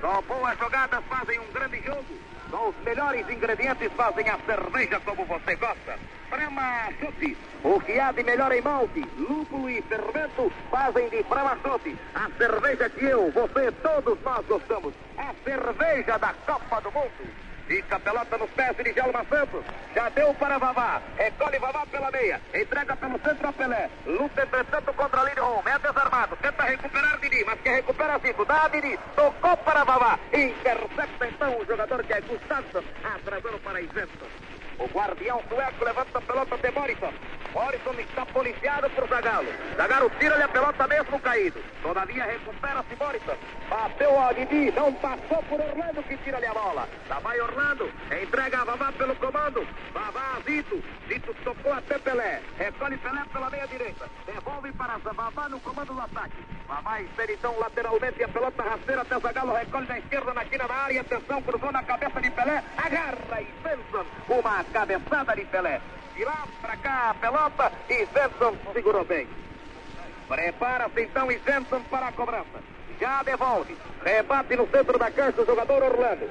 [0.00, 2.04] Só boas jogadas fazem um grande jogo.
[2.50, 5.98] Só os melhores ingredientes fazem a cerveja como você gosta.
[6.30, 11.58] Brahma Chute, o que há de melhor em malte, lúpulo e fermento fazem de Brahma
[11.62, 14.94] Chute a cerveja que eu, você, todos nós gostamos.
[15.18, 17.53] A cerveja da Copa do Mundo.
[17.66, 19.64] Fica a pelota nos pés de Djalma Santos.
[19.94, 21.00] Já deu para Vavá.
[21.16, 22.40] Recolhe Vavá pela meia.
[22.52, 23.90] Entrega pelo centro a Pelé.
[24.06, 25.66] Luta entretanto contra Lindholm.
[25.66, 26.36] É desarmado.
[26.36, 28.44] Tenta recuperar Didi, mas quer recuperar Zico.
[28.44, 28.98] Dá a Didi.
[29.16, 30.18] Tocou para Vavá.
[30.32, 32.84] Intercepta então o jogador que é Gustafsson.
[33.02, 34.53] Atrasando para Isenson.
[34.78, 37.12] O guardião sueco levanta a pelota de Morrison.
[37.52, 39.48] Morrison está policiado por Zagallo.
[39.76, 41.62] Zagallo tira-lhe a pelota mesmo caído.
[41.82, 43.36] Todavia recupera-se Morrison.
[43.70, 46.88] Bateu a Didi, não passou por Orlando que tira-lhe a bola.
[47.08, 49.66] Lá vai Orlando, entrega a Vavá pelo comando.
[49.92, 50.82] Vavá a Zito.
[51.08, 52.42] Zito tocou até Pelé.
[52.58, 54.08] Recolhe Pelé pela meia direita.
[54.26, 56.44] Devolve para Vavá no comando do ataque.
[56.66, 59.54] Vavá espera então lateralmente a pelota rasteira até Zagallo.
[59.54, 61.00] Recolhe na esquerda na quina da área.
[61.00, 62.64] Atenção, cruzou na cabeça de Pelé.
[62.76, 64.06] Agarra e Benson.
[64.28, 65.80] Uma cabeçada de Pelé.
[66.14, 69.26] De lá para cá a pelota e Svensson segurou bem.
[70.28, 72.62] Prepara-se então Svensson para a cobrança.
[73.00, 73.76] Já devolve.
[74.04, 76.30] Rebate no centro da cancha o jogador Orlando.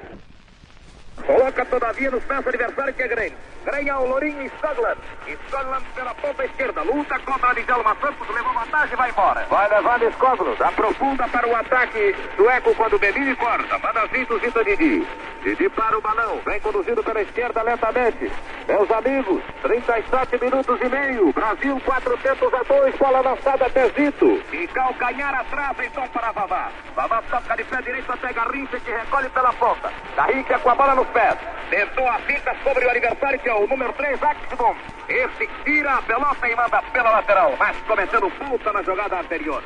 [1.25, 3.37] Coloca todavia nos pés adversário que é Grêmio.
[3.63, 4.99] Grêmio ao Lourinho e Stogland.
[5.27, 6.81] Stogland pela ponta esquerda.
[6.81, 8.27] Luta contra Djalma Santos.
[8.29, 9.45] Levou vantagem e vai embora.
[9.45, 10.63] Vai levando Skogland.
[10.63, 13.77] Aprofunda para o ataque sueco quando Belini corta.
[13.77, 15.07] Manda Zito, Zito Didi.
[15.43, 16.39] Didi para o balão.
[16.45, 18.31] Vem conduzido pela esquerda lentamente.
[18.65, 21.33] Meus amigos, 37 minutos e meio.
[21.33, 22.95] Brasil 400 a 2.
[22.95, 24.41] Bola lançada até Zito.
[24.53, 26.71] E calcanhar atrás então para Vavá.
[26.95, 29.91] Vavá toca de pé direito até Garrincha que recolhe pela ponta.
[30.15, 31.37] Garrincha com a bola nos pés.
[31.69, 34.75] Tentou a fita sobre o adversário que é o número 3, Axbom.
[35.09, 37.53] Esse tira a pelota e manda pela lateral.
[37.59, 39.61] Mas cometendo falta na jogada anterior.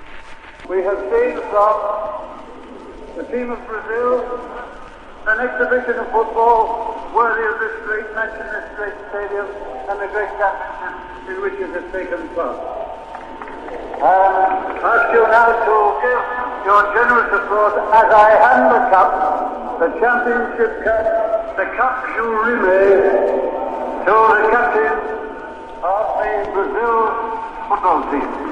[0.68, 1.36] We have seen
[3.16, 4.87] the team of Brazil
[5.28, 9.44] an exhibition of football worthy of this great match in this great stadium
[9.92, 10.96] and the great championship
[11.28, 12.56] in which it has taken part.
[14.00, 16.24] Um, ask you now to give
[16.64, 19.12] your generous support as I hand the cup,
[19.84, 21.04] the championship cup,
[21.60, 24.96] the cup you Rimet, to the captain
[25.84, 27.12] of the Brazil
[27.68, 28.48] football team.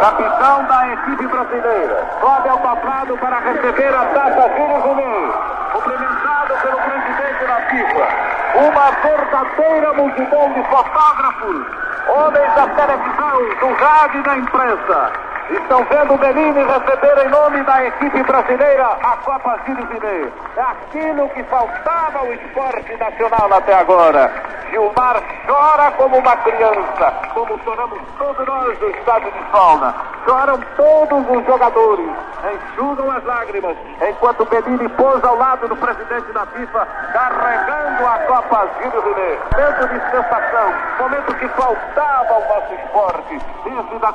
[0.00, 5.32] Capitão da equipe brasileira, sobe ao tablado para receber a taça Gilles Rimet,
[5.72, 8.30] cumprimentado pelo presidente da FIFA.
[8.54, 11.66] Uma verdadeira multidão de fotógrafos,
[12.08, 15.29] homens da televisão, do rádio e da imprensa.
[15.50, 20.32] Estão vendo o Benini receber em nome da equipe brasileira a Copa Rimet.
[20.56, 24.30] É aquilo que faltava ao esporte nacional até agora.
[24.70, 29.92] Gilmar chora como uma criança, como choramos todos nós do estádio de Solna.
[30.24, 32.10] Choram todos os jogadores,
[32.54, 33.76] enxugam as lágrimas,
[34.08, 39.40] enquanto Benini pousa ao lado do presidente da FIFA, carregando a Copa Gilles Rimet.
[39.56, 43.40] Momento de sensação, momento que faltava ao nosso esporte.
[43.64, 44.12] Desde da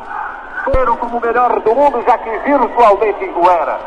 [0.71, 3.79] como o melhor do mundo, já que virtualmente o era.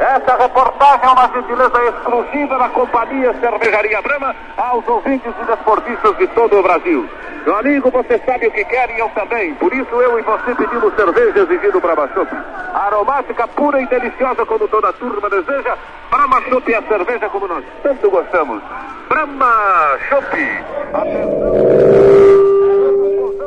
[0.00, 6.26] Essa reportagem é uma gentileza exclusiva da Companhia Cervejaria Brama aos ouvintes e desportistas de
[6.28, 7.08] todo o Brasil.
[7.46, 9.54] Meu amigo, você sabe o que quer e eu também.
[9.54, 12.34] Por isso eu e você pedimos cerveja exigindo Brahma Chopp.
[12.74, 15.76] Aromática, pura e deliciosa como toda a turma deseja.
[16.10, 18.62] Brahma Chopp é a cerveja como nós tanto gostamos.
[19.08, 20.64] Brahma Chopp.
[20.94, 22.03] Atenção.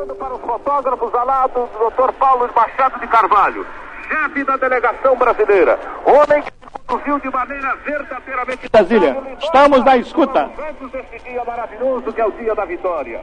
[0.06, 2.12] Para os fotógrafos ao lado do Dr.
[2.14, 3.66] Paulo Machado de Carvalho
[4.08, 5.78] chefe da delegação brasileira.
[6.04, 6.52] Homem que
[6.86, 8.68] conduziu de maneira verdadeiramente.
[8.70, 10.50] Brasília, estamos na escuta.
[11.12, 13.20] Esse dia maravilhoso que é o dia da vitória.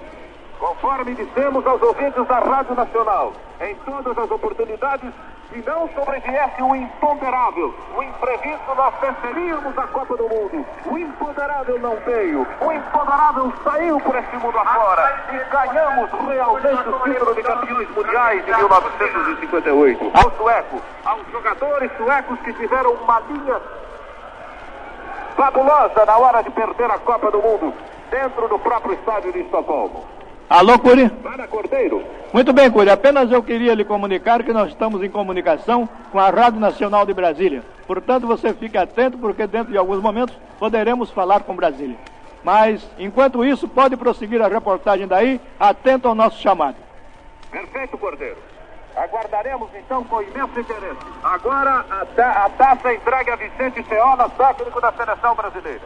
[0.59, 5.11] Conforme dissemos aos ouvintes da Rádio Nacional, em todas as oportunidades,
[5.51, 10.65] se não sobreviesse o imponderável, o imprevisto, nós venceríamos a Copa do Mundo.
[10.85, 16.99] O imponderável não veio, o imponderável saiu por este mundo afora e ganhamos realmente o
[16.99, 20.11] título de campeões mundiais de 1958.
[20.13, 23.61] Ao sueco, aos jogadores suecos que tiveram uma linha
[25.35, 27.73] fabulosa na hora de perder a Copa do Mundo
[28.09, 30.05] dentro do próprio estádio de Estocolmo.
[30.49, 31.09] Alô, Curi?
[31.09, 32.03] Para Cordeiro.
[32.31, 32.89] Muito bem, Curi.
[32.89, 37.13] Apenas eu queria lhe comunicar que nós estamos em comunicação com a Rádio Nacional de
[37.13, 37.63] Brasília.
[37.87, 41.97] Portanto, você fique atento, porque dentro de alguns momentos poderemos falar com Brasília.
[42.43, 46.75] Mas, enquanto isso, pode prosseguir a reportagem daí, atento ao nosso chamado.
[47.49, 48.37] Perfeito, Cordeiro.
[48.95, 50.99] Aguardaremos então com imenso interesse.
[51.23, 55.81] Agora, a, ta a taça entregue a Vicente Ceola, técnico da seleção brasileira.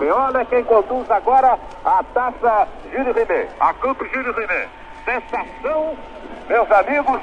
[0.00, 4.70] Peola é quem conduz agora a taça Júlio Rimet, a Copa Júlio Rimet.
[5.04, 5.94] Sensação,
[6.48, 7.20] meus amigos,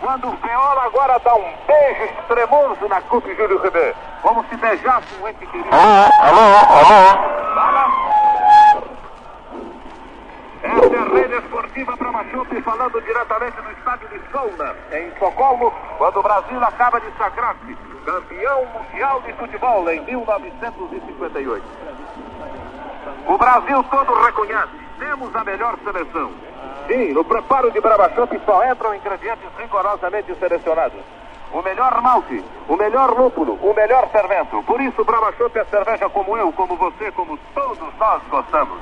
[0.00, 5.06] quando o Peola agora dá um beijo extremoso na Copa Júlio Rimet, como se beijasse
[5.22, 5.68] um ente querido.
[5.70, 7.54] Alô, alô, alô.
[7.54, 8.49] Fala.
[10.62, 16.18] Essa é a rede esportiva Bramachup falando diretamente do estádio de Solna, em Estocolmo, quando
[16.18, 21.64] o Brasil acaba de sagrar-se campeão mundial de futebol em 1958.
[23.26, 26.30] O Brasil todo reconhece, temos a melhor seleção.
[26.86, 31.00] Sim, no preparo de Brabachop só entram ingredientes rigorosamente selecionados.
[31.52, 34.62] O melhor malte, o melhor lúpulo, o melhor fermento.
[34.64, 38.78] Por isso, Brabachop é cerveja como eu, como você, como todos nós gostamos.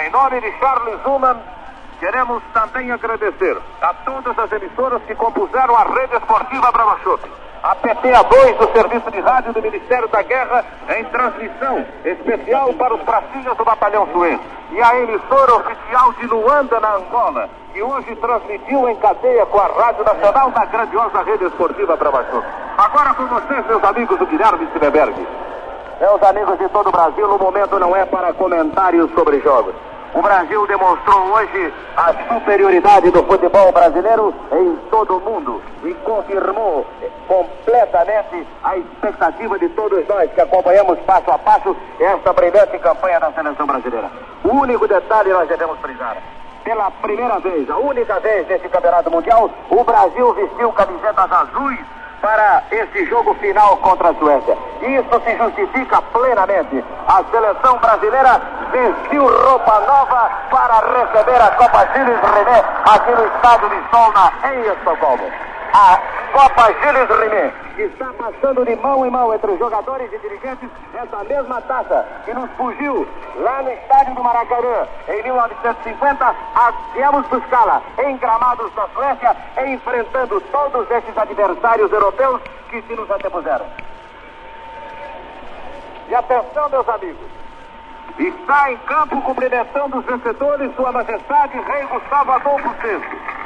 [0.00, 1.36] Em nome de Charles Zuman,
[2.00, 7.30] queremos também agradecer a todas as emissoras que compuseram a rede esportiva Brabachop
[7.62, 10.64] a PTA2 do Serviço de Rádio do Ministério da Guerra
[10.96, 14.40] em transmissão especial para os pracinhas do Batalhão Suez.
[14.72, 19.66] E a emissora oficial de Luanda, na Angola, que hoje transmitiu em cadeia com a
[19.66, 22.44] Rádio Nacional da grandiosa rede esportiva Brabachuk.
[22.78, 25.26] Agora com vocês, meus amigos do Guilherme Silberg.
[26.02, 29.72] Meus amigos de todo o Brasil, o momento não é para comentários sobre jogos.
[30.12, 36.84] O Brasil demonstrou hoje a superioridade do futebol brasileiro em todo o mundo e confirmou
[37.28, 43.30] completamente a expectativa de todos nós que acompanhamos passo a passo esta brilhante campanha da
[43.30, 44.10] seleção brasileira.
[44.42, 46.16] O único detalhe nós devemos frisar.
[46.64, 52.62] Pela primeira vez, a única vez nesse campeonato mundial, o Brasil vestiu camisetas azuis para
[52.70, 54.56] esse jogo final contra a Suécia.
[54.80, 56.82] Isso se justifica plenamente.
[57.08, 58.40] A seleção brasileira
[58.70, 64.60] vestiu roupa nova para receber a Copa Gilles René aqui no estádio de Solna, em
[64.72, 65.30] Estocolmo.
[65.74, 65.98] A
[66.32, 71.24] Copa Gilles René está passando de mão em mão entre os jogadores e dirigentes essa
[71.24, 76.34] mesma taça que nos fugiu lá no estádio do Maracanã em 1950.
[76.92, 79.34] Viemos buscá-la em gramados da Suécia,
[79.66, 83.64] enfrentando todos esses adversários europeus que se nos antepuseram.
[86.08, 87.41] E atenção, meus amigos.
[88.18, 93.00] Está em campo cumprimentando os vencedores, Sua Majestade Rei Gustavo Adolfo VI.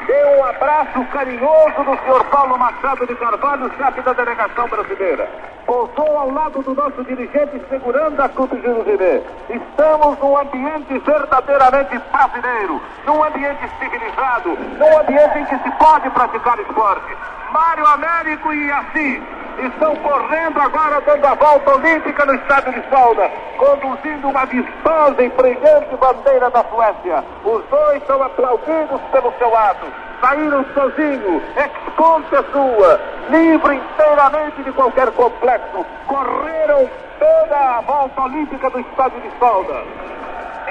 [0.06, 5.28] Dê um abraço carinhoso do senhor Paulo Machado de Carvalho, chefe da delegação brasileira.
[5.66, 9.24] Pousou ao lado do nosso dirigente segurando a Clube Rimet.
[9.51, 16.59] Estamos num ambiente verdadeiramente brasileiro, num ambiente civilizado, num ambiente em que se pode praticar
[16.60, 17.16] esporte.
[17.52, 19.22] Mário Américo e assim
[19.59, 25.28] estão correndo agora dando a volta olímpica no estádio de Solda, conduzindo uma vistosa e
[25.31, 27.24] brilhante bandeira da Suécia.
[27.45, 29.87] Os dois são aplaudidos pelo seu ato.
[30.20, 35.85] Saíram sozinhos, ex-conta sua, livre inteiramente de qualquer complexo.
[36.07, 36.89] Correram
[37.19, 39.83] toda a volta olímpica do estádio de Solda.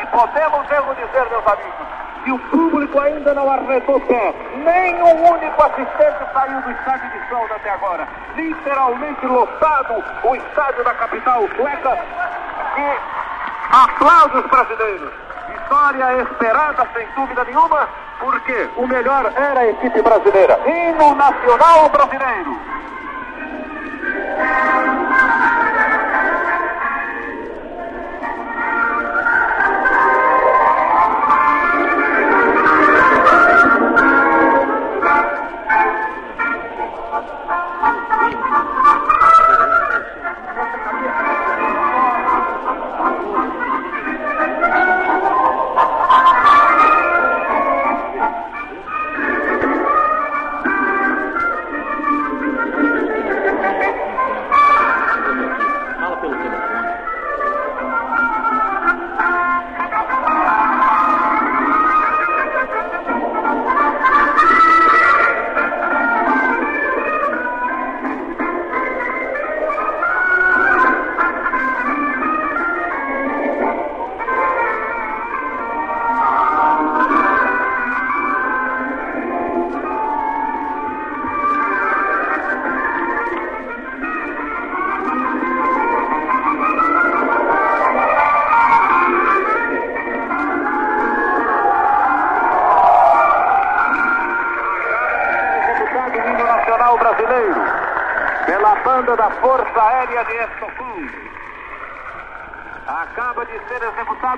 [0.01, 1.87] E podemos mesmo dizer, meus amigos,
[2.25, 4.33] e o público ainda não arredou pé.
[4.55, 8.07] Nem um único assistente saiu do estádio de Solda até agora.
[8.35, 11.99] Literalmente lotado o estádio da capital sueca.
[12.77, 13.25] E
[13.71, 15.11] aplausos brasileiros.
[15.47, 17.87] Vitória esperada, sem dúvida nenhuma,
[18.19, 20.59] porque o melhor era a equipe brasileira.
[20.65, 22.59] Hino nacional brasileiro.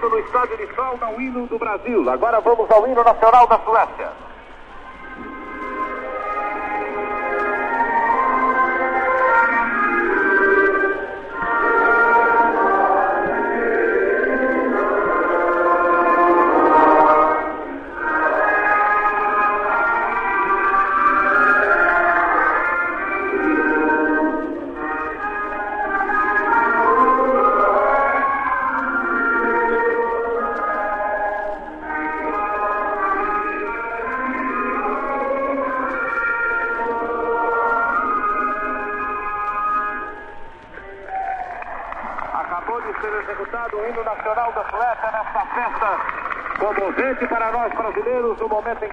[0.06, 2.10] No estádio de Solna o hino do Brasil.
[2.10, 4.26] Agora vamos ao hino nacional da Suécia.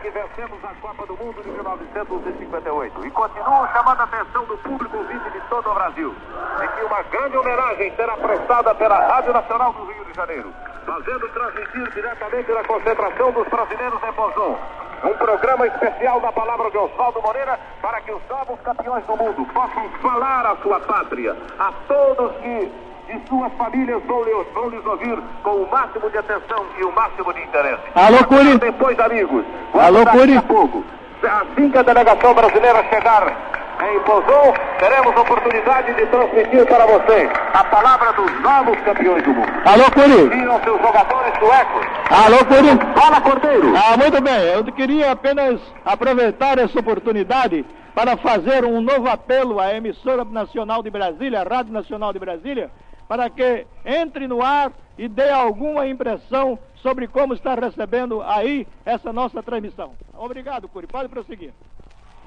[0.05, 3.07] Que vencemos a Copa do Mundo de 1958.
[3.07, 6.15] E continuo chamando a atenção do público ouvinte de todo o Brasil
[6.61, 10.53] de que uma grande homenagem será prestada pela Rádio Nacional do Rio de Janeiro,
[10.85, 14.59] fazendo transmitir diretamente da concentração dos brasileiros em Bozon.
[15.05, 19.47] Um programa especial da palavra de Oswaldo Moreira para que os novos campeões do mundo
[19.55, 22.84] possam falar à sua pátria, a todos que e
[23.29, 27.33] suas famílias vão lhes, vão lhes ouvir com o máximo de atenção e o máximo
[27.33, 27.83] de interesse.
[27.95, 28.59] Alô, Curi.
[28.59, 29.45] Depois, amigos.
[29.75, 30.35] Alô, Curi.
[30.37, 37.65] Assim que a delegação brasileira chegar em Bozon, teremos oportunidade de transmitir para vocês a
[37.65, 39.53] palavra dos novos campeões do mundo.
[39.65, 40.29] Alô, Curi.
[40.29, 41.87] Viram seus jogadores suecos.
[42.11, 43.01] Alô, Curi.
[43.01, 43.75] Fala, Cordeiro.
[43.77, 44.53] Ah, muito bem.
[44.55, 47.65] Eu queria apenas aproveitar essa oportunidade
[47.95, 52.71] para fazer um novo apelo à emissora nacional de Brasília, a Rádio Nacional de Brasília,
[53.09, 59.13] para que entre no ar e dê alguma impressão sobre como está recebendo aí essa
[59.13, 59.93] nossa transmissão.
[60.17, 60.87] Obrigado, Curi.
[60.87, 61.53] Pode prosseguir.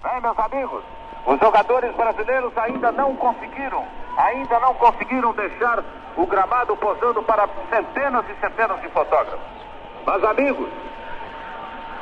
[0.04, 0.84] Bem, meus amigos,
[1.26, 3.84] os jogadores brasileiros ainda não conseguiram,
[4.18, 5.84] ainda não conseguiram deixar
[6.16, 9.40] o gramado posando para centenas e centenas de fotógrafos.
[10.06, 10.70] Mas, amigos,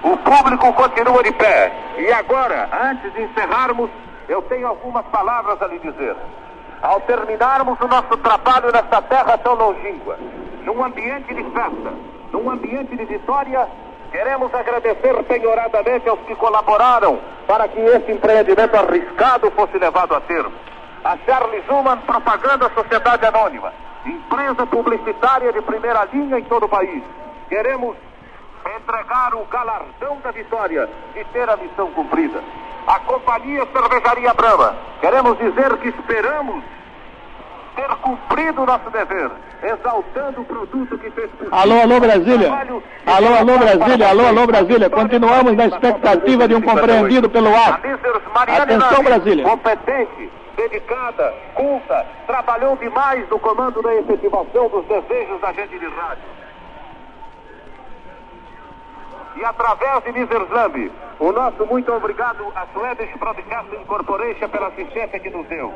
[0.04, 1.72] o público continua de pé.
[1.98, 3.90] E agora, antes de encerrarmos,
[4.30, 6.16] eu tenho algumas palavras a lhe dizer.
[6.82, 10.18] Ao terminarmos o nosso trabalho nesta terra tão longínqua,
[10.64, 11.94] num ambiente de festa,
[12.32, 13.68] num ambiente de vitória,
[14.12, 20.54] queremos agradecer penhoradamente aos que colaboraram para que esse empreendimento arriscado fosse levado a termo.
[21.04, 23.72] A Charles Zuman Propaganda Sociedade Anônima,
[24.06, 27.04] empresa publicitária de primeira linha em todo o país.
[27.48, 27.96] Queremos
[28.74, 32.42] entregar o galardão da vitória e ter a missão cumprida.
[32.88, 36.64] A Companhia Cervejaria Brama, queremos dizer que esperamos
[37.76, 39.32] ter cumprido o nosso dever,
[39.64, 41.54] exaltando o produto que fez possível.
[41.54, 42.52] Alô, alô, Brasília.
[43.06, 44.10] Alô, alô, Brasília.
[44.10, 44.48] Alô, alô.
[44.48, 44.90] Brasília.
[44.90, 47.82] Continuamos na expectativa de um compreendido pelo ar.
[48.36, 49.44] Atenção, Brasília.
[49.44, 56.35] competente, dedicada, culta, trabalhou demais no comando da efetivação dos desejos da gente de rádio.
[59.36, 65.30] E através de Zambi, o nosso muito obrigado à Swedish Broadcasting Corporation pela assistência que
[65.30, 65.74] nos deu.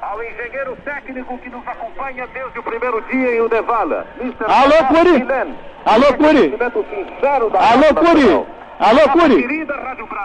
[0.00, 4.44] Ao engenheiro técnico que nos acompanha desde o primeiro dia em Udevala, Mr.
[4.48, 5.26] Alô, Curi.
[5.84, 6.58] Alô, Curi.
[7.22, 8.61] Alô, Curi.
[8.82, 9.66] Alô, Curi.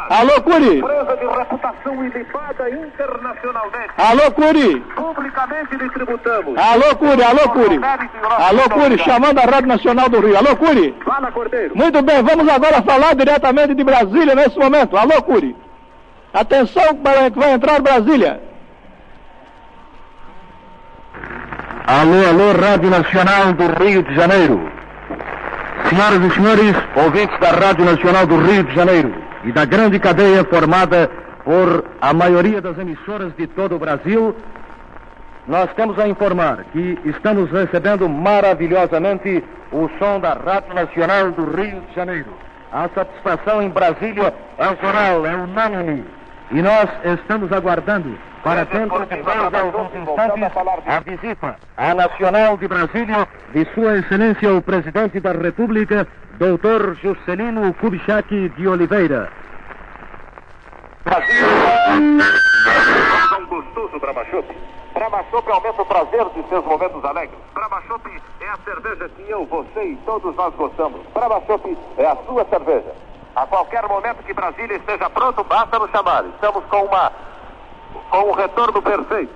[0.10, 0.78] Alô, Curi.
[0.80, 3.94] Empresa de reputação ilibada internacionalmente.
[3.98, 4.82] Alô, Curi.
[4.96, 6.58] Publicamente lhe tributamos.
[6.58, 7.24] Alô, Curi.
[7.24, 7.80] Alô, Curi.
[7.84, 8.98] Alô, Curi.
[8.98, 10.36] Chamando a Rádio Nacional do Rio.
[10.36, 10.96] Alô, Curi.
[11.06, 11.78] Fala, Cordeiro.
[11.78, 14.98] Muito bem, vamos agora falar diretamente de Brasília nesse momento.
[14.98, 15.56] Alô, Curi.
[16.34, 18.42] Atenção para que vai entrar Brasília.
[21.86, 24.77] Alô, alô, Rádio Nacional do Rio de Janeiro.
[25.90, 29.14] Senhoras e senhores, ouvintes da Rádio Nacional do Rio de Janeiro
[29.46, 31.10] e da grande cadeia formada
[31.46, 34.36] por a maioria das emissoras de todo o Brasil,
[35.48, 39.42] nós temos a informar que estamos recebendo maravilhosamente
[39.72, 42.34] o som da Rádio Nacional do Rio de Janeiro.
[42.74, 46.04] A satisfação em Brasília é geral, é unânime.
[46.52, 50.44] E nós estamos aguardando para dentro de dois a alguns instantes
[50.88, 56.94] a visita à Nacional de Brasília de Sua Excelência o Presidente da República, Dr.
[57.02, 59.30] Juscelino Kubitschek de Oliveira.
[61.04, 61.48] Brasil.
[63.38, 64.56] Um gostoso Brahma Chopp.
[64.94, 67.38] Brahma Chopp aumenta o prazer de seus momentos alegres.
[67.54, 68.08] Brahma Chopp
[68.40, 71.02] é a cerveja que eu, você e todos nós gostamos.
[71.14, 73.07] Brahma Chopp é a sua cerveja.
[73.38, 76.26] A qualquer momento que Brasília esteja pronto, basta nos chamar.
[76.26, 77.12] Estamos com uma
[78.10, 79.32] com um retorno perfeito.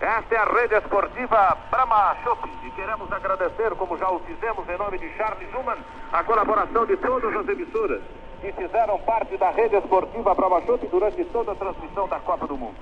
[0.00, 4.78] Esta é a rede esportiva Brahma Chopp e queremos agradecer, como já o fizemos em
[4.78, 5.76] nome de Charles Schumann,
[6.14, 8.00] a colaboração de todas as emissoras
[8.40, 12.56] que fizeram parte da rede esportiva Brahma Chopp durante toda a transmissão da Copa do
[12.56, 12.76] Mundo.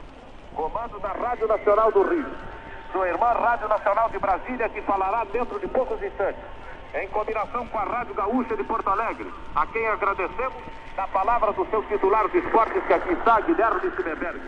[0.54, 2.30] Comando da Rádio Nacional do Rio,
[2.92, 6.44] sua irmã Rádio Nacional de Brasília, que falará dentro de poucos instantes,
[6.94, 10.62] em combinação com a Rádio Gaúcha de Porto Alegre, a quem agradecemos
[10.96, 14.40] na palavra do seu titular de esportes que aqui está, Guilherme Schmeberg.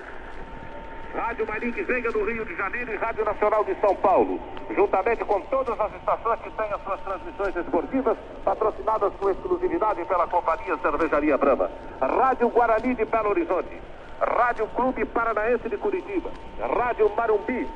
[1.17, 4.41] Rádio Marinque Veiga do Rio de Janeiro e Rádio Nacional de São Paulo,
[4.75, 10.27] juntamente com todas as estações que têm as suas transmissões esportivas, patrocinadas com exclusividade pela
[10.27, 11.71] Companhia Cervejaria Brama.
[12.01, 13.81] Rádio Guarani de Belo Horizonte,
[14.21, 16.31] Rádio Clube Paranaense de Curitiba,
[16.61, 17.69] Rádio Marumbi,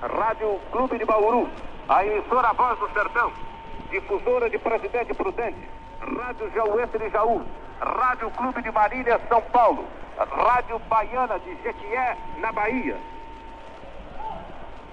[0.00, 1.48] Rádio Clube de Bauru,
[1.86, 3.30] a emissora Voz do Sertão,
[3.90, 5.68] difusora de Presidente Prudente,
[6.00, 7.42] Rádio Jauense de Jaú,
[7.80, 9.84] Rádio Clube de Marília, São Paulo,
[10.18, 12.96] Rádio Baiana de Jequié, na Bahia.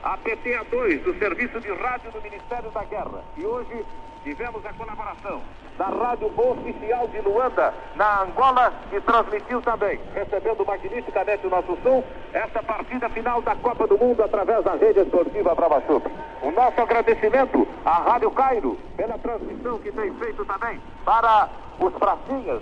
[0.03, 3.23] A PTA2, do Serviço de Rádio do Ministério da Guerra.
[3.35, 3.85] E hoje
[4.23, 5.41] tivemos a colaboração
[5.77, 12.03] da Rádio Oficial de Luanda, na Angola, que transmitiu também, recebendo magnificamente o nosso som,
[12.33, 16.07] essa partida final da Copa do Mundo através da rede esportiva Brava Chup.
[16.41, 21.49] O nosso agradecimento à Rádio Cairo pela transmissão que tem feito também para
[21.79, 22.61] os pracinhas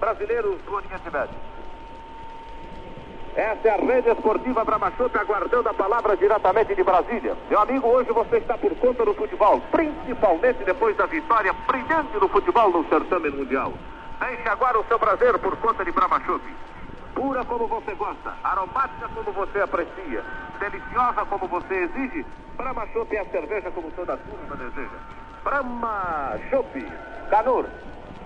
[0.00, 1.55] brasileiros do Oriente Médio.
[3.36, 7.36] Essa é a rede esportiva Bramachuta aguardando a palavra diretamente de Brasília.
[7.50, 12.28] Meu amigo, hoje você está por conta do futebol, principalmente depois da vitória brilhante do
[12.28, 13.74] futebol no certame mundial.
[14.20, 16.42] Deixe agora o seu prazer por conta de Bramachup.
[17.14, 20.24] Pura como você gosta, aromática como você aprecia,
[20.58, 22.24] deliciosa como você exige,
[22.56, 24.96] Brahma Chopp é a cerveja como toda turma deseja.
[25.44, 26.90] Brahma Chopp,
[27.28, 27.66] Canur,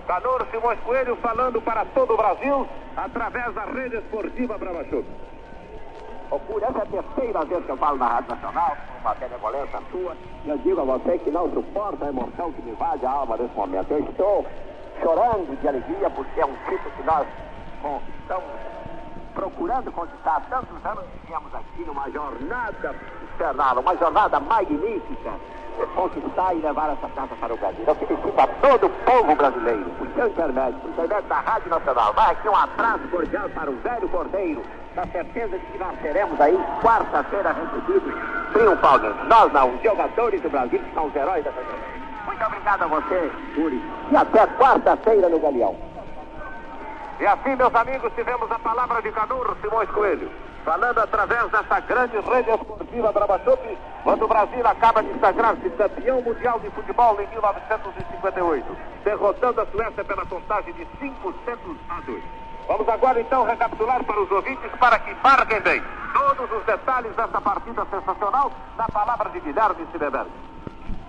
[0.07, 2.67] Canor Simões Coelho falando para todo o Brasil
[2.97, 5.05] através da rede esportiva Brava Chup.
[6.31, 10.15] Ocura, essa é a terceira vez que eu falo na Rádio Nacional, uma benevolência sua,
[10.45, 13.35] e eu digo a você que não suporta a emoção que me invade a alma
[13.35, 13.91] nesse momento.
[13.91, 14.45] Eu estou
[15.01, 17.27] chorando de alegria porque é um título que nós
[17.81, 18.70] conquistamos,
[19.33, 22.95] procurando conquistar tantos anos viemos aqui numa jornada
[23.33, 25.31] infernal, uma jornada magnífica
[25.95, 27.83] conquistar e levar essa taça para o Brasil.
[27.87, 32.13] Eu felicito a todo o povo brasileiro, por seu intermédio, por intermédio da Rádio Nacional.
[32.13, 34.61] Vai aqui um abraço cordial para o velho Cordeiro,
[34.95, 38.13] na certeza de que nós seremos aí, quarta-feira, recebidos
[38.53, 39.25] triunfalmente.
[39.27, 42.01] Nós não, os jogadores do Brasil, que são os heróis dessa gente.
[42.25, 43.81] Muito obrigado a você, Uri.
[44.11, 45.90] E até quarta-feira no Galeão.
[47.21, 50.27] E assim, meus amigos, tivemos a palavra de Canur Simões Coelho
[50.65, 56.59] falando através dessa grande rede esportiva Brabachop, quando o Brasil acaba de sagrar-se campeão mundial
[56.59, 58.65] de futebol em 1958,
[59.03, 61.35] derrotando a Suécia pela contagem de 500
[61.89, 62.23] a 2.
[62.67, 65.83] Vamos agora então recapitular para os ouvintes para que marquem bem
[66.13, 70.29] todos os detalhes dessa partida sensacional na palavra de Guilherme Cineberg.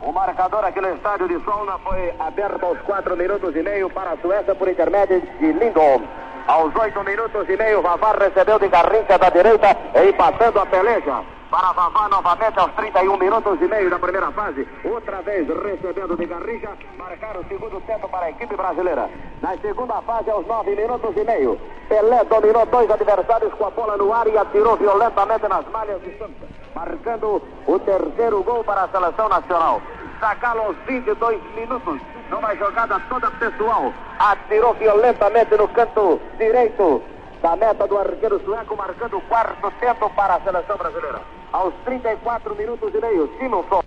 [0.05, 4.11] O marcador aqui no estádio de Solna foi aberto aos 4 minutos e meio para
[4.11, 6.03] a Suécia por intermédio de Lindholm.
[6.49, 11.23] Aos 8 minutos e meio, Vavá recebeu de Garrincha da direita e passando a peleja.
[11.53, 14.67] Para Vavá novamente aos 31 minutos e meio da primeira fase.
[14.85, 16.71] Outra vez recebendo de Garrincha.
[16.97, 19.11] Marcaram o segundo tempo para a equipe brasileira.
[19.43, 21.61] Na segunda fase, aos 9 minutos e meio.
[21.91, 26.17] Pelé dominou dois adversários com a bola no ar e atirou violentamente nas malhas de
[26.17, 26.49] Santos.
[26.75, 29.83] Marcando o terceiro gol para a seleção nacional.
[30.21, 32.01] Sacalo aos 22 minutos.
[32.31, 37.03] numa jogada toda pessoal, atirou violentamente no canto direito
[37.43, 41.21] da meta do arqueiro sueco, marcando o quarto tempo para a seleção brasileira.
[41.53, 43.83] Aos 34 minutos e meio, Simonson,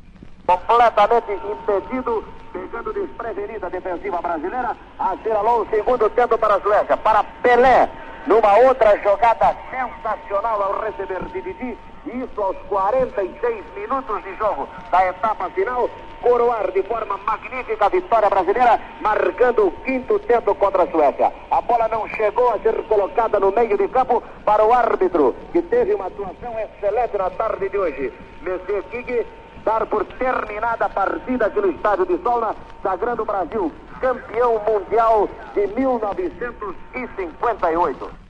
[0.46, 6.98] completamente impedido, pegando desprevenida a defensiva brasileira, assinalou o segundo tempo para a Suécia.
[6.98, 7.90] Para Pelé,
[8.28, 11.78] numa outra jogada sensacional ao receber Didi,
[12.08, 15.90] isso aos 46 minutos de jogo da etapa final,
[16.22, 21.34] coroar de forma magnífica a vitória brasileira, marcando o quinto tempo contra a Suécia.
[21.52, 25.62] A bola não chegou a ser colocada no meio de campo para o árbitro, que
[25.62, 28.12] teve uma atuação excelente na tarde de hoje.
[28.42, 29.26] Monsieur King
[29.64, 35.28] dar por terminada a partida aqui no estádio de Solna, sagrando o Brasil campeão mundial
[35.54, 38.25] de 1958.